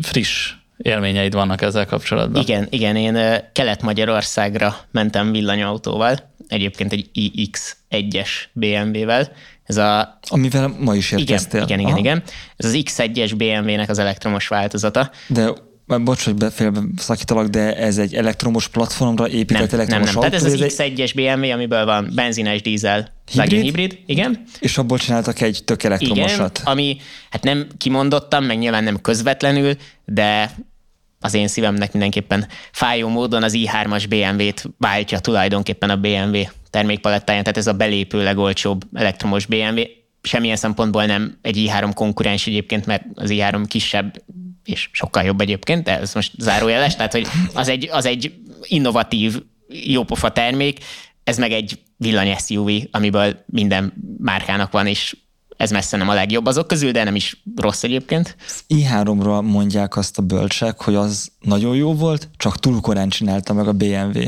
friss 0.02 0.54
élményeid 0.78 1.34
vannak 1.34 1.62
ezzel 1.62 1.86
kapcsolatban. 1.86 2.42
Igen, 2.42 2.68
igen, 2.70 2.96
én 2.96 3.42
Kelet-Magyarországra 3.54 4.76
mentem 4.92 5.32
villanyautóval, 5.32 6.18
egyébként 6.48 6.92
egy 6.92 7.10
iX1-es 7.14 8.30
BMW-vel. 8.54 9.32
Ez 9.64 9.78
a 9.78 10.20
Amivel 10.30 10.68
ma 10.80 10.96
is 10.96 11.12
érkeztél. 11.12 11.62
igen, 11.62 11.80
igen, 11.80 11.92
Aha. 11.92 12.00
igen. 12.00 12.24
Ez 12.58 12.66
az 12.66 12.78
X1-es 12.84 13.34
BMW-nek 13.38 13.90
az 13.90 14.00
elektromos 14.00 14.48
változata. 14.48 15.12
De 15.28 15.54
már 15.88 16.04
bocs, 16.04 16.24
hogy 16.24 16.36
befélbe 16.36 16.80
szakítalak, 16.98 17.48
de 17.48 17.76
ez 17.78 17.98
egy 17.98 18.14
elektromos 18.14 18.68
platformra 18.68 19.28
épített 19.30 19.60
Nem, 19.60 19.68
nem, 19.70 19.80
elektromos 19.80 20.12
nem. 20.12 20.20
Tehát 20.20 20.34
ez 20.34 20.44
autó, 20.44 20.64
az 20.66 20.80
egy- 20.80 20.94
X1-es 20.98 21.12
BMW, 21.16 21.52
amiből 21.52 21.86
van 21.86 22.12
benzines, 22.16 22.62
dízel, 22.62 23.14
plug-in 23.34 23.62
hibrid. 23.62 24.00
Igen. 24.06 24.44
és 24.60 24.78
abból 24.78 24.98
csináltak 24.98 25.42
egy 25.42 25.62
tök 25.66 25.84
Igen, 25.84 25.92
elektromosat. 25.92 26.62
ami 26.64 26.98
hát 27.30 27.44
nem 27.44 27.68
kimondottam, 27.78 28.44
meg 28.46 28.58
nyilván 28.58 28.84
nem 28.84 29.02
közvetlenül, 29.02 29.74
de 30.06 30.52
az 31.20 31.34
én 31.34 31.48
szívemnek 31.48 31.92
mindenképpen 31.92 32.48
fájó 32.72 33.08
módon 33.08 33.44
az 33.44 33.54
i3-as 33.58 34.06
BMW-t 34.10 34.64
váltja 34.78 35.20
tulajdonképpen 35.20 35.90
a 35.90 35.96
BMW 35.98 36.42
termékpalettáján, 36.70 37.44
tehát 37.44 37.58
ez 37.58 37.68
a 37.68 37.74
belépő 37.74 38.24
legolcsóbb 38.24 38.84
elektromos 38.94 39.46
BMW. 39.46 39.82
Semmilyen 40.22 40.56
szempontból 40.56 41.06
nem 41.06 41.38
egy 41.42 41.66
i3 41.70 41.92
konkurens 41.94 42.48
egyébként, 42.48 42.86
mert 42.86 43.04
az 43.14 43.30
i3 43.34 43.64
kisebb 43.68 44.24
és 44.68 44.90
sokkal 44.92 45.24
jobb 45.24 45.42
egyébként, 45.42 45.84
de 45.84 46.00
ez 46.00 46.14
most 46.14 46.32
zárójeles, 46.38 46.96
tehát 46.96 47.12
hogy 47.12 47.28
az 47.54 47.68
egy, 47.68 47.90
az 47.92 48.06
egy 48.06 48.34
innovatív, 48.62 49.42
jópofa 49.70 50.32
termék, 50.32 50.80
ez 51.24 51.38
meg 51.38 51.52
egy 51.52 51.80
villany 51.98 52.36
SUV, 52.38 52.70
amiből 52.92 53.44
minden 53.46 53.94
márkának 54.18 54.72
van, 54.72 54.88
és 54.88 55.16
ez 55.58 55.72
messze 55.72 55.98
nem 55.98 56.10
a 56.10 56.14
legjobb 56.14 56.46
azok 56.46 56.68
közül, 56.68 56.92
de 56.92 57.04
nem 57.04 57.16
is 57.16 57.44
rossz 57.56 57.84
egyébként. 57.84 58.36
i3-ra 58.68 59.44
mondják 59.44 59.98
azt 59.98 60.18
a 60.18 60.22
bölcsek, 60.22 60.82
hogy 60.82 60.96
az 60.96 61.32
nagyon 61.40 61.76
jó 61.76 61.94
volt, 61.94 62.30
csak 62.38 62.60
túl 62.60 62.82
korán 62.82 63.10
csinálta 63.10 63.54
meg 63.54 63.68
a 63.68 63.74
BMW. 63.74 64.20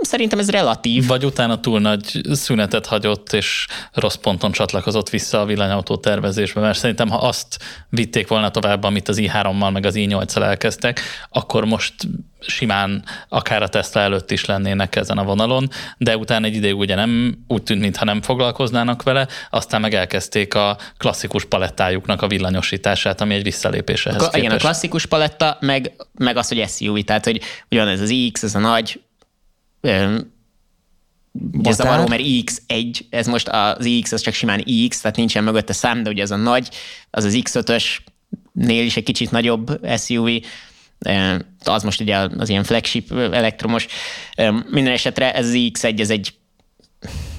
Szerintem 0.00 0.38
ez 0.38 0.50
relatív. 0.50 1.06
Vagy 1.06 1.24
utána 1.24 1.60
túl 1.60 1.80
nagy 1.80 2.20
szünetet 2.32 2.86
hagyott, 2.86 3.32
és 3.32 3.66
rossz 3.92 4.14
ponton 4.14 4.52
csatlakozott 4.52 5.10
vissza 5.10 5.40
a 5.40 5.44
villanyautó 5.44 5.96
tervezésbe, 5.96 6.60
mert 6.60 6.78
szerintem, 6.78 7.08
ha 7.08 7.16
azt 7.16 7.58
vitték 7.88 8.28
volna 8.28 8.50
tovább, 8.50 8.84
amit 8.84 9.08
az 9.08 9.18
i3-mal 9.20 9.72
meg 9.72 9.86
az 9.86 9.94
i8-al 9.96 10.42
elkezdtek, 10.42 11.00
akkor 11.30 11.64
most 11.64 11.94
simán 12.40 13.04
akár 13.28 13.62
a 13.62 13.68
Tesla 13.68 14.00
előtt 14.00 14.30
is 14.30 14.44
lennének 14.44 14.96
ezen 14.96 15.18
a 15.18 15.24
vonalon, 15.24 15.68
de 15.98 16.16
utána 16.16 16.46
egy 16.46 16.54
ideig 16.54 16.76
ugye 16.76 16.94
nem 16.94 17.38
úgy 17.48 17.62
tűnt, 17.62 17.80
mintha 17.80 18.04
nem 18.04 18.22
foglalkoznának 18.22 19.02
vele, 19.02 19.28
aztán 19.50 19.80
meg 19.80 19.94
elkezdték 19.94 20.54
a 20.54 20.76
klasszikus 20.98 21.44
palettájuknak 21.44 22.22
a 22.22 22.26
villanyosítását, 22.26 23.20
ami 23.20 23.34
egy 23.34 23.42
visszalépés 23.42 24.06
ehhez 24.06 24.28
igen, 24.32 24.50
a 24.50 24.56
klasszikus 24.56 25.06
paletta, 25.06 25.56
meg, 25.60 25.92
meg 26.14 26.36
az, 26.36 26.48
hogy 26.48 26.68
SUV, 26.68 26.98
tehát 26.98 27.24
hogy 27.24 27.40
ugyan 27.70 27.88
ez 27.88 28.00
az 28.00 28.14
X, 28.32 28.42
ez 28.42 28.54
a 28.54 28.58
nagy, 28.58 29.00
ugye 29.80 30.12
Batár? 31.32 31.72
zavaró, 31.72 32.06
mert 32.06 32.22
X1, 32.24 33.00
ez 33.10 33.26
most 33.26 33.48
az 33.48 33.88
X, 34.02 34.12
az 34.12 34.20
csak 34.20 34.34
simán 34.34 34.64
X, 34.88 35.00
tehát 35.00 35.16
nincsen 35.16 35.44
mögötte 35.44 35.72
szám, 35.72 36.02
de 36.02 36.10
ugye 36.10 36.22
ez 36.22 36.30
a 36.30 36.36
nagy, 36.36 36.68
az 37.10 37.24
az 37.24 37.38
X5-ös, 37.42 37.84
nél 38.52 38.84
is 38.84 38.96
egy 38.96 39.04
kicsit 39.04 39.30
nagyobb 39.30 39.80
SUV, 39.98 40.28
az 41.64 41.82
most 41.82 42.00
ugye 42.00 42.16
az 42.16 42.48
ilyen 42.48 42.64
flagship 42.64 43.12
elektromos. 43.12 43.86
Minden 44.70 44.92
esetre 44.92 45.34
ez 45.34 45.46
az 45.46 45.54
X1, 45.56 46.00
ez 46.00 46.10
egy, 46.10 46.34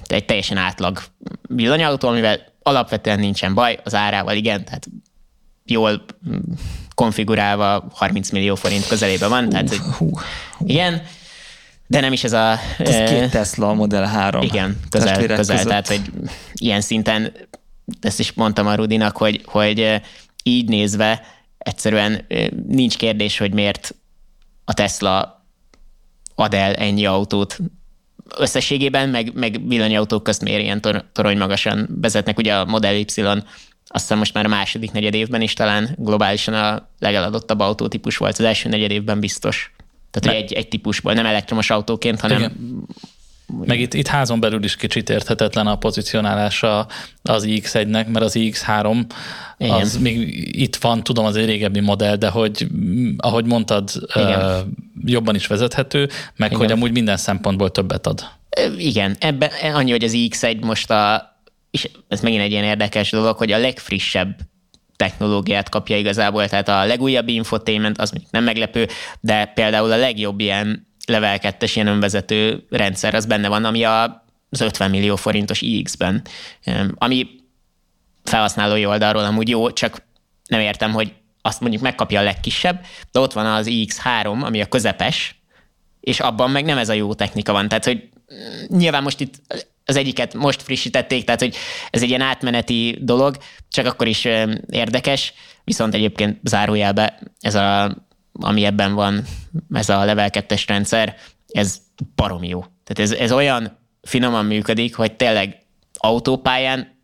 egy 0.08 0.26
teljesen 0.26 0.58
átlag 0.58 1.02
villanyautó, 1.42 2.08
amivel 2.08 2.40
alapvetően 2.64 3.20
nincsen 3.20 3.54
baj, 3.54 3.80
az 3.84 3.94
árával 3.94 4.36
igen, 4.36 4.66
tehát 4.66 4.88
jól 5.66 6.06
konfigurálva 6.96 7.88
30 7.94 8.30
millió 8.30 8.56
forint 8.56 8.88
közelébe 8.88 9.28
van, 9.28 9.50
tehát 9.50 9.70
hogy 9.70 9.78
Hú, 9.98 10.10
igen, 10.60 11.02
de 11.92 12.00
nem 12.00 12.14
is 12.14 12.24
ez 12.24 12.34
a... 12.34 12.60
ez 12.78 13.10
két 13.10 13.32
Tesla 13.32 13.70
a 13.70 13.74
Model 13.74 14.06
3. 14.06 14.42
igen, 14.42 14.80
közel, 14.90 15.18
közel 15.18 15.36
között. 15.36 15.68
tehát 15.68 15.88
hogy 15.88 16.02
ilyen 16.54 16.82
szinten, 16.82 17.32
ezt 18.02 18.20
is 18.20 18.34
mondtam 18.34 18.68
a 18.68 18.76
Rudinak, 18.76 19.18
hogy, 19.18 19.42
hogy 19.46 20.02
így 20.44 20.70
nézve 20.70 21.22
egyszerűen 21.58 22.26
nincs 22.68 22.98
kérdés, 22.98 23.38
hogy 23.38 23.54
miért 23.54 23.96
a 24.66 24.74
Tesla 24.74 25.46
ad 26.36 26.54
el 26.54 26.74
ennyi 26.74 27.06
autót 27.06 27.58
összességében, 28.38 29.10
meg, 29.10 29.34
meg 29.34 29.68
villanyautók 29.68 30.24
közt 30.24 30.42
miért 30.42 30.62
ilyen 30.62 30.82
tor- 30.82 31.06
torony 31.14 31.38
magasan 31.38 31.90
vezetnek. 32.02 32.38
Ugye 32.38 32.56
a 32.56 32.66
Model 32.66 32.96
Y 32.96 33.06
azt 33.88 34.04
hiszem 34.04 34.18
most 34.18 34.34
már 34.34 34.46
a 34.46 34.50
második 34.50 34.92
negyed 34.92 35.14
évben 35.14 35.42
is 35.42 35.54
talán 35.54 35.96
globálisan 35.98 36.54
a 36.54 36.90
legeladottabb 37.00 37.60
autótípus 37.60 38.18
volt, 38.18 38.38
az 38.38 38.46
első 38.46 38.70
negyed 38.70 38.92
évben 38.92 39.20
biztos. 39.20 39.74
Tehát, 40.12 40.38
hogy 40.38 40.46
egy, 40.46 40.54
egy 40.54 40.68
típusból, 40.68 41.14
nem 41.14 41.26
elektromos 41.26 41.70
autóként, 41.70 42.20
hanem 42.20 42.38
Igen. 42.38 42.86
Meg 43.66 43.80
itt, 43.80 43.94
itt 43.94 44.08
házon 44.08 44.40
belül 44.40 44.64
is 44.64 44.76
kicsit 44.76 45.10
érthetetlen 45.10 45.68
a 45.68 45.76
pozicionálása 45.76 46.88
az 47.24 47.46
iX1-nek, 47.48 48.08
mert 48.08 48.22
az 48.26 48.36
iX3 48.40 49.04
Igen. 49.58 49.74
az 49.74 49.98
még 49.98 50.48
itt 50.62 50.76
van, 50.76 51.04
tudom, 51.04 51.26
az 51.26 51.36
egy 51.36 51.46
régebbi 51.46 51.80
modell, 51.80 52.16
de 52.16 52.30
hogy 52.30 52.68
mm, 52.74 53.14
ahogy 53.18 53.46
mondtad, 53.46 53.90
Igen. 54.14 54.74
jobban 55.06 55.36
is 55.36 55.48
vezethető, 55.48 56.10
meg 56.36 56.50
Igen. 56.50 56.62
hogy 56.62 56.72
amúgy 56.72 56.92
minden 56.92 57.18
szempontból 57.18 57.72
többet 57.72 58.08
ad. 58.08 58.24
Igen, 58.78 59.16
ebben 59.20 59.50
annyi, 59.74 59.92
hogy 59.92 60.04
az 60.04 60.14
X1 60.16 60.62
most 60.62 60.92
a, 60.92 61.36
és 61.72 61.90
ez 62.08 62.22
megint 62.22 62.42
egy 62.42 62.52
ilyen 62.52 62.64
érdekes 62.64 63.12
dolog, 63.12 63.38
hogy 63.38 63.52
a 63.52 63.58
legfrissebb 63.58 64.36
technológiát 65.02 65.70
kapja 65.70 65.98
igazából, 65.98 66.48
tehát 66.48 66.70
a 66.70 66.86
legújabb 66.86 67.28
infotainment, 67.28 67.98
az 67.98 68.12
mondjuk 68.12 68.32
nem 68.32 68.44
meglepő, 68.44 68.88
de 69.20 69.46
például 69.46 69.92
a 69.92 69.98
legjobb 69.98 70.40
ilyen 70.40 70.88
level 71.08 71.40
2 71.40 71.68
ilyen 71.74 71.88
önvezető 71.88 72.66
rendszer, 72.70 73.16
az 73.16 73.26
benne 73.26 73.48
van, 73.48 73.66
ami 73.66 73.84
a, 73.84 74.26
az 74.50 74.62
50 74.62 74.90
millió 74.90 75.16
forintos 75.16 75.62
iX-ben, 75.62 76.22
ami 76.96 77.28
felhasználói 78.24 78.86
oldalról 78.86 79.24
amúgy 79.24 79.50
jó, 79.50 79.72
csak 79.72 80.04
nem 80.48 80.60
értem, 80.60 80.92
hogy 80.92 81.14
azt 81.42 81.62
mondjuk 81.62 81.82
megkapja 81.82 82.20
a 82.20 82.24
legkisebb, 82.24 82.86
de 83.12 83.20
ott 83.20 83.34
van 83.34 83.46
az 83.46 83.68
iX3, 83.70 84.44
ami 84.44 84.62
a 84.62 84.66
közepes, 84.66 85.42
és 86.00 86.20
abban 86.20 86.52
meg 86.52 86.66
nem 86.66 86.78
ez 86.78 86.90
a 86.90 86.94
jó 86.94 87.14
technika 87.14 87.52
van. 87.52 87.68
Tehát, 87.68 87.86
hogy 87.86 88.10
mm, 88.34 88.78
nyilván 88.78 89.04
most 89.04 89.20
itt 89.20 89.42
az 89.86 89.96
egyiket 89.96 90.34
most 90.34 90.62
frissítették, 90.62 91.24
tehát, 91.24 91.40
hogy 91.40 91.56
ez 91.90 92.02
egy 92.02 92.10
ilyen 92.10 92.22
átmeneti 92.22 92.98
dolog, 93.02 93.38
csak 93.70 93.86
akkor 93.86 94.08
is 94.08 94.28
érdekes, 94.70 95.34
viszont 95.64 95.94
egyébként 95.94 96.40
zárójelbe 96.44 97.20
ez 97.40 97.56
a, 97.56 97.98
ami 98.32 98.66
ebben 98.66 98.94
van, 98.94 99.24
ez 99.74 99.90
a 99.90 100.06
level 100.06 100.30
2-es 100.32 100.64
rendszer, 100.68 101.16
ez 101.48 101.78
barom 102.16 102.44
jó. 102.44 102.60
Tehát 102.60 103.12
ez, 103.12 103.12
ez 103.12 103.32
olyan 103.32 103.78
finoman 104.02 104.46
működik, 104.46 104.96
hogy 104.96 105.16
tényleg 105.16 105.58
autópályán 105.94 107.00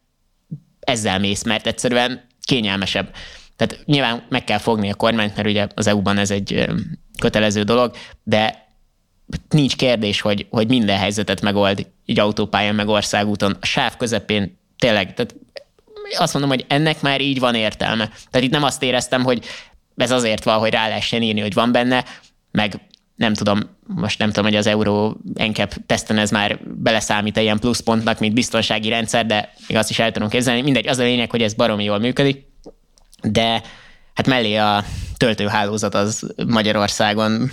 ezzel 0.79 1.19
mész, 1.19 1.43
mert 1.43 1.67
egyszerűen 1.67 2.27
kényelmesebb. 2.41 3.13
Tehát 3.55 3.85
nyilván 3.85 4.25
meg 4.29 4.43
kell 4.43 4.57
fogni 4.57 4.89
a 4.89 4.95
kormányt, 4.95 5.35
mert 5.35 5.47
ugye 5.47 5.67
az 5.75 5.87
EU-ban 5.87 6.17
ez 6.17 6.31
egy 6.31 6.69
kötelező 7.19 7.63
dolog, 7.63 7.95
de 8.23 8.66
nincs 9.49 9.75
kérdés, 9.75 10.21
hogy, 10.21 10.47
hogy 10.49 10.67
minden 10.67 10.97
helyzetet 10.97 11.41
megold 11.41 11.87
így 12.05 12.19
autópályán, 12.19 12.75
meg 12.75 12.87
országúton. 12.87 13.57
A 13.61 13.65
sáv 13.65 13.97
közepén 13.97 14.59
tényleg, 14.77 15.13
tehát 15.13 15.35
azt 16.17 16.33
mondom, 16.33 16.51
hogy 16.51 16.65
ennek 16.67 17.01
már 17.01 17.21
így 17.21 17.39
van 17.39 17.55
értelme. 17.55 18.09
Tehát 18.29 18.47
itt 18.47 18.53
nem 18.53 18.63
azt 18.63 18.83
éreztem, 18.83 19.23
hogy 19.23 19.45
ez 19.95 20.11
azért 20.11 20.43
van, 20.43 20.59
hogy 20.59 20.71
rá 20.71 20.87
lehessen 20.87 21.21
írni, 21.21 21.41
hogy 21.41 21.53
van 21.53 21.71
benne, 21.71 22.05
meg 22.51 22.79
nem 23.15 23.33
tudom, 23.33 23.59
most 23.87 24.19
nem 24.19 24.27
tudom, 24.27 24.45
hogy 24.45 24.55
az 24.55 24.67
Euro 24.67 25.13
NCAP 25.33 25.75
teszten 25.85 26.17
ez 26.17 26.31
már 26.31 26.59
beleszámít 26.63 27.37
ilyen 27.37 27.59
pluszpontnak, 27.59 28.19
mint 28.19 28.33
biztonsági 28.33 28.89
rendszer, 28.89 29.25
de 29.25 29.53
még 29.67 29.77
azt 29.77 29.89
is 29.89 29.99
el 29.99 30.11
tudom 30.11 30.29
képzelni. 30.29 30.61
Mindegy, 30.61 30.87
az 30.87 30.97
a 30.97 31.03
lényeg, 31.03 31.31
hogy 31.31 31.41
ez 31.41 31.53
baromi 31.53 31.83
jól 31.83 31.99
működik, 31.99 32.45
de 33.21 33.61
hát 34.13 34.27
mellé 34.27 34.55
a 34.55 34.83
töltőhálózat 35.17 35.95
az 35.95 36.33
Magyarországon 36.47 37.51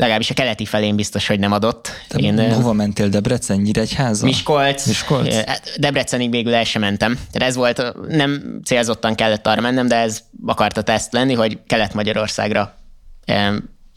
legalábbis 0.00 0.30
a 0.30 0.34
keleti 0.34 0.64
felén 0.64 0.96
biztos, 0.96 1.26
hogy 1.26 1.38
nem 1.38 1.52
adott. 1.52 1.90
Te 2.08 2.18
Én, 2.18 2.52
hova 2.52 2.72
mentél? 2.72 3.08
Debrecen, 3.08 3.60
Nyíregyháza? 3.60 4.26
Miskolc. 4.26 4.86
Miskolc? 4.86 5.34
Hát 5.34 5.72
Debrecenig 5.78 6.30
végül 6.30 6.54
el 6.54 6.64
sem 6.64 6.80
mentem. 6.80 7.18
Tehát 7.32 7.48
ez 7.48 7.56
volt, 7.56 8.08
nem 8.08 8.60
célzottan 8.64 9.14
kellett 9.14 9.46
arra 9.46 9.60
mennem, 9.60 9.88
de 9.88 9.96
ez 9.96 10.20
akarta 10.46 10.82
teszt 10.82 11.12
lenni, 11.12 11.34
hogy 11.34 11.58
Kelet-Magyarországra, 11.66 12.74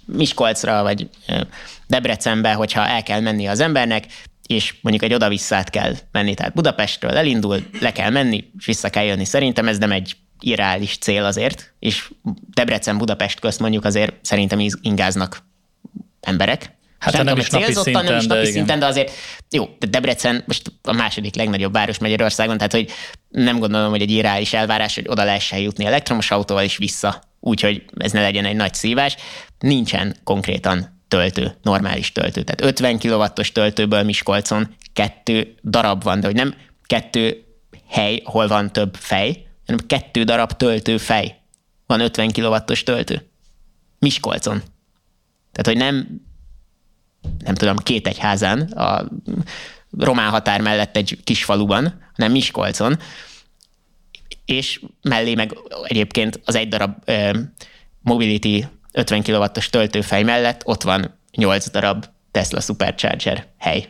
Miskolcra 0.05 0.81
vagy 0.81 1.09
Debrecenbe, 1.87 2.53
hogyha 2.53 2.87
el 2.87 3.03
kell 3.03 3.19
menni 3.19 3.47
az 3.47 3.59
embernek, 3.59 4.05
és 4.47 4.75
mondjuk 4.81 5.03
egy 5.03 5.13
oda-visszát 5.13 5.69
kell 5.69 5.93
menni. 6.11 6.33
Tehát 6.33 6.53
Budapestről 6.53 7.17
elindul, 7.17 7.63
le 7.79 7.91
kell 7.91 8.09
menni, 8.09 8.43
és 8.57 8.65
vissza 8.65 8.89
kell 8.89 9.03
jönni. 9.03 9.25
Szerintem 9.25 9.67
ez 9.67 9.77
nem 9.77 9.91
egy 9.91 10.15
irreális 10.39 10.97
cél 10.97 11.23
azért, 11.23 11.73
és 11.79 12.11
Debrecen-Budapest 12.53 13.39
közt 13.39 13.59
mondjuk 13.59 13.85
azért 13.85 14.13
szerintem 14.21 14.59
ingáznak 14.81 15.51
emberek. 16.25 16.77
Hát 16.99 17.13
nem, 17.13 17.25
nem 17.25 17.37
is 17.37 17.49
napi 17.49 17.73
szinten, 17.73 18.03
nem 18.03 18.17
is 18.17 18.25
napi 18.25 18.39
de 18.39 18.45
szinten, 18.45 18.63
igen. 18.63 18.79
de 18.79 18.85
azért 18.85 19.11
jó, 19.49 19.69
de 19.79 19.87
Debrecen 19.87 20.43
most 20.47 20.71
a 20.81 20.91
második 20.91 21.35
legnagyobb 21.35 21.73
város 21.73 21.97
Magyarországon, 21.97 22.57
tehát 22.57 22.71
hogy 22.71 22.91
nem 23.29 23.59
gondolom, 23.59 23.89
hogy 23.89 24.01
egy 24.01 24.11
irreális 24.11 24.53
elvárás, 24.53 24.95
hogy 24.95 25.07
oda 25.07 25.23
lehessen 25.23 25.59
jutni 25.59 25.85
elektromos 25.85 26.31
autóval 26.31 26.63
is 26.63 26.77
vissza, 26.77 27.21
úgyhogy 27.39 27.83
ez 27.97 28.11
ne 28.11 28.21
legyen 28.21 28.45
egy 28.45 28.55
nagy 28.55 28.73
szívás. 28.73 29.15
Nincsen 29.59 30.15
konkrétan 30.23 31.01
töltő, 31.07 31.57
normális 31.61 32.11
töltő. 32.11 32.43
Tehát 32.43 32.61
50 32.61 32.99
kW-os 32.99 33.51
töltőből 33.51 34.03
Miskolcon 34.03 34.75
kettő 34.93 35.55
darab 35.63 36.03
van, 36.03 36.19
de 36.19 36.25
hogy 36.25 36.35
nem 36.35 36.55
kettő 36.83 37.43
hely, 37.89 38.21
hol 38.23 38.47
van 38.47 38.71
több 38.71 38.95
fej, 38.95 39.47
hanem 39.65 39.85
kettő 39.87 40.23
darab 40.23 40.51
töltő 40.51 40.97
fej. 40.97 41.41
Van 41.85 41.99
50 41.99 42.31
kW-os 42.31 42.83
töltő. 42.83 43.29
Miskolcon. 43.99 44.63
Tehát, 45.53 45.65
hogy 45.65 45.77
nem, 45.77 46.21
nem 47.43 47.55
tudom, 47.55 47.77
két 47.77 48.07
egyházán, 48.07 48.61
a 48.61 49.07
román 49.97 50.29
határ 50.29 50.61
mellett 50.61 50.97
egy 50.97 51.19
kis 51.23 51.43
faluban, 51.43 52.01
hanem 52.15 52.31
Miskolcon, 52.31 52.99
és 54.45 54.81
mellé 55.01 55.33
meg 55.35 55.57
egyébként 55.83 56.41
az 56.45 56.55
egy 56.55 56.67
darab 56.67 56.93
ö, 57.05 57.39
Mobility 58.01 58.65
50 58.91 59.23
kW-os 59.23 59.69
töltőfej 59.69 60.23
mellett 60.23 60.61
ott 60.65 60.81
van 60.81 61.19
8 61.31 61.69
darab 61.69 62.05
Tesla 62.31 62.59
Supercharger 62.59 63.47
hely, 63.57 63.89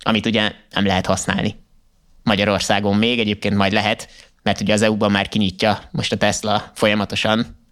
amit 0.00 0.26
ugye 0.26 0.52
nem 0.70 0.86
lehet 0.86 1.06
használni. 1.06 1.56
Magyarországon 2.22 2.96
még 2.96 3.18
egyébként 3.18 3.56
majd 3.56 3.72
lehet, 3.72 4.08
mert 4.42 4.60
ugye 4.60 4.72
az 4.72 4.82
EU-ban 4.82 5.10
már 5.10 5.28
kinyitja 5.28 5.88
most 5.90 6.12
a 6.12 6.16
Tesla 6.16 6.70
folyamatosan 6.74 7.62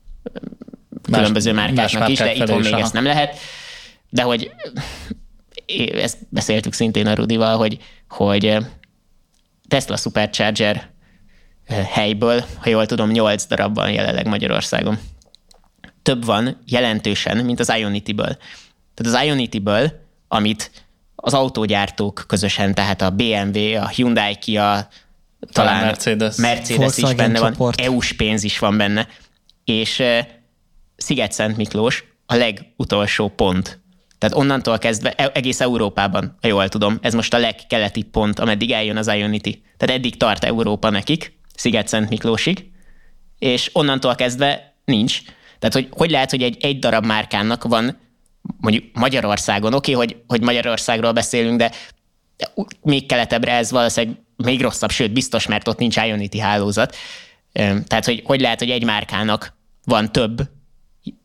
különböző 1.10 1.52
márkáknak 1.52 2.00
más 2.00 2.10
is, 2.10 2.18
de 2.18 2.34
itthon 2.34 2.60
még 2.60 2.72
aha. 2.72 2.82
ezt 2.82 2.92
nem 2.92 3.04
lehet. 3.04 3.38
De 4.08 4.22
hogy 4.22 4.50
ezt 5.94 6.18
beszéltük 6.28 6.72
szintén 6.72 7.06
a 7.06 7.14
Rudival, 7.14 7.56
hogy, 7.56 7.78
hogy 8.08 8.56
Tesla 9.68 9.96
Supercharger 9.96 10.90
helyből, 11.90 12.44
ha 12.58 12.68
jól 12.68 12.86
tudom, 12.86 13.10
8 13.10 13.44
darab 13.44 13.74
van 13.74 13.90
jelenleg 13.90 14.26
Magyarországon. 14.26 14.98
Több 16.02 16.24
van 16.24 16.58
jelentősen, 16.66 17.36
mint 17.36 17.60
az 17.60 17.72
Ionity-ből. 17.78 18.36
Tehát 18.94 19.14
az 19.14 19.24
Ionity-ből, 19.24 19.92
amit 20.28 20.70
az 21.14 21.34
autógyártók 21.34 22.24
közösen, 22.26 22.74
tehát 22.74 23.02
a 23.02 23.10
BMW, 23.10 23.76
a 23.76 23.88
Hyundai, 23.88 24.36
Kia, 24.36 24.88
talán 25.52 25.84
Mercedes. 25.84 26.36
Mercedes 26.36 26.96
is 26.96 27.14
benne 27.14 27.38
van, 27.38 27.50
csoport. 27.50 27.80
EU-s 27.80 28.12
pénz 28.12 28.44
is 28.44 28.58
van 28.58 28.76
benne, 28.76 29.08
és 29.64 30.02
Sziget-Szent 31.02 31.56
Miklós 31.56 32.04
a 32.26 32.34
legutolsó 32.34 33.28
pont. 33.28 33.80
Tehát 34.18 34.36
onnantól 34.36 34.78
kezdve 34.78 35.12
e- 35.12 35.30
egész 35.34 35.60
Európában, 35.60 36.36
ha 36.40 36.48
jól 36.48 36.68
tudom, 36.68 36.98
ez 37.02 37.14
most 37.14 37.34
a 37.34 37.38
legkeleti 37.38 38.02
pont, 38.02 38.38
ameddig 38.38 38.70
eljön 38.70 38.96
az 38.96 39.06
Ionity. 39.06 39.62
Tehát 39.76 39.96
eddig 39.96 40.16
tart 40.16 40.44
Európa 40.44 40.90
nekik, 40.90 41.38
Sziget-Szent 41.54 42.08
Miklósig, 42.08 42.70
és 43.38 43.70
onnantól 43.72 44.14
kezdve 44.14 44.74
nincs. 44.84 45.20
Tehát, 45.58 45.74
hogy 45.74 45.88
hogy 45.90 46.10
lehet, 46.10 46.30
hogy 46.30 46.42
egy, 46.42 46.56
egy 46.60 46.78
darab 46.78 47.04
márkának 47.04 47.64
van 47.64 47.98
mondjuk 48.60 48.84
Magyarországon, 48.92 49.74
oké, 49.74 49.94
okay, 49.94 50.06
hogy, 50.06 50.22
hogy 50.26 50.40
Magyarországról 50.40 51.12
beszélünk, 51.12 51.58
de 51.58 51.70
még 52.82 53.06
keletebbre 53.06 53.52
ez 53.52 53.70
valószínűleg 53.70 54.20
még 54.36 54.60
rosszabb, 54.60 54.90
sőt 54.90 55.12
biztos, 55.12 55.46
mert 55.46 55.68
ott 55.68 55.78
nincs 55.78 55.96
Ionity 55.96 56.38
hálózat. 56.38 56.96
Tehát, 57.52 58.04
hogy 58.04 58.22
hogy 58.24 58.40
lehet, 58.40 58.58
hogy 58.58 58.70
egy 58.70 58.84
márkának 58.84 59.56
van 59.84 60.12
több, 60.12 60.42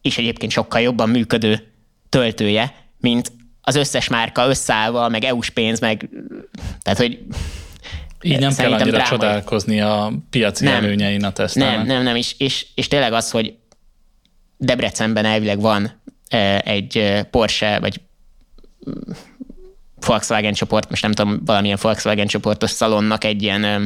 és 0.02 0.18
egyébként 0.18 0.52
sokkal 0.52 0.82
jobban 0.82 1.10
működő 1.10 1.74
töltője, 2.10 2.74
mint 3.00 3.32
az 3.62 3.76
összes 3.76 4.08
márka 4.08 4.48
összeállva, 4.48 5.10
meg 5.10 5.24
EU-s 5.24 5.50
pénz, 5.50 5.80
meg 5.80 6.10
tehát, 6.82 7.00
hogy 7.00 7.20
Így 8.22 8.40
nem 8.40 8.56
kell 8.56 8.74
annyira 8.74 8.90
drámai. 8.90 9.08
csodálkozni 9.10 9.82
a 9.82 10.12
piaci 10.30 10.64
Nem. 10.64 10.84
előnyein 10.84 11.24
a 11.24 11.32
Tesla-nak. 11.32 11.76
Nem, 11.76 11.86
nem, 11.86 12.04
nem, 12.04 12.16
és, 12.16 12.36
és, 12.38 12.66
és 12.76 12.88
tényleg 12.88 13.14
az, 13.14 13.32
hogy 13.32 13.56
Debrecenben 14.58 15.26
elvileg 15.26 15.60
van 15.60 16.02
eh, 16.28 16.60
egy 16.60 16.98
eh, 16.98 17.24
Porsche, 17.24 17.80
vagy 17.80 18.02
Volkswagen 20.06 20.54
csoport, 20.54 20.90
most 20.90 21.02
nem 21.02 21.12
tudom, 21.12 21.42
valamilyen 21.46 21.78
Volkswagen 21.82 22.28
csoportos 22.28 22.70
szalonnak 22.70 23.24
egy 23.24 23.42
ilyen 23.42 23.64
eh, 23.64 23.82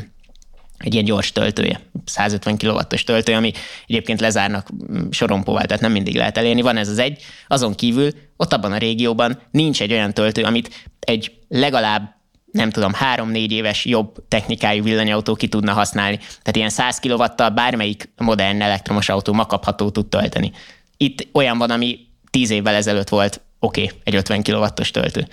egy 0.83 0.93
ilyen 0.93 1.05
gyors 1.05 1.31
töltője, 1.31 1.79
150 2.05 2.57
kW-os 2.57 3.03
töltő, 3.03 3.33
ami 3.33 3.51
egyébként 3.87 4.19
lezárnak 4.19 4.69
sorompóval, 5.09 5.65
tehát 5.65 5.81
nem 5.81 5.91
mindig 5.91 6.15
lehet 6.15 6.37
elérni. 6.37 6.61
Van 6.61 6.77
ez 6.77 6.89
az 6.89 6.97
egy, 6.97 7.21
azon 7.47 7.75
kívül 7.75 8.11
ott 8.37 8.53
abban 8.53 8.71
a 8.71 8.77
régióban 8.77 9.39
nincs 9.51 9.81
egy 9.81 9.91
olyan 9.91 10.13
töltő, 10.13 10.43
amit 10.43 10.89
egy 10.99 11.31
legalább 11.47 12.19
nem 12.51 12.69
tudom, 12.69 12.93
három-négy 12.93 13.51
éves 13.51 13.85
jobb 13.85 14.27
technikájú 14.27 14.83
villanyautó 14.83 15.35
ki 15.35 15.47
tudna 15.47 15.73
használni. 15.73 16.17
Tehát 16.17 16.55
ilyen 16.55 16.69
100 16.69 16.99
kW-tal 16.99 17.49
bármelyik 17.49 18.13
modern 18.17 18.61
elektromos 18.61 19.09
autó 19.09 19.33
makapható 19.33 19.89
tud 19.89 20.07
tölteni. 20.07 20.51
Itt 20.97 21.27
olyan 21.33 21.57
van, 21.57 21.69
ami 21.69 21.99
10 22.29 22.49
évvel 22.49 22.75
ezelőtt 22.75 23.09
volt, 23.09 23.41
oké, 23.59 23.83
okay, 23.83 23.97
egy 24.03 24.15
50 24.15 24.43
kW-os 24.43 24.91
töltő. 24.91 25.27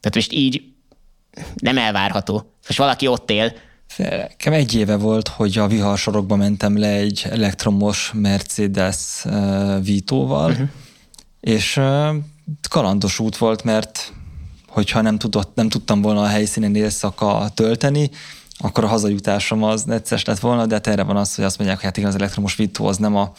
Tehát 0.00 0.14
most 0.14 0.32
így 0.32 0.62
nem 1.54 1.78
elvárható. 1.78 2.54
Most 2.66 2.78
valaki 2.78 3.06
ott 3.06 3.30
él, 3.30 3.52
Nekem 3.96 4.52
egy 4.52 4.74
éve 4.74 4.96
volt, 4.96 5.28
hogy 5.28 5.58
a 5.58 5.66
viharsorokba 5.66 6.36
mentem 6.36 6.78
le 6.78 6.88
egy 6.88 7.26
elektromos 7.30 8.12
Mercedes 8.14 9.24
uh, 9.24 9.84
Vito-val, 9.84 10.50
uh-huh. 10.50 10.68
és 11.40 11.76
uh, 11.76 12.14
kalandos 12.68 13.18
út 13.18 13.36
volt, 13.36 13.64
mert 13.64 14.12
hogyha 14.68 15.00
nem, 15.00 15.18
tudott, 15.18 15.54
nem 15.54 15.68
tudtam 15.68 16.02
volna 16.02 16.20
a 16.20 16.26
helyszínen 16.26 16.74
éjszaka 16.74 17.48
tölteni, 17.54 18.10
akkor 18.62 18.84
a 18.84 18.86
hazajutásom 18.86 19.62
az 19.62 19.82
necces 19.82 20.24
lett 20.24 20.38
volna, 20.38 20.66
de 20.66 20.74
hát 20.74 20.86
erre 20.86 21.02
van 21.02 21.16
az, 21.16 21.34
hogy 21.34 21.44
azt 21.44 21.56
mondják, 21.58 21.78
hogy 21.78 21.86
hát 21.88 21.96
igen, 21.96 22.08
az 22.08 22.14
elektromos 22.14 22.54
vitó 22.56 22.86
az 22.86 22.96
nem 22.96 23.16
a, 23.16 23.32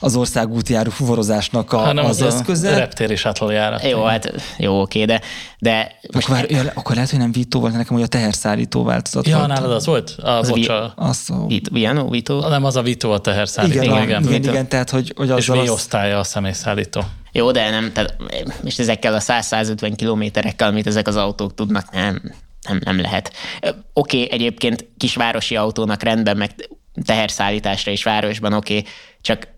az 0.00 0.16
országútjáró 0.16 0.90
fuvarozásnak 0.90 1.72
a, 1.72 1.78
Hanem 1.78 2.04
az, 2.04 2.20
az 2.20 2.34
eszköze. 2.34 2.76
reptér 2.78 3.10
és 3.10 3.26
átlaljárat. 3.26 3.82
Jó, 3.88 4.04
hát 4.04 4.32
jó, 4.58 4.80
oké, 4.80 5.04
de, 5.04 5.20
de 5.58 5.92
most 6.12 6.28
akkor, 6.28 6.46
már, 6.50 6.72
akkor 6.74 6.94
lehet, 6.94 7.10
hogy 7.10 7.18
nem 7.18 7.32
vitó 7.32 7.60
volt, 7.60 7.72
nekem 7.72 7.94
hogy 7.94 8.02
a 8.02 8.06
teherszállító 8.06 8.82
változat 8.84 9.26
ja, 9.26 9.36
volt. 9.36 9.48
nálad 9.48 9.72
az 9.72 9.86
volt? 9.86 10.10
A, 10.22 10.28
Az 10.30 10.48
bocs, 10.48 10.58
vi- 10.58 10.66
a, 10.68 10.92
Azt, 10.96 11.30
a, 11.30 11.46
Vito, 11.46 11.72
Viano, 11.74 12.08
Vito? 12.08 12.48
nem, 12.48 12.64
az 12.64 12.76
a 12.76 12.82
Vito 12.82 13.10
a 13.12 13.18
teherszállító. 13.18 13.82
igen, 13.82 13.92
igen, 13.94 14.02
igen, 14.08 14.22
igen, 14.22 14.42
igen, 14.42 14.68
tehát 14.68 14.90
hogy, 14.90 15.12
hogy 15.16 15.26
És 15.36 15.48
azzal 15.48 15.58
az, 15.58 15.68
V-osztálya 15.68 16.18
a 16.18 16.24
személyszállító. 16.24 17.00
Jó, 17.32 17.50
de 17.50 17.70
nem, 17.70 17.92
tehát, 17.92 18.16
és 18.64 18.78
ezekkel 18.78 19.14
a 19.14 19.20
100-150 19.20 19.92
kilométerekkel, 19.96 20.68
amit 20.68 20.86
ezek 20.86 21.08
az 21.08 21.16
autók 21.16 21.54
tudnak, 21.54 21.90
nem, 21.92 22.22
nem, 22.68 22.80
nem 22.84 23.00
lehet. 23.00 23.32
Oké, 23.62 23.76
okay, 23.92 24.30
egyébként 24.30 24.88
kisvárosi 24.96 25.56
autónak 25.56 26.02
rendben, 26.02 26.36
meg 26.36 26.68
teherszállításra 27.04 27.92
is 27.92 28.02
városban 28.02 28.52
oké, 28.52 28.78
okay, 28.78 28.90
csak 29.20 29.48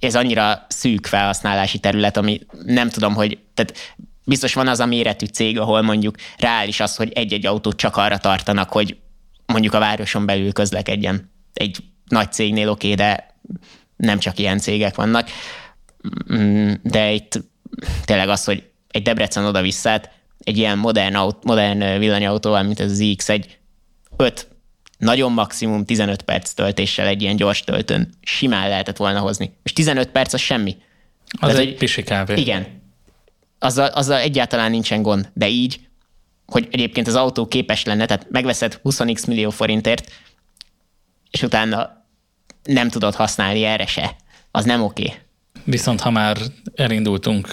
ez 0.00 0.16
annyira 0.16 0.66
szűk 0.68 1.06
felhasználási 1.06 1.78
terület, 1.78 2.16
ami 2.16 2.40
nem 2.64 2.88
tudom, 2.88 3.14
hogy, 3.14 3.38
tehát 3.54 3.74
biztos 4.24 4.54
van 4.54 4.68
az 4.68 4.80
a 4.80 4.86
méretű 4.86 5.26
cég, 5.26 5.58
ahol 5.58 5.82
mondjuk 5.82 6.16
reális 6.38 6.80
az, 6.80 6.96
hogy 6.96 7.12
egy-egy 7.12 7.46
autót 7.46 7.76
csak 7.76 7.96
arra 7.96 8.18
tartanak, 8.18 8.70
hogy 8.70 8.96
mondjuk 9.46 9.74
a 9.74 9.78
városon 9.78 10.26
belül 10.26 10.52
közlekedjen. 10.52 11.32
Egy 11.52 11.78
nagy 12.08 12.32
cégnél 12.32 12.68
oké, 12.68 12.92
okay, 12.92 13.06
de 13.06 13.36
nem 13.96 14.18
csak 14.18 14.38
ilyen 14.38 14.58
cégek 14.58 14.94
vannak. 14.94 15.28
Mm, 16.32 16.72
De 16.82 17.12
itt 17.12 17.40
tényleg 18.04 18.28
az, 18.28 18.44
hogy 18.44 18.70
egy 18.88 19.02
Debrecen 19.02 19.44
oda-vissza, 19.44 20.00
egy 20.44 20.58
ilyen 20.58 20.78
modern, 20.78 21.14
aut, 21.14 21.44
modern 21.44 21.98
villanyautóval, 21.98 22.62
mint 22.62 22.80
ez 22.80 22.90
az 22.90 22.98
iX1, 23.00 23.44
5, 24.16 24.48
nagyon 24.98 25.32
maximum 25.32 25.84
15 25.84 26.22
perc 26.22 26.52
töltéssel 26.52 27.06
egy 27.06 27.22
ilyen 27.22 27.36
gyors 27.36 27.60
töltőn 27.60 28.12
simán 28.22 28.68
lehetett 28.68 28.96
volna 28.96 29.18
hozni. 29.18 29.56
És 29.62 29.72
15 29.72 30.10
perc 30.10 30.32
az 30.32 30.40
semmi. 30.40 30.76
Az 31.26 31.38
Tehát, 31.40 31.56
egy 31.56 31.66
hogy- 31.66 31.76
pisi 31.76 32.02
kávé. 32.02 32.40
Igen. 32.40 32.82
Azzal, 33.58 33.86
azzal 33.86 34.18
egyáltalán 34.18 34.70
nincsen 34.70 35.02
gond, 35.02 35.30
de 35.34 35.48
így, 35.48 35.80
hogy 36.46 36.68
egyébként 36.70 37.06
az 37.06 37.14
autó 37.14 37.46
képes 37.46 37.84
lenne, 37.84 38.06
tehát 38.06 38.26
megveszed 38.30 38.80
20x 38.82 39.26
millió 39.26 39.50
forintért, 39.50 40.12
és 41.30 41.42
utána 41.42 42.04
nem 42.62 42.88
tudod 42.88 43.14
használni 43.14 43.64
erre 43.64 43.86
se. 43.86 44.16
Az 44.50 44.64
nem 44.64 44.82
oké. 44.82 45.02
Okay. 45.04 45.18
Viszont 45.64 46.00
ha 46.00 46.10
már 46.10 46.36
elindultunk 46.74 47.48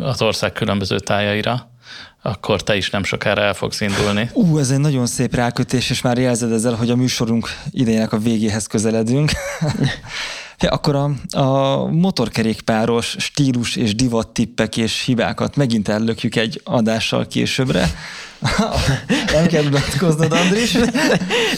az 0.00 0.22
ország 0.22 0.52
különböző 0.52 0.98
tájaira, 0.98 1.70
akkor 2.26 2.62
te 2.62 2.76
is 2.76 2.90
nem 2.90 3.04
sokára 3.04 3.42
el 3.42 3.54
fogsz 3.54 3.80
indulni. 3.80 4.30
Ú, 4.32 4.58
ez 4.58 4.70
egy 4.70 4.78
nagyon 4.78 5.06
szép 5.06 5.34
rákötés, 5.34 5.90
és 5.90 6.02
már 6.02 6.18
jelzed 6.18 6.52
ezzel, 6.52 6.74
hogy 6.74 6.90
a 6.90 6.96
műsorunk 6.96 7.48
idejének 7.70 8.12
a 8.12 8.18
végéhez 8.18 8.66
közeledünk. 8.66 9.30
Ja, 10.58 10.70
akkor 10.70 10.94
a, 10.94 11.10
a 11.38 11.86
motorkerékpáros 11.86 13.16
stílus 13.18 13.76
és 13.76 13.94
divat 13.94 14.28
tippek 14.28 14.76
és 14.76 15.04
hibákat 15.04 15.56
megint 15.56 15.88
ellökjük 15.88 16.36
egy 16.36 16.60
adással 16.64 17.26
későbbre. 17.26 17.90
Nem 19.32 19.46
kell 19.46 19.64
unatkoznod, 19.64 20.32
Andris. 20.32 20.72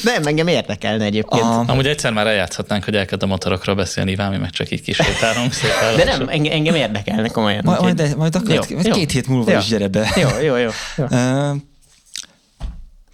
Nem, 0.03 0.23
engem 0.25 0.47
érdekelne 0.47 1.05
egyébként. 1.05 1.43
A, 1.43 1.65
Amúgy 1.67 1.87
egyszer 1.87 2.13
már 2.13 2.27
eljátszhatnánk, 2.27 2.85
hogy 2.85 2.95
elkezd 2.95 3.23
a 3.23 3.27
motorokról 3.27 3.75
beszélni, 3.75 4.11
Iván, 4.11 4.31
mi 4.31 4.37
meg 4.37 4.51
csak 4.51 4.71
így 4.71 4.83
kísértálunk 4.83 5.53
szépen. 5.53 5.97
De 5.97 6.05
nem, 6.05 6.29
engem, 6.29 6.53
engem 6.53 6.75
érdekelne 6.75 7.29
komolyan. 7.29 7.61
majd, 7.65 7.81
majd, 7.81 8.17
majd 8.17 8.35
akkor 8.35 8.55
Jó, 8.55 8.61
majd 8.71 8.87
jó. 8.87 8.95
két 8.95 9.11
hét 9.11 9.27
múlva 9.27 9.51
Jó. 9.51 9.59
is 9.59 9.67
gyere 9.67 9.89
be. 9.89 10.13
Jó, 10.17 10.29
jó, 10.43 10.57
jó. 10.57 10.71
jó. 10.97 11.07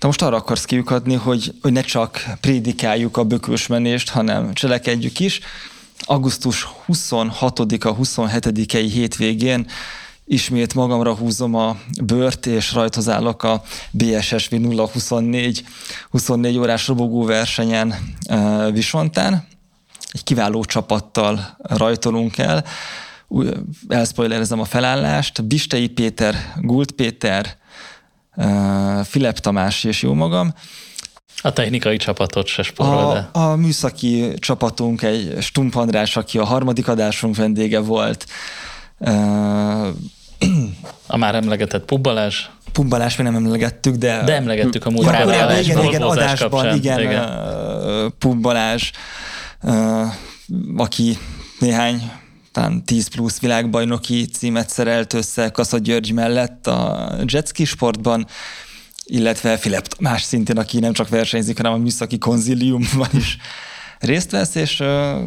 Te 0.03 0.09
most 0.09 0.23
arra 0.23 0.37
akarsz 0.37 0.65
kiukadni, 0.65 1.15
hogy, 1.15 1.55
hogy 1.61 1.73
ne 1.73 1.81
csak 1.81 2.25
prédikáljuk 2.41 3.17
a 3.17 3.25
bökősmenést, 3.25 4.09
hanem 4.09 4.53
cselekedjük 4.53 5.21
is. 5.21 5.41
Augusztus 6.01 6.69
26-a, 6.89 7.97
27-i 7.97 8.89
hétvégén 8.93 9.67
ismét 10.25 10.75
magamra 10.75 11.15
húzom 11.15 11.55
a 11.55 11.77
bört, 12.05 12.47
és 12.47 12.73
rajthoz 12.73 13.09
állok 13.09 13.43
a 13.43 13.63
BSSV 13.91 14.55
024 14.55 15.65
24 16.11 16.59
órás 16.59 16.87
robogó 16.87 17.25
versenyen 17.25 17.95
ö, 18.29 18.69
Visontán. 18.73 19.47
Egy 20.13 20.25
kiváló 20.25 20.65
csapattal 20.65 21.57
rajtolunk 21.59 22.39
el. 22.39 22.65
Elspoilerezem 23.89 24.61
a 24.61 24.65
felállást. 24.65 25.45
Bistei 25.45 25.89
Péter, 25.89 26.53
Gult 26.57 26.91
Péter, 26.93 27.61
Filip 29.05 29.39
Tamás 29.39 29.85
és 29.85 30.03
jó 30.03 30.15
magam. 30.15 30.55
A 31.43 31.53
technikai 31.53 31.97
csapatot 31.97 32.47
se 32.47 32.63
spórol, 32.63 33.13
de 33.13 33.29
A, 33.33 33.51
a 33.51 33.57
műszaki 33.57 34.35
csapatunk 34.39 35.03
egy 35.03 35.37
Stump 35.41 35.75
András, 35.77 36.17
aki 36.17 36.39
a 36.39 36.45
harmadik 36.45 36.89
adásunk 36.89 37.37
vendége 37.37 37.81
volt. 37.81 38.27
A 41.07 41.17
már 41.17 41.35
emlegetett 41.35 41.85
Pubbalás, 41.85 42.51
Pumbalás 42.73 43.17
még 43.17 43.27
nem 43.27 43.45
emlegettük, 43.45 43.95
de... 43.95 44.23
de 44.25 44.35
emlegettük 44.35 44.87
a 44.87 44.91
múlt 44.91 45.07
korábbi 45.07 45.31
adásban, 45.31 45.63
igen, 45.63 45.85
igen, 45.85 46.03
adásban, 46.03 46.51
kapcsán. 46.51 46.77
igen, 46.77 47.01
igen. 47.01 48.13
Pumbalás, 48.19 48.93
aki 50.77 51.19
néhány 51.59 52.13
talán 52.53 52.85
10 52.85 53.09
plusz 53.09 53.41
világbajnoki 53.41 54.27
címet 54.27 54.69
szerelt 54.69 55.13
össze 55.13 55.49
Kassa 55.49 55.79
György 55.79 56.13
mellett 56.13 56.67
a 56.67 57.11
jetski 57.27 57.65
sportban, 57.65 58.27
illetve 59.05 59.57
Filip 59.57 59.87
Tamás 59.87 60.23
szintén, 60.23 60.59
aki 60.59 60.79
nem 60.79 60.93
csak 60.93 61.09
versenyzik, 61.09 61.57
hanem 61.57 61.73
a 61.73 61.77
műszaki 61.77 62.19
konziliumban 62.19 63.09
is 63.13 63.37
részt 63.99 64.31
vesz, 64.31 64.55
és 64.55 64.83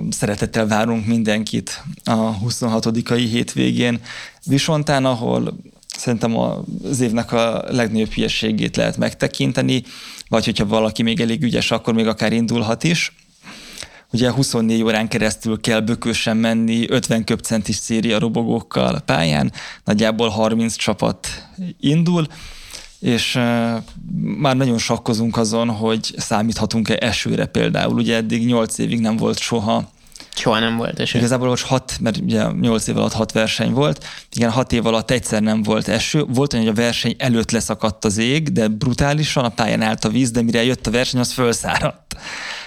szeretettel 0.09 0.67
várunk 0.67 1.05
mindenkit 1.05 1.83
a 2.03 2.13
26 2.15 3.07
hétvégén 3.07 4.01
Visontán, 4.45 5.05
ahol 5.05 5.57
szerintem 5.97 6.37
az 6.37 6.99
évnek 6.99 7.31
a 7.31 7.63
legnagyobb 7.67 8.11
hülyeségét 8.11 8.75
lehet 8.75 8.97
megtekinteni, 8.97 9.83
vagy 10.27 10.45
hogyha 10.45 10.65
valaki 10.65 11.03
még 11.03 11.21
elég 11.21 11.43
ügyes, 11.43 11.71
akkor 11.71 11.93
még 11.93 12.07
akár 12.07 12.33
indulhat 12.33 12.83
is. 12.83 13.15
Ugye 14.15 14.31
24 14.31 14.83
órán 14.83 15.07
keresztül 15.07 15.61
kell 15.61 15.79
bökősen 15.79 16.37
menni 16.37 16.89
50 16.89 17.23
köpcentis 17.23 17.75
széria 17.75 18.19
robogókkal 18.19 18.99
pályán, 18.99 19.51
nagyjából 19.83 20.29
30 20.29 20.75
csapat 20.75 21.27
indul, 21.79 22.27
és 22.99 23.33
már 24.37 24.55
nagyon 24.55 24.77
sakkozunk 24.77 25.37
azon, 25.37 25.69
hogy 25.69 26.13
számíthatunk-e 26.17 26.97
esőre 26.99 27.45
például. 27.45 27.93
Ugye 27.93 28.15
eddig 28.15 28.45
8 28.45 28.77
évig 28.77 28.99
nem 28.99 29.17
volt 29.17 29.39
soha 29.39 29.91
Soha 30.35 30.59
nem 30.59 30.77
volt 30.77 30.99
eső. 30.99 31.17
Igazából 31.17 31.47
most 31.47 31.65
hat, 31.65 31.97
mert 31.99 32.17
ugye 32.17 32.51
8 32.51 32.87
év 32.87 32.97
alatt 32.97 33.13
hat 33.13 33.31
verseny 33.31 33.71
volt, 33.71 34.05
igen, 34.35 34.51
hat 34.51 34.71
év 34.71 34.85
alatt 34.85 35.11
egyszer 35.11 35.41
nem 35.41 35.63
volt 35.63 35.87
eső. 35.87 36.23
Volt 36.27 36.53
olyan, 36.53 36.65
hogy 36.65 36.75
a 36.77 36.81
verseny 36.81 37.15
előtt 37.17 37.51
leszakadt 37.51 38.05
az 38.05 38.17
ég, 38.17 38.51
de 38.51 38.67
brutálisan 38.67 39.43
a 39.43 39.49
pályán 39.49 39.81
állt 39.81 40.05
a 40.05 40.09
víz, 40.09 40.31
de 40.31 40.41
mire 40.41 40.63
jött 40.63 40.87
a 40.87 40.91
verseny, 40.91 41.19
az 41.19 41.31
felszáradt. 41.31 42.15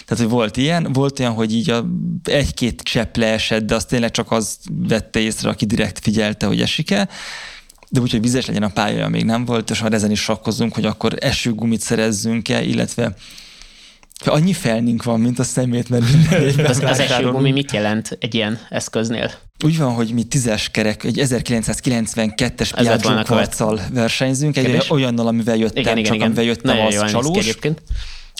Tehát, 0.05 0.23
hogy 0.25 0.33
volt 0.33 0.57
ilyen, 0.57 0.93
volt 0.93 1.21
olyan, 1.21 1.33
hogy 1.33 1.55
így 1.55 1.71
a, 1.71 1.85
egy-két 2.25 2.83
csepp 2.83 3.17
leesett, 3.17 3.67
de 3.67 3.75
az 3.75 3.85
tényleg 3.85 4.11
csak 4.11 4.31
az 4.31 4.59
vette 4.69 5.19
észre, 5.19 5.49
aki 5.49 5.65
direkt 5.65 5.99
figyelte, 5.99 6.47
hogy 6.47 6.61
esik-e. 6.61 7.09
De 7.91 8.01
úgy, 8.01 8.11
hogy 8.11 8.21
vizes 8.21 8.47
legyen 8.47 8.63
a 8.63 8.69
pálya, 8.69 9.09
még 9.09 9.25
nem 9.25 9.45
volt, 9.45 9.71
és 9.71 9.83
már 9.83 9.93
ezen 9.93 10.11
is 10.11 10.21
sakkozunk, 10.21 10.75
hogy 10.75 10.85
akkor 10.85 11.15
esőgumit 11.21 11.81
szerezzünk-e, 11.81 12.63
illetve 12.63 13.15
annyi 14.25 14.53
felnink 14.53 15.03
van, 15.03 15.21
mint 15.21 15.39
a 15.39 15.45
szemét, 15.45 15.89
mert 15.89 16.05
minden 16.13 16.67
Az, 16.71 16.83
az 16.83 16.99
esőgumi 16.99 17.51
mit 17.53 17.73
jelent 17.73 18.17
egy 18.21 18.35
ilyen 18.35 18.59
eszköznél? 18.69 19.31
Úgy 19.65 19.79
van, 19.79 19.93
hogy 19.95 20.13
mi 20.13 20.23
tízes 20.25 20.69
kerek, 20.71 21.05
egy 21.05 21.19
1992-es 21.23 22.79
Ez 22.79 22.87
lett 22.87 22.87
volna 22.87 22.97
Piaggio 22.99 23.19
a 23.21 23.23
kvarccal 23.23 23.81
versenyzünk, 23.93 24.57
egy 24.57 24.65
Kérdés? 24.65 24.91
olyannal, 24.91 25.27
amivel 25.27 25.57
jöttem, 25.57 25.83
Igen, 25.83 25.93
igen, 25.93 26.05
csak 26.05 26.15
igen. 26.15 26.27
amivel 26.27 26.45
jöttem, 26.45 26.77
Nagyon 26.77 27.03
az 27.05 27.11
csalós. 27.11 27.57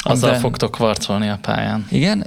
Azzal 0.03 0.23
amiben- 0.23 0.41
fogtok 0.41 0.77
varcolni 0.77 1.29
a 1.29 1.39
pályán. 1.43 1.87
Igen, 1.91 2.27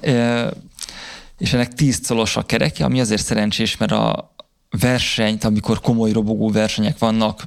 és 1.37 1.53
ennek 1.53 1.73
10 1.73 2.07
colos 2.07 2.35
a 2.35 2.41
kereke, 2.41 2.83
ami 2.83 2.99
azért 2.99 3.23
szerencsés, 3.23 3.77
mert 3.77 3.91
a 3.91 4.33
versenyt, 4.79 5.43
amikor 5.43 5.79
komoly 5.81 6.11
robogó 6.11 6.49
versenyek 6.51 6.97
vannak, 6.97 7.45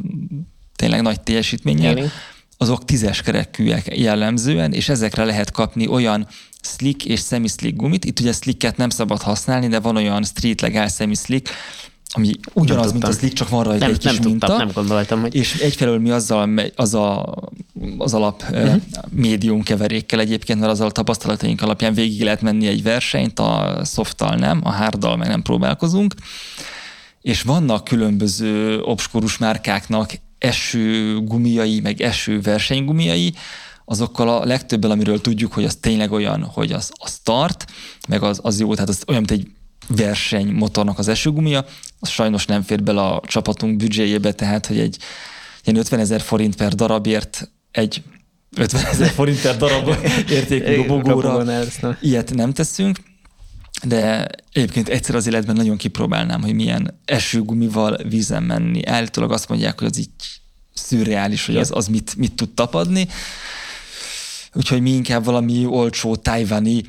tényleg 0.76 1.02
nagy 1.02 1.20
teljesítménnyel, 1.20 1.96
Igen. 1.96 2.10
Azok 2.56 2.84
tízes 2.84 3.22
kerekűek 3.22 3.98
jellemzően, 3.98 4.72
és 4.72 4.88
ezekre 4.88 5.24
lehet 5.24 5.50
kapni 5.50 5.86
olyan 5.86 6.26
slick 6.60 7.04
és 7.04 7.20
semi-slick 7.20 7.76
gumit. 7.76 8.04
Itt 8.04 8.20
ugye 8.20 8.32
slicket 8.32 8.76
nem 8.76 8.88
szabad 8.88 9.22
használni, 9.22 9.68
de 9.68 9.80
van 9.80 9.96
olyan 9.96 10.24
street 10.24 10.60
legal 10.60 10.88
semi-slick, 10.88 11.50
ami 12.16 12.32
ugyanaz, 12.52 12.92
mint 12.92 13.04
a 13.04 13.12
slick, 13.12 13.34
csak 13.34 13.48
van 13.48 13.64
rajta 13.64 13.84
Nem, 13.84 13.94
egy 13.94 13.98
kis 13.98 14.12
nem 14.12 14.22
minta. 14.22 14.46
tudtam, 14.46 14.66
nem 14.66 14.74
gondoltam, 14.74 15.20
hogy 15.20 15.34
És 15.34 15.54
egyfelől 15.54 15.98
mi 15.98 16.10
azzal, 16.10 16.46
megy- 16.46 16.72
az, 16.76 16.94
a, 16.94 17.34
az 17.98 18.14
alap 18.14 18.44
uh-huh. 18.50 18.82
médium 19.10 19.62
keverékkel 19.62 20.20
egyébként, 20.20 20.60
mert 20.60 20.72
azzal 20.72 20.86
a 20.86 20.90
tapasztalataink 20.90 21.62
alapján 21.62 21.94
végig 21.94 22.22
lehet 22.22 22.42
menni 22.42 22.66
egy 22.66 22.82
versenyt, 22.82 23.38
a 23.38 23.80
softal 23.84 24.34
nem, 24.34 24.60
a 24.64 24.70
harddal 24.70 25.16
meg 25.16 25.28
nem 25.28 25.42
próbálkozunk. 25.42 26.14
És 27.24 27.42
vannak 27.42 27.84
különböző 27.84 28.80
obskurus 28.80 29.38
márkáknak 29.38 30.12
eső 30.38 31.18
gumiai, 31.20 31.80
meg 31.80 32.00
eső 32.00 32.40
versenygumiai, 32.40 33.34
azokkal 33.84 34.28
a 34.28 34.44
legtöbbel, 34.44 34.90
amiről 34.90 35.20
tudjuk, 35.20 35.52
hogy 35.52 35.64
az 35.64 35.76
tényleg 35.76 36.12
olyan, 36.12 36.42
hogy 36.42 36.72
az, 36.72 36.90
az 36.94 37.18
tart, 37.22 37.64
meg 38.08 38.22
az, 38.22 38.40
az 38.42 38.60
jó, 38.60 38.74
tehát 38.74 38.88
az 38.88 39.02
olyan, 39.06 39.24
mint 39.26 39.40
egy 39.40 39.50
versenymotornak 39.96 40.98
az 40.98 41.08
esőgumia, 41.08 41.64
az 42.00 42.08
sajnos 42.08 42.46
nem 42.46 42.62
fér 42.62 42.82
bele 42.82 43.02
a 43.02 43.22
csapatunk 43.26 43.76
büdzséjébe, 43.76 44.32
tehát, 44.32 44.66
hogy 44.66 44.78
egy 44.78 44.98
ilyen 45.64 45.78
50 45.78 46.00
ezer 46.00 46.20
forint 46.20 46.56
per 46.56 46.74
darabért 46.74 47.50
egy 47.70 48.02
50 48.56 48.84
ezer 48.84 49.10
forint 49.10 49.40
per 49.40 49.56
darab 49.56 49.88
értékű 50.28 50.64
nem. 51.80 51.96
ilyet 52.00 52.34
nem 52.34 52.52
teszünk, 52.52 52.98
de 53.86 54.28
egyébként 54.52 54.88
egyszer 54.88 55.14
az 55.14 55.26
életben 55.26 55.56
nagyon 55.56 55.76
kipróbálnám, 55.76 56.42
hogy 56.42 56.54
milyen 56.54 57.00
esőgumival 57.04 57.98
vízen 58.08 58.42
menni. 58.42 58.86
Állítólag 58.86 59.32
azt 59.32 59.48
mondják, 59.48 59.78
hogy 59.78 59.88
az 59.88 59.98
így 59.98 60.10
szürreális, 60.74 61.46
hogy 61.46 61.56
az, 61.56 61.70
az 61.74 61.86
mit, 61.86 62.16
mit 62.16 62.32
tud 62.32 62.50
tapadni. 62.50 63.08
Úgyhogy 64.52 64.80
mi 64.80 64.90
inkább 64.90 65.24
valami 65.24 65.66
olcsó 65.66 66.16
tájvani 66.16 66.82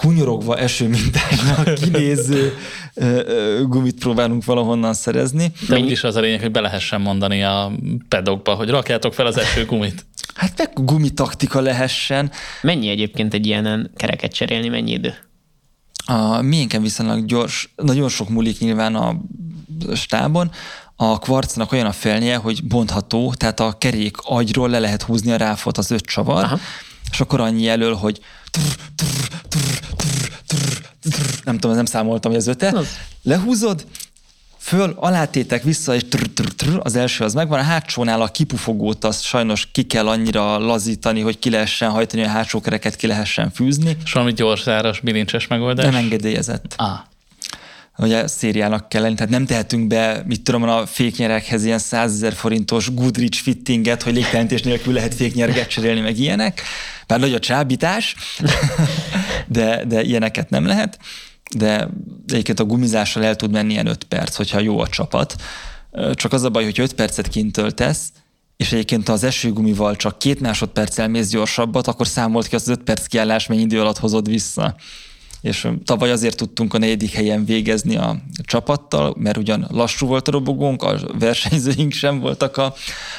hunyorogva 0.00 0.58
esőmintásnak 0.58 1.74
kinéző 1.82 2.56
ö, 2.94 3.22
ö, 3.26 3.62
gumit 3.66 3.98
próbálunk 3.98 4.44
valahonnan 4.44 4.94
szerezni. 4.94 5.52
De 5.68 5.78
úgyis 5.78 6.04
az 6.04 6.16
a 6.16 6.20
lényeg, 6.20 6.40
hogy 6.40 6.50
be 6.50 6.60
lehessen 6.60 7.00
mondani 7.00 7.42
a 7.42 7.72
pedokba, 8.08 8.54
hogy 8.54 8.68
rakjátok 8.68 9.14
fel 9.14 9.26
az 9.26 9.38
esőgumit. 9.38 10.06
Hát 10.34 10.58
meg 10.58 10.70
gumitaktika 10.74 11.60
lehessen. 11.60 12.30
Mennyi 12.62 12.88
egyébként 12.88 13.34
egy 13.34 13.46
ilyenen 13.46 13.90
kereket 13.96 14.32
cserélni, 14.32 14.68
mennyi 14.68 14.90
idő? 14.90 15.14
A 16.06 16.40
miénken 16.40 16.82
viszonylag 16.82 17.24
gyors, 17.24 17.72
nagyon 17.76 18.08
sok 18.08 18.28
múlik 18.28 18.58
nyilván 18.58 18.94
a 18.94 19.16
stábon. 19.94 20.50
A 20.96 21.18
kvarcnak 21.18 21.72
olyan 21.72 21.86
a 21.86 21.92
felnie, 21.92 22.36
hogy 22.36 22.64
bontható, 22.64 23.34
tehát 23.34 23.60
a 23.60 23.78
kerék 23.78 24.16
agyról 24.22 24.68
le 24.68 24.78
lehet 24.78 25.02
húzni 25.02 25.32
a 25.32 25.36
ráfot 25.36 25.78
az 25.78 25.90
öt 25.90 26.04
csavar, 26.04 26.44
Aha. 26.44 26.44
Aha. 26.44 26.58
és 27.10 27.20
akkor 27.20 27.40
annyi 27.40 27.68
elől, 27.68 27.94
hogy 27.94 28.20
trr, 28.50 28.62
trr, 28.94 29.06
trr, 29.48 29.78
trr, 29.96 30.40
trr, 30.46 30.88
trr, 31.02 31.40
nem 31.44 31.58
tudom, 31.58 31.76
nem 31.76 31.84
számoltam, 31.84 32.30
hogy 32.30 32.40
az 32.40 32.46
öte. 32.46 32.68
Az. 32.68 32.86
Lehúzod, 33.22 33.86
föl, 34.62 34.94
alátétek 34.96 35.62
vissza, 35.62 35.94
és 35.94 36.02
trr, 36.08 36.26
trr, 36.34 36.52
trr, 36.54 36.80
az 36.82 36.96
első 36.96 37.24
az 37.24 37.34
megvan, 37.34 37.58
a 37.58 37.62
hátsónál 37.62 38.22
a 38.22 38.28
kipufogót 38.28 39.04
azt 39.04 39.22
sajnos 39.22 39.68
ki 39.72 39.82
kell 39.82 40.08
annyira 40.08 40.58
lazítani, 40.58 41.20
hogy 41.20 41.38
ki 41.38 41.50
lehessen 41.50 41.90
hajtani, 41.90 42.22
a 42.22 42.28
hátsó 42.28 42.60
kereket 42.60 42.96
ki 42.96 43.06
lehessen 43.06 43.50
fűzni. 43.50 43.96
És 44.04 44.12
valami 44.12 44.32
gyors 44.32 45.00
bilincses 45.02 45.46
megoldás. 45.46 45.84
Nem 45.84 45.94
engedélyezett. 45.94 46.74
Ah, 46.76 46.98
ugye 47.98 48.26
szériának 48.26 48.88
kell 48.88 49.02
lenni, 49.02 49.14
tehát 49.14 49.30
nem 49.30 49.46
tehetünk 49.46 49.86
be, 49.86 50.22
mit 50.26 50.42
tudom, 50.42 50.62
a 50.62 50.86
féknyerekhez 50.86 51.64
ilyen 51.64 51.78
100 51.78 52.12
ezer 52.12 52.32
forintos 52.32 52.94
Goodrich 52.94 53.42
fittinget, 53.42 54.02
hogy 54.02 54.14
légtelentés 54.14 54.62
nélkül 54.62 54.92
lehet 54.92 55.14
féknyerget 55.14 55.68
cserélni, 55.68 56.00
meg 56.00 56.18
ilyenek. 56.18 56.62
Bár 57.06 57.20
nagy 57.20 57.34
a 57.34 57.38
csábítás, 57.38 58.14
de, 59.46 59.84
de 59.84 60.02
ilyeneket 60.02 60.50
nem 60.50 60.66
lehet. 60.66 60.98
De 61.56 61.88
egyébként 62.26 62.60
a 62.60 62.64
gumizással 62.64 63.24
el 63.24 63.36
tud 63.36 63.50
menni 63.50 63.72
ilyen 63.72 63.86
5 63.86 64.04
perc, 64.04 64.36
hogyha 64.36 64.60
jó 64.60 64.78
a 64.78 64.88
csapat. 64.88 65.36
Csak 66.12 66.32
az 66.32 66.42
a 66.42 66.50
baj, 66.50 66.64
hogy 66.64 66.80
5 66.80 66.92
percet 66.92 67.28
kint 67.28 67.52
töltesz, 67.52 68.12
és 68.56 68.72
egyébként 68.72 69.06
ha 69.06 69.12
az 69.12 69.24
esőgumival 69.24 69.96
csak 69.96 70.18
két 70.18 70.40
másodperccel 70.40 71.08
mész 71.08 71.28
gyorsabbat, 71.28 71.86
akkor 71.86 72.06
számolt 72.06 72.46
ki 72.46 72.54
az 72.54 72.68
5 72.68 72.82
perc 72.82 73.06
kiállás, 73.06 73.46
mennyi 73.46 73.60
idő 73.60 73.80
alatt 73.80 73.98
hozod 73.98 74.28
vissza 74.28 74.76
és 75.42 75.68
tavaly 75.84 76.10
azért 76.10 76.36
tudtunk 76.36 76.74
a 76.74 76.78
negyedik 76.78 77.12
helyen 77.12 77.44
végezni 77.44 77.96
a 77.96 78.16
csapattal, 78.44 79.14
mert 79.18 79.36
ugyan 79.36 79.66
lassú 79.70 80.06
volt 80.06 80.28
a 80.28 80.30
robogónk, 80.30 80.82
a 80.82 81.00
versenyzőink 81.18 81.92
sem 81.92 82.20
voltak 82.20 82.56
a, 82.56 82.74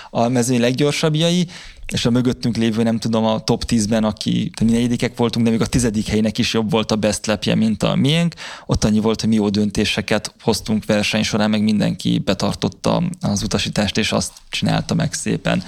a 0.09 0.27
mezőny 0.27 0.59
leggyorsabbjai, 0.59 1.47
és 1.93 2.05
a 2.05 2.09
mögöttünk 2.09 2.57
lévő, 2.57 2.83
nem 2.83 2.99
tudom, 2.99 3.25
a 3.25 3.43
top 3.43 3.63
10-ben, 3.67 4.03
aki, 4.03 4.51
mi 4.63 4.71
negyedikek 4.71 5.17
voltunk, 5.17 5.45
de 5.45 5.51
még 5.51 5.61
a 5.61 5.65
tizedik 5.65 6.07
helynek 6.07 6.37
is 6.37 6.53
jobb 6.53 6.71
volt 6.71 6.91
a 6.91 6.95
best 6.95 7.25
lapje, 7.25 7.55
mint 7.55 7.83
a 7.83 7.95
miénk. 7.95 8.33
Ott 8.65 8.83
annyi 8.83 8.99
volt, 8.99 9.19
hogy 9.19 9.29
mi 9.29 9.35
jó 9.35 9.49
döntéseket 9.49 10.33
hoztunk 10.41 10.85
verseny 10.85 11.23
során, 11.23 11.49
meg 11.49 11.63
mindenki 11.63 12.19
betartotta 12.19 13.03
az 13.21 13.43
utasítást, 13.43 13.97
és 13.97 14.11
azt 14.11 14.31
csinálta 14.49 14.93
meg 14.93 15.13
szépen. 15.13 15.63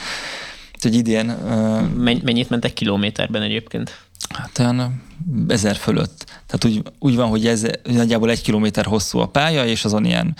Úgyhogy 0.75 0.95
idén 0.95 1.25
Men- 1.25 2.21
mennyit 2.23 2.49
mentek 2.49 2.73
kilométerben 2.73 3.41
egyébként? 3.41 4.04
Hát 4.37 4.59
olyan 4.59 5.03
ezer 5.47 5.75
fölött. 5.75 6.25
Tehát 6.45 6.65
úgy, 6.65 6.91
úgy 6.99 7.15
van, 7.15 7.29
hogy 7.29 7.47
ez 7.47 7.65
nagyjából 7.83 8.29
egy 8.29 8.41
kilométer 8.41 8.85
hosszú 8.85 9.19
a 9.19 9.27
pálya, 9.27 9.65
és 9.65 9.85
azon 9.85 10.05
ilyen 10.05 10.35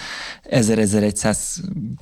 1000-1100 0.49 1.37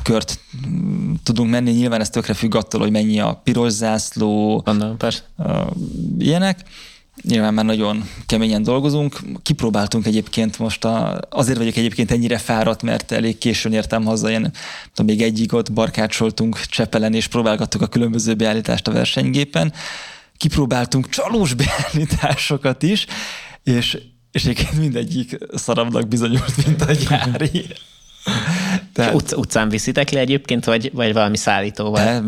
kört 0.03 0.39
mm, 0.67 1.13
tudunk 1.23 1.49
menni. 1.49 1.71
Nyilván 1.71 2.01
ez 2.01 2.09
tökre 2.09 2.33
függ 2.33 2.55
attól, 2.55 2.81
hogy 2.81 2.91
mennyi 2.91 3.19
a 3.19 3.41
piros 3.43 3.71
zászló, 3.71 4.61
Gondolom, 4.65 4.97
persze. 4.97 5.21
ilyenek. 6.19 6.59
Nyilván 7.21 7.53
már 7.53 7.65
nagyon 7.65 8.09
keményen 8.25 8.63
dolgozunk. 8.63 9.19
Kipróbáltunk 9.43 10.05
egyébként 10.05 10.59
most, 10.59 10.85
a, 10.85 11.19
azért 11.29 11.57
vagyok 11.57 11.75
egyébként 11.75 12.11
ennyire 12.11 12.37
fáradt, 12.37 12.81
mert 12.81 13.11
elég 13.11 13.37
későn 13.37 13.73
értem 13.73 14.05
haza, 14.05 14.29
ilyen, 14.29 14.51
tudom, 14.93 15.15
még 15.15 15.21
egyig 15.25 15.53
ott 15.53 15.71
barkácsoltunk 15.73 16.59
Csepelen, 16.59 17.13
és 17.13 17.27
próbálgattuk 17.27 17.81
a 17.81 17.87
különböző 17.87 18.33
beállítást 18.33 18.87
a 18.87 18.91
versenygépen. 18.91 19.73
Kipróbáltunk 20.37 21.09
csalós 21.09 21.53
beállításokat 21.53 22.83
is, 22.83 23.05
és, 23.63 23.97
és 24.31 24.43
egyébként 24.43 24.77
mindegyik 24.77 25.37
szarabbnak 25.55 26.07
bizonyult, 26.07 26.65
mint 26.65 26.81
a 26.81 26.91
gyári. 26.91 27.65
Tehát... 28.93 29.13
Utc- 29.13 29.35
utcán 29.35 29.69
viszitek 29.69 30.09
le 30.09 30.19
egyébként, 30.19 30.65
vagy, 30.65 30.91
vagy 30.93 31.13
valami 31.13 31.37
szállítóval? 31.37 32.03
De 32.03 32.21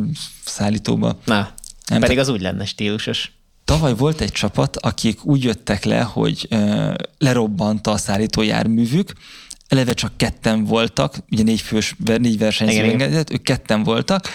szállítóba. 0.46 1.20
Na, 1.26 1.54
Nem, 1.88 2.00
pedig 2.00 2.18
az 2.18 2.28
úgy 2.28 2.42
lenne 2.42 2.66
stílusos. 2.66 3.32
Tavaly 3.66 3.96
volt 3.96 4.22
egy 4.22 4.32
csapat, 4.32 4.78
akik 4.78 5.26
úgy 5.26 5.44
jöttek 5.44 5.84
le, 5.84 6.02
hogy 6.02 6.48
ö, 6.50 6.94
lerobbant 7.18 7.88
a 7.88 7.98
szállító 7.98 8.42
járművük, 8.42 9.14
eleve 9.68 9.94
csak 9.94 10.18
ketten 10.18 10.64
voltak, 10.64 11.16
ugye 11.32 11.44
négy 11.44 11.62
fős, 11.62 11.96
négy 12.06 12.38
versenyző 12.38 13.24
ők 13.32 13.42
ketten 13.42 13.84
voltak, 13.84 14.28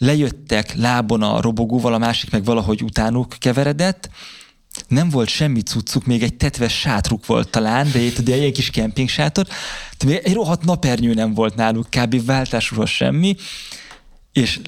lejöttek 0.00 0.74
lábon 0.74 1.22
a 1.22 1.40
robogóval, 1.40 1.94
a 1.94 1.98
másik 1.98 2.30
meg 2.30 2.44
valahogy 2.44 2.82
utánuk 2.82 3.34
keveredett, 3.38 4.10
nem 4.88 5.08
volt 5.08 5.28
semmi 5.28 5.60
cuccuk, 5.60 6.06
még 6.06 6.22
egy 6.22 6.34
tetves 6.34 6.78
sátruk 6.78 7.26
volt 7.26 7.50
talán, 7.50 7.90
de 7.92 7.98
itt 7.98 8.18
ugye 8.18 8.36
ilyen 8.36 8.52
kis 8.52 8.70
kemping 8.70 9.08
sátor, 9.08 9.46
de 9.98 10.06
még 10.06 10.20
egy 10.24 10.34
rohadt 10.34 10.64
napernyő 10.64 11.14
nem 11.14 11.34
volt 11.34 11.54
náluk, 11.54 11.86
kb. 11.90 12.24
váltásról 12.24 12.86
semmi, 12.86 13.36
és 14.32 14.60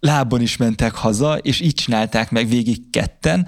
lábon 0.00 0.40
is 0.40 0.56
mentek 0.56 0.94
haza, 0.94 1.36
és 1.36 1.60
így 1.60 1.74
csinálták 1.74 2.30
meg 2.30 2.48
végig 2.48 2.90
ketten, 2.90 3.46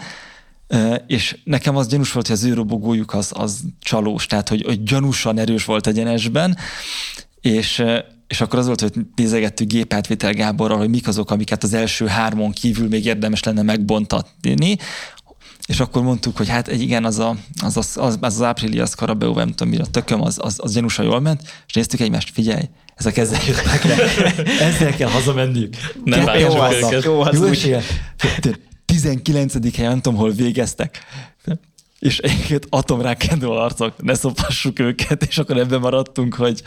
és 1.06 1.38
nekem 1.44 1.76
az 1.76 1.88
gyanús 1.88 2.12
volt, 2.12 2.26
hogy 2.26 2.36
az 2.36 2.44
ő 2.44 2.54
robogójuk 2.54 3.14
az, 3.14 3.32
az 3.34 3.60
csalós, 3.80 4.26
tehát 4.26 4.48
hogy, 4.48 4.62
hogy 4.62 4.82
gyanúsan 4.82 5.38
erős 5.38 5.64
volt 5.64 5.86
egyenesben, 5.86 6.56
és, 7.40 7.82
és 8.32 8.40
akkor 8.40 8.58
az 8.58 8.66
volt, 8.66 8.80
hogy 8.80 8.92
nézegettük 9.14 9.68
gépátvitel 9.68 10.32
Gáborral, 10.32 10.78
hogy 10.78 10.88
mik 10.88 11.08
azok, 11.08 11.30
amiket 11.30 11.62
az 11.62 11.74
első 11.74 12.06
hármon 12.06 12.50
kívül 12.50 12.88
még 12.88 13.04
érdemes 13.04 13.42
lenne 13.42 13.62
megbontatni, 13.62 14.76
és 15.66 15.80
akkor 15.80 16.02
mondtuk, 16.02 16.36
hogy 16.36 16.48
hát 16.48 16.72
igen, 16.72 17.04
az 17.04 17.18
a, 17.18 17.36
az, 17.62 17.76
az, 17.76 17.96
az, 17.96 18.18
az, 18.20 18.34
az 18.34 18.42
április 18.42 18.94
Karabeu, 18.94 19.34
nem 19.34 19.48
tudom 19.48 19.72
mi, 19.72 19.78
a 19.78 19.84
tököm, 19.84 20.22
az, 20.22 20.38
az, 20.40 20.54
az 20.56 20.72
gyanúsan 20.72 21.04
jól 21.04 21.20
ment, 21.20 21.40
és 21.66 21.72
néztük 21.72 22.00
egymást, 22.00 22.30
figyelj, 22.32 22.62
ezek 22.94 23.16
ezzel 23.16 23.40
jöttek 23.46 23.84
le, 23.84 23.94
ezzel 24.68 24.96
kell 24.96 25.08
hazamenniük. 25.08 25.74
Nem 26.04 26.24
vannak. 26.24 26.72
őket. 26.72 27.04
Jó, 27.04 27.20
az 27.20 27.38
Jó 27.38 27.42
úgy. 27.42 27.50
eséllyel. 27.50 27.82
19. 28.84 29.76
helyen, 29.76 29.90
nem 29.90 30.00
tudom, 30.00 30.18
hol 30.18 30.30
végeztek. 30.30 30.98
És 32.02 32.18
egyébként 32.18 32.66
atomrákendő 32.70 33.46
arcok, 33.46 34.02
ne 34.02 34.14
szopassuk 34.14 34.78
őket, 34.78 35.22
és 35.22 35.38
akkor 35.38 35.56
ebben 35.56 35.80
maradtunk, 35.80 36.34
hogy, 36.34 36.62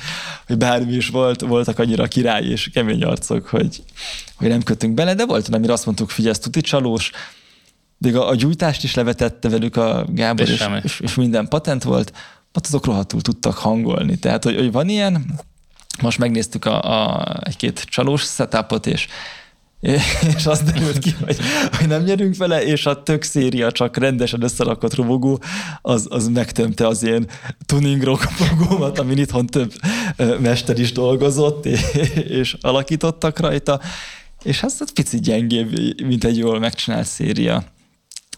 hogy 0.48 0.58
bármi 0.58 0.94
is 0.94 1.08
volt, 1.08 1.42
voltak 1.42 1.80
annyira 1.80 2.08
király 2.08 2.46
és 2.46 2.70
kemény 2.74 3.04
arcok, 3.04 3.48
hogy, 3.48 3.84
hogy 4.36 4.48
nem 4.48 4.64
kötünk 4.64 4.94
bele, 4.94 5.14
de 5.14 5.26
volt, 5.26 5.48
amire 5.48 5.74
azt 5.74 5.86
mondtuk, 5.86 6.10
figyelj, 6.10 6.34
ez 6.34 6.40
tuti 6.40 6.62
csalós, 6.62 7.12
még 7.98 8.16
a, 8.16 8.30
a 8.30 8.36
gyújtást 8.36 8.84
is 8.84 8.94
levetette 8.94 9.50
velük 9.50 9.76
a 9.76 10.06
Gábor, 10.10 10.50
és, 10.50 10.52
és, 10.52 10.68
és, 10.84 11.00
és 11.00 11.16
minden 11.16 11.48
patent 11.48 11.84
volt, 11.84 12.12
ott 12.54 12.66
azok 12.66 12.86
rohadtul 12.86 13.22
tudtak 13.22 13.54
hangolni. 13.54 14.18
Tehát, 14.18 14.44
hogy, 14.44 14.56
hogy 14.56 14.72
van 14.72 14.90
ilyen, 14.90 15.40
most 16.02 16.18
megnéztük 16.18 16.66
a, 16.66 16.82
a, 16.82 17.40
egy-két 17.44 17.80
csalós 17.80 18.22
setupot, 18.22 18.88
és 18.88 19.08
és 20.36 20.46
az 20.46 20.62
derült 20.62 21.00
ki, 21.00 21.16
hogy, 21.26 21.38
hogy 21.78 21.88
nem 21.88 22.04
nyerünk 22.04 22.38
vele, 22.38 22.66
és 22.66 22.86
a 22.86 23.04
tök 23.04 23.24
széria 23.24 23.72
csak 23.72 23.98
rendesen 23.98 24.44
összerakott 24.44 24.96
robogó, 24.96 25.42
az, 25.82 26.08
az 26.10 26.28
megtömte 26.28 26.88
az 26.88 27.04
ilyen 27.04 27.28
tuning 27.66 28.04
robogómat, 28.04 29.00
amin 29.00 29.18
itthon 29.18 29.46
több 29.46 29.74
mester 30.40 30.80
is 30.80 30.92
dolgozott, 30.92 31.66
és 32.40 32.56
alakítottak 32.62 33.40
rajta, 33.40 33.80
és 34.44 34.60
hát 34.60 34.76
ez 34.80 34.94
picit 34.94 35.22
gyengébb, 35.22 35.80
mint 36.04 36.24
egy 36.24 36.38
jól 36.38 36.60
megcsinált 36.60 37.08
széria. 37.08 37.64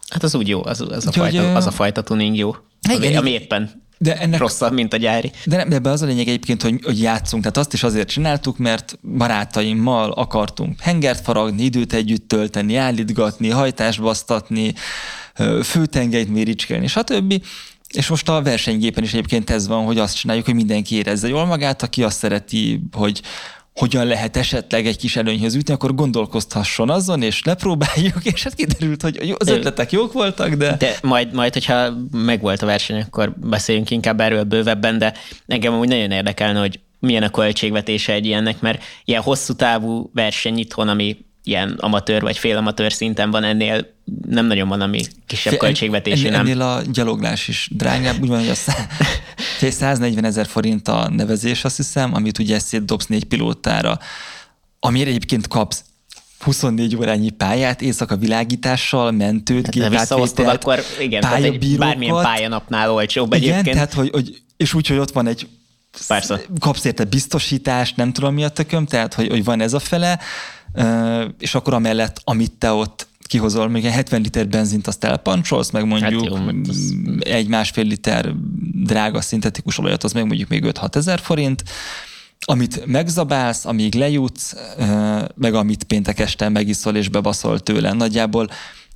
Hát 0.10 0.24
az 0.24 0.36
úgy 0.36 0.48
jó, 0.48 0.66
az, 0.66 0.82
az, 0.82 1.08
a, 1.08 1.12
fajta, 1.12 1.56
az 1.56 1.66
a 1.66 1.72
fajta 1.72 2.02
tuning 2.02 2.36
jó, 2.36 2.56
ami, 2.96 3.16
ami 3.16 3.30
éppen 3.30 3.87
de 3.98 4.18
ennek, 4.18 4.40
rosszabb, 4.40 4.74
mint 4.74 4.94
a 4.94 4.98
gyári. 4.98 5.32
De 5.46 5.56
nem, 5.56 5.70
de 5.70 5.76
ebben 5.76 5.92
az 5.92 6.02
a 6.02 6.06
lényeg 6.06 6.28
egyébként, 6.28 6.62
hogy, 6.62 6.80
hogy 6.84 7.02
játszunk. 7.02 7.42
Tehát 7.42 7.58
azt 7.58 7.74
is 7.74 7.84
azért 7.84 8.08
csináltuk, 8.08 8.58
mert 8.58 9.00
barátaimmal 9.18 10.12
akartunk 10.12 10.80
hengert 10.82 11.24
faragni, 11.24 11.64
időt 11.64 11.94
együtt 11.94 12.28
tölteni, 12.28 12.76
állítgatni, 12.76 13.50
hajtásbasztatni, 13.50 14.74
főtengelyt 15.64 16.30
méricskelni, 16.30 16.88
stb. 16.88 17.44
És 17.94 18.08
most 18.08 18.30
a 18.30 18.42
versenygépen 18.42 19.04
is 19.04 19.14
egyébként 19.14 19.50
ez 19.50 19.68
van, 19.68 19.86
hogy 19.86 20.00
azt 20.00 20.18
csináljuk, 20.18 20.46
hogy 20.46 20.56
mindenki 20.56 20.96
érezze 20.96 21.28
jól 21.28 21.46
magát, 21.46 21.84
aki 21.84 22.04
azt 22.04 22.18
szereti, 22.18 22.82
hogy 22.92 23.22
hogyan 23.78 24.06
lehet 24.06 24.38
esetleg 24.38 24.86
egy 24.86 24.98
kis 24.98 25.16
előnyhöz 25.16 25.56
ütni, 25.56 25.74
akkor 25.74 25.96
gondolkoztasson 25.96 26.90
azon, 26.90 27.22
és 27.22 27.44
lepróbáljuk, 27.44 28.24
és 28.24 28.44
hát 28.44 28.56
kiderült, 28.56 29.02
hogy 29.02 29.36
az 29.38 29.48
ötletek 29.48 29.92
jók 29.92 30.14
voltak, 30.14 30.54
de... 30.54 30.76
De 30.80 30.96
majd, 31.02 31.34
majd 31.34 31.54
hogyha 31.54 31.90
megvolt 32.12 32.62
a 32.62 32.66
verseny, 32.66 33.02
akkor 33.02 33.34
beszéljünk 33.40 33.90
inkább 33.90 34.20
erről 34.20 34.44
bővebben, 34.44 34.98
de 34.98 35.14
engem 35.48 35.80
úgy 35.80 35.88
nagyon 35.88 36.12
érdekelne, 36.12 36.60
hogy 36.60 36.80
milyen 37.00 37.24
a 37.24 37.30
költségvetése 37.30 38.14
egy 38.14 38.26
ilyennek, 38.26 38.60
mert 38.60 38.84
ilyen 39.06 39.22
hosszú 39.22 39.54
távú 39.54 40.10
verseny 40.14 40.58
itthon, 40.58 40.88
ami 40.88 41.18
ilyen 41.48 41.76
amatőr 41.80 42.22
vagy 42.22 42.38
félamatőr 42.38 42.94
szinten 42.94 43.32
van, 43.32 43.44
ennél 43.44 43.94
nem 44.30 44.46
nagyon 44.46 44.68
van, 44.68 44.82
ami 44.82 45.02
kisebb 45.26 45.54
Fé, 45.54 45.60
költségvetésű. 45.60 46.28
Ennél, 46.28 46.40
ennél 46.40 46.62
a 46.62 46.82
gyaloglás 46.92 47.48
is 47.48 47.70
drágább, 47.72 48.22
úgy 48.22 48.28
van, 48.28 48.40
hogy 48.40 48.50
a 48.50 49.70
140 49.72 50.24
ezer 50.32 50.46
forint 50.46 50.88
a 50.88 51.10
nevezés, 51.10 51.64
azt 51.64 51.78
hiszem, 51.78 52.14
amit 52.14 52.40
ugye 52.40 52.60
dobsz 52.82 53.06
négy 53.06 53.24
pilótára, 53.24 54.00
amire 54.80 55.10
egyébként 55.10 55.48
kapsz 55.48 55.84
24 56.40 56.96
órányi 56.96 57.30
pályát, 57.30 57.82
éjszaka 57.82 58.18
világítással, 58.18 59.12
mentőt, 59.12 59.66
hát, 59.66 59.74
gépátvételt, 59.74 60.64
akkor 60.64 60.84
igen, 61.00 61.26
egy 61.26 61.78
bármilyen 61.78 62.16
pályanapnál 62.16 62.92
olcsóbb 62.92 63.34
igen, 63.34 63.50
egyébként. 63.50 63.76
tehát, 63.76 63.94
hogy, 63.94 64.10
hogy, 64.10 64.42
és 64.58 64.74
úgy, 64.74 64.88
hogy 64.88 64.98
ott 64.98 65.12
van 65.12 65.28
egy 65.28 65.48
Persze. 66.08 66.42
kapsz 66.60 66.86
érte 66.86 67.04
biztosítást, 67.04 67.96
nem 67.96 68.14
tudom 68.14 68.34
mi 68.34 68.44
a 68.44 68.50
tököm, 68.50 68.86
tehát, 68.86 69.14
hogy, 69.14 69.28
hogy 69.28 69.44
van 69.44 69.62
ez 69.62 69.74
a 69.74 69.80
fele, 69.80 70.20
és 71.40 71.56
akkor 71.56 71.74
amellett, 71.74 72.22
amit 72.24 72.52
te 72.52 72.72
ott 72.72 73.08
kihozol, 73.28 73.68
még 73.68 73.86
egy 73.86 73.92
70 73.92 74.22
liter 74.22 74.48
benzint 74.48 74.88
azt 74.88 75.04
elpancsolsz, 75.04 75.70
meg 75.70 75.86
mondjuk 75.86 76.12
hát 76.12 76.30
jó, 76.30 76.36
az... 76.70 76.96
egy 77.20 77.48
másfél 77.48 77.84
liter 77.84 78.34
drága 78.84 79.22
szintetikus 79.22 79.78
olajat, 79.78 80.04
az 80.04 80.14
meg 80.14 80.26
mondjuk 80.26 80.50
még 80.50 80.64
5-6 80.66 80.96
ezer 80.96 81.20
forint, 81.20 81.64
amit 82.46 82.86
megzabálsz, 82.86 83.66
amíg 83.66 83.96
lejutsz, 83.96 84.56
meg 85.36 85.54
amit 85.54 85.84
péntek 85.84 86.20
este 86.20 86.50
megiszol 86.50 86.96
és 86.96 87.10
bebaszol 87.10 87.60
tőle. 87.60 87.94
Nagyjából 87.94 88.48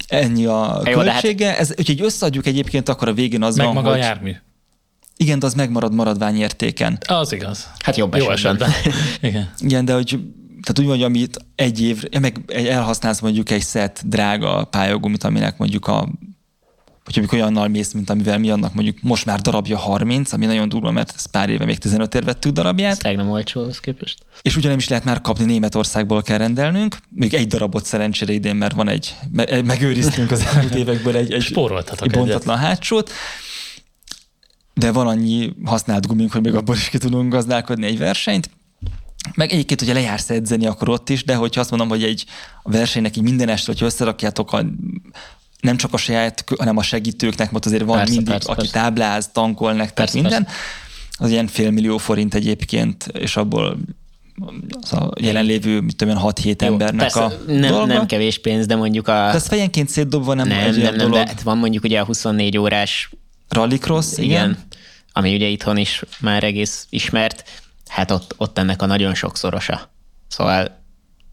ennyi 0.07 0.45
a 0.45 0.81
Jó, 0.85 0.99
költsége. 0.99 1.47
Hát... 1.47 1.59
Ez, 1.59 1.73
úgyhogy 1.77 2.01
összeadjuk 2.01 2.45
egyébként, 2.45 2.89
akkor 2.89 3.07
a 3.07 3.13
végén 3.13 3.43
az 3.43 3.55
meg 3.55 3.65
van, 3.65 3.75
maga 3.75 3.89
hogy... 3.89 3.99
a 3.99 4.03
jármű. 4.03 4.35
Igen, 5.17 5.39
de 5.39 5.45
az 5.45 5.53
megmarad 5.53 5.93
maradványértéken. 5.93 6.97
Az 7.07 7.31
igaz. 7.31 7.67
Hát 7.79 7.97
jobb 7.97 8.15
Jó 8.15 8.29
esetben. 8.29 8.69
esetben. 8.69 8.93
Igen. 9.29 9.53
Igen, 9.59 9.85
de 9.85 9.93
hogy 9.93 10.19
tehát 10.61 10.79
úgy 10.79 10.85
mondja, 10.85 11.05
amit 11.05 11.37
egy 11.55 11.81
év, 11.81 12.03
meg 12.19 12.41
elhasználsz 12.47 13.19
mondjuk 13.19 13.49
egy 13.49 13.63
szett 13.63 14.01
drága 14.05 14.63
pályagumit, 14.63 15.23
aminek 15.23 15.57
mondjuk 15.57 15.87
a 15.87 16.09
hogy 17.03 17.15
mondjuk 17.15 17.41
olyannal 17.41 17.67
mész, 17.67 17.91
mint 17.91 18.09
amivel 18.09 18.37
mi 18.37 18.49
annak 18.49 18.73
mondjuk 18.73 18.97
most 19.01 19.25
már 19.25 19.39
darabja 19.39 19.77
30, 19.77 20.33
ami 20.33 20.45
nagyon 20.45 20.69
durva, 20.69 20.91
mert 20.91 21.13
ez 21.15 21.25
pár 21.25 21.49
éve 21.49 21.65
még 21.65 21.77
15 21.77 22.15
ér 22.15 22.23
vettük 22.23 22.51
darabját. 22.51 23.03
Ez 23.03 23.15
nem 23.15 23.29
olcsó 23.29 23.61
az 23.61 23.79
képest. 23.79 24.17
És 24.41 24.55
ugyanem 24.55 24.77
is 24.77 24.87
lehet 24.87 25.03
már 25.03 25.21
kapni, 25.21 25.45
Németországból 25.45 26.21
kell 26.21 26.37
rendelnünk. 26.37 26.97
Még 27.09 27.33
egy 27.33 27.47
darabot 27.47 27.85
szerencsére 27.85 28.33
idén, 28.33 28.55
mert 28.55 28.75
van 28.75 28.87
egy, 28.87 29.15
megőriztünk 29.65 30.31
az 30.31 30.45
elmúlt 30.45 30.75
évekből 30.75 31.15
egy, 31.15 31.31
egy, 31.31 31.43
egy 31.43 32.11
bontatlan 32.11 32.57
egyet. 32.57 32.67
hátsót. 32.69 33.11
De 34.73 34.91
van 34.91 35.07
annyi 35.07 35.53
használt 35.65 36.07
gumink, 36.07 36.31
hogy 36.31 36.41
még 36.41 36.55
abból 36.55 36.75
is 36.75 36.89
ki 36.89 36.97
tudunk 36.97 37.31
gazdálkodni 37.31 37.85
egy 37.85 37.97
versenyt. 37.97 38.49
Meg 39.35 39.51
egyébként, 39.51 39.79
hogyha 39.79 39.95
lejársz 39.95 40.29
edzeni, 40.29 40.65
akkor 40.65 40.89
ott 40.89 41.09
is, 41.09 41.23
de 41.23 41.35
hogyha 41.35 41.61
azt 41.61 41.69
mondom, 41.69 41.89
hogy 41.89 42.03
egy 42.03 42.25
versenynek 42.63 43.17
így 43.17 43.23
minden 43.23 43.49
este, 43.49 43.71
hogyha 43.71 43.85
összerakjátok 43.85 44.53
a 44.53 44.65
nem 45.59 45.77
csak 45.77 45.93
a 45.93 45.97
saját, 45.97 46.43
hanem 46.57 46.77
a 46.77 46.81
segítőknek, 46.81 47.51
mert 47.51 47.65
azért 47.65 47.83
van 47.83 47.97
persze, 47.97 48.13
mindig, 48.13 48.33
persze, 48.33 48.51
aki 48.51 48.59
persze. 48.59 48.73
tábláz, 48.73 49.29
tankol 49.33 49.73
nektek, 49.73 49.93
persze, 49.93 50.21
minden. 50.21 50.43
Persze. 50.43 50.59
Az 51.17 51.29
ilyen 51.29 51.47
félmillió 51.47 51.97
forint 51.97 52.33
egyébként, 52.33 53.07
és 53.13 53.37
abból 53.37 53.77
az 54.81 54.93
a 54.93 55.11
jelenlévő, 55.19 55.79
mit 55.81 55.95
tudom 55.95 56.17
6-7 56.19 56.61
embernek 56.61 56.99
persze, 56.99 57.23
a 57.23 57.33
nem, 57.47 57.71
dolga. 57.71 57.85
nem 57.85 58.05
kevés 58.05 58.37
pénz, 58.37 58.65
de 58.65 58.75
mondjuk 58.75 59.07
a... 59.07 59.11
De 59.11 59.33
ez 59.33 59.47
fejenként 59.47 59.89
szétdobva 59.89 60.33
nem, 60.33 60.47
nem 60.47 60.71
nem, 60.71 60.81
nem, 60.81 60.97
dolog. 60.97 61.25
de 61.25 61.33
van 61.43 61.57
mondjuk 61.57 61.83
ugye 61.83 61.99
a 61.99 62.05
24 62.05 62.57
órás 62.57 63.09
Rallycross, 63.49 64.17
igen. 64.17 64.25
igen. 64.25 64.57
Ami 65.13 65.35
ugye 65.35 65.47
itthon 65.47 65.77
is 65.77 66.03
már 66.19 66.43
egész 66.43 66.87
ismert, 66.89 67.43
hát 67.91 68.11
ott, 68.11 68.33
ott 68.37 68.57
ennek 68.57 68.81
a 68.81 68.85
nagyon 68.85 69.13
sokszorosa. 69.13 69.91
Szóval 70.27 70.79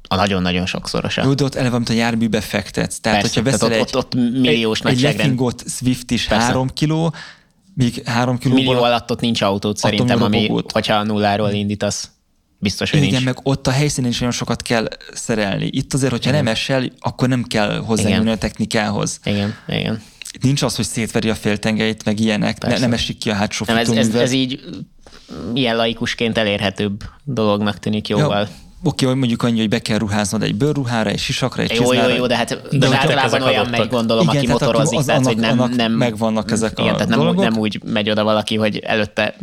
a 0.08 0.14
nagyon-nagyon 0.14 0.66
sokszorosa. 0.66 1.24
Jó, 1.24 1.34
de 1.34 1.44
ott 1.44 1.54
eleve, 1.54 1.76
amit 1.76 1.88
a 1.88 1.92
járműbe 1.92 2.40
fektetsz. 2.40 2.98
Tehát, 3.00 3.20
Persze, 3.20 3.40
hogyha 3.40 3.50
veszel 3.50 3.68
tehát 3.68 3.94
ott, 3.94 3.96
ott, 3.96 4.14
ott 4.14 4.40
milliós 4.40 4.80
egy, 4.80 4.86
egy 4.86 5.00
lefingott 5.00 5.64
Swift 5.68 6.10
is 6.10 6.26
Persze. 6.26 6.44
három 6.44 6.68
kiló, 6.68 7.14
míg 7.74 8.02
három 8.04 8.38
kiló. 8.38 8.54
Millió 8.54 8.82
alatt 8.82 9.10
ott 9.10 9.20
nincs 9.20 9.42
autót 9.42 9.76
szerintem, 9.76 10.22
ami, 10.22 10.50
hogyha 10.72 10.94
a 10.94 11.02
nulláról 11.02 11.50
indítasz. 11.50 12.10
Biztos, 12.60 12.90
hogy 12.90 13.00
Igen, 13.00 13.12
nincs. 13.12 13.24
meg 13.24 13.38
ott 13.42 13.66
a 13.66 13.70
helyszínen 13.70 14.10
is 14.10 14.18
nagyon 14.18 14.34
sokat 14.34 14.62
kell 14.62 14.88
szerelni. 15.12 15.68
Itt 15.72 15.94
azért, 15.94 16.12
hogyha 16.12 16.30
igen. 16.30 16.44
nem 16.44 16.52
esel, 16.52 16.84
akkor 16.98 17.28
nem 17.28 17.42
kell 17.42 17.78
hozzányúlni 17.78 18.30
a 18.30 18.38
technikához. 18.38 19.20
Igen, 19.24 19.54
igen. 19.68 20.02
Itt 20.32 20.42
nincs 20.42 20.62
az, 20.62 20.76
hogy 20.76 20.84
szétveri 20.84 21.30
a 21.30 21.34
féltengelyt, 21.34 22.04
meg 22.04 22.20
ilyenek, 22.20 22.62
ne, 22.62 22.78
nem 22.78 22.92
esik 22.92 23.18
ki 23.18 23.30
a 23.30 23.34
hátsó 23.34 23.64
nem, 23.68 23.76
ez, 23.76 23.88
ez, 23.88 24.14
ez, 24.14 24.32
így 24.32 24.60
ilyen 25.54 25.76
laikusként 25.76 26.38
elérhetőbb 26.38 27.02
dolognak 27.24 27.78
tűnik 27.78 28.08
jóval. 28.08 28.40
Ja 28.40 28.48
oké, 28.82 29.06
hogy 29.06 29.16
mondjuk 29.16 29.42
annyi, 29.42 29.58
hogy 29.58 29.68
be 29.68 29.78
kell 29.78 29.98
ruháznod 29.98 30.42
egy 30.42 30.54
bőrruhára, 30.54 31.10
egy 31.10 31.18
sisakra, 31.18 31.62
egy 31.62 31.80
Jó, 31.80 31.92
jó, 31.92 32.08
jó, 32.08 32.26
de 32.26 32.36
hát 32.36 32.68
de, 32.70 32.88
de 32.88 32.96
általában 32.96 33.42
olyan 33.42 33.60
adottak. 33.60 33.78
megy, 33.78 33.88
gondolom, 33.88 34.22
igen, 34.22 34.36
aki 34.36 34.46
tehát 34.46 34.60
motorozik, 34.60 34.98
az, 34.98 35.04
tehát 35.04 35.26
hogy 35.26 35.36
nem, 35.36 35.70
nem... 35.76 35.92
Megvannak 35.92 36.50
ezek 36.50 36.78
igen, 36.78 36.94
a 36.94 36.96
tehát 36.96 37.08
nem, 37.08 37.34
nem 37.34 37.58
úgy 37.58 37.80
megy 37.84 38.10
oda 38.10 38.24
valaki, 38.24 38.56
hogy 38.56 38.76
előtte 38.76 39.36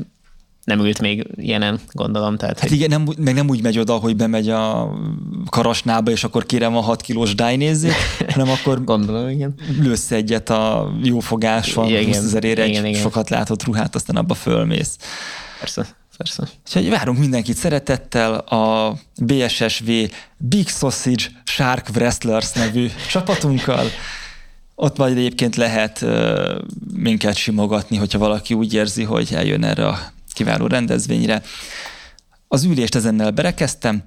nem 0.64 0.80
ült 0.80 1.02
még 1.02 1.28
ilyenen, 1.36 1.80
gondolom. 1.92 2.38
Tehát, 2.38 2.60
hát 2.60 2.72
igen, 2.72 2.90
nem, 2.90 3.08
meg 3.18 3.34
nem 3.34 3.50
úgy 3.50 3.62
megy 3.62 3.80
oda, 3.80 3.94
hogy 3.94 4.16
bemegy 4.16 4.50
a 4.50 4.94
karasnába, 5.50 6.12
és 6.12 6.24
akkor 6.24 6.46
kérem 6.46 6.78
a 6.78 6.82
6 6.82 7.02
kilós 7.02 7.36
dájnézzét, 7.36 7.94
hanem 8.34 8.50
akkor 8.50 8.84
gondolom, 8.84 9.30
igen. 9.30 9.54
lősz 9.82 10.12
egyet 10.12 10.50
a 10.50 10.94
jó 11.04 11.20
fogáson, 11.20 11.88
igen, 11.88 12.06
20 12.06 12.18
ezer 12.18 12.44
egy 12.44 12.70
igen. 12.70 12.94
sokat 12.94 13.30
látott 13.30 13.64
ruhát, 13.64 13.96
aztán 13.96 14.16
abba 14.16 14.34
fölmész. 14.34 14.98
Persze. 15.60 15.88
Persze. 16.18 16.48
Úgyhogy 16.66 16.90
várunk 16.90 17.18
mindenkit 17.18 17.58
szeretettel 17.58 18.34
a 18.34 18.96
BSSV 19.22 19.90
Big 20.38 20.68
Sausage 20.68 21.24
Shark 21.44 21.90
Wrestlers 21.94 22.52
nevű 22.52 22.90
csapatunkkal. 23.10 23.90
Ott 24.76 24.98
majd 24.98 25.18
egyébként 25.18 25.56
lehet 25.56 26.06
minket 26.94 27.36
simogatni, 27.36 27.98
hogyha 27.98 28.20
valaki 28.20 28.54
úgy 28.54 28.74
érzi, 28.74 29.04
hogy 29.04 29.34
eljön 29.34 29.64
erre 29.64 29.88
a 29.88 30.00
kiváló 30.34 30.68
rendezvényre. 30.68 31.42
Az 32.48 32.64
ülést 32.64 32.96
ezennel 32.96 33.32
berekeztem. 33.32 34.04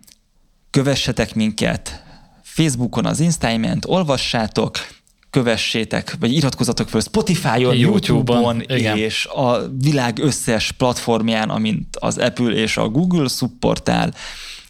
Kövessetek 0.71 1.35
minket 1.35 2.03
Facebookon, 2.43 3.07
az 3.07 3.21
Instagram-en, 3.21 3.79
olvassátok, 3.87 4.79
kövessétek, 5.39 6.17
vagy 6.21 6.33
iratkozatok 6.33 6.89
fel 6.89 7.01
Spotify-on, 7.01 7.77
YouTube-on, 7.77 8.63
YouTube 8.69 8.97
és 8.97 9.27
a 9.27 9.69
világ 9.81 10.19
összes 10.19 10.73
platformján, 10.73 11.51
amint 11.51 11.97
az 11.97 12.19
Apple 12.19 12.51
és 12.51 12.77
a 12.77 12.89
Google 12.89 13.29
supportál, 13.29 14.15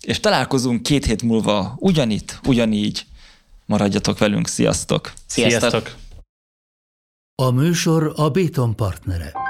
és 0.01 0.21
találkozunk 0.21 0.83
két 0.83 1.05
hét 1.05 1.23
múlva 1.23 1.75
ugyanitt, 1.79 2.41
ugyanígy. 2.45 3.07
Maradjatok 3.67 4.19
velünk, 4.19 4.49
sziasztok! 4.49 5.13
Sziasztok! 5.27 5.95
A 7.35 7.51
műsor 7.51 8.13
a 8.17 8.29
Béton 8.29 8.77
partnere. 8.77 9.48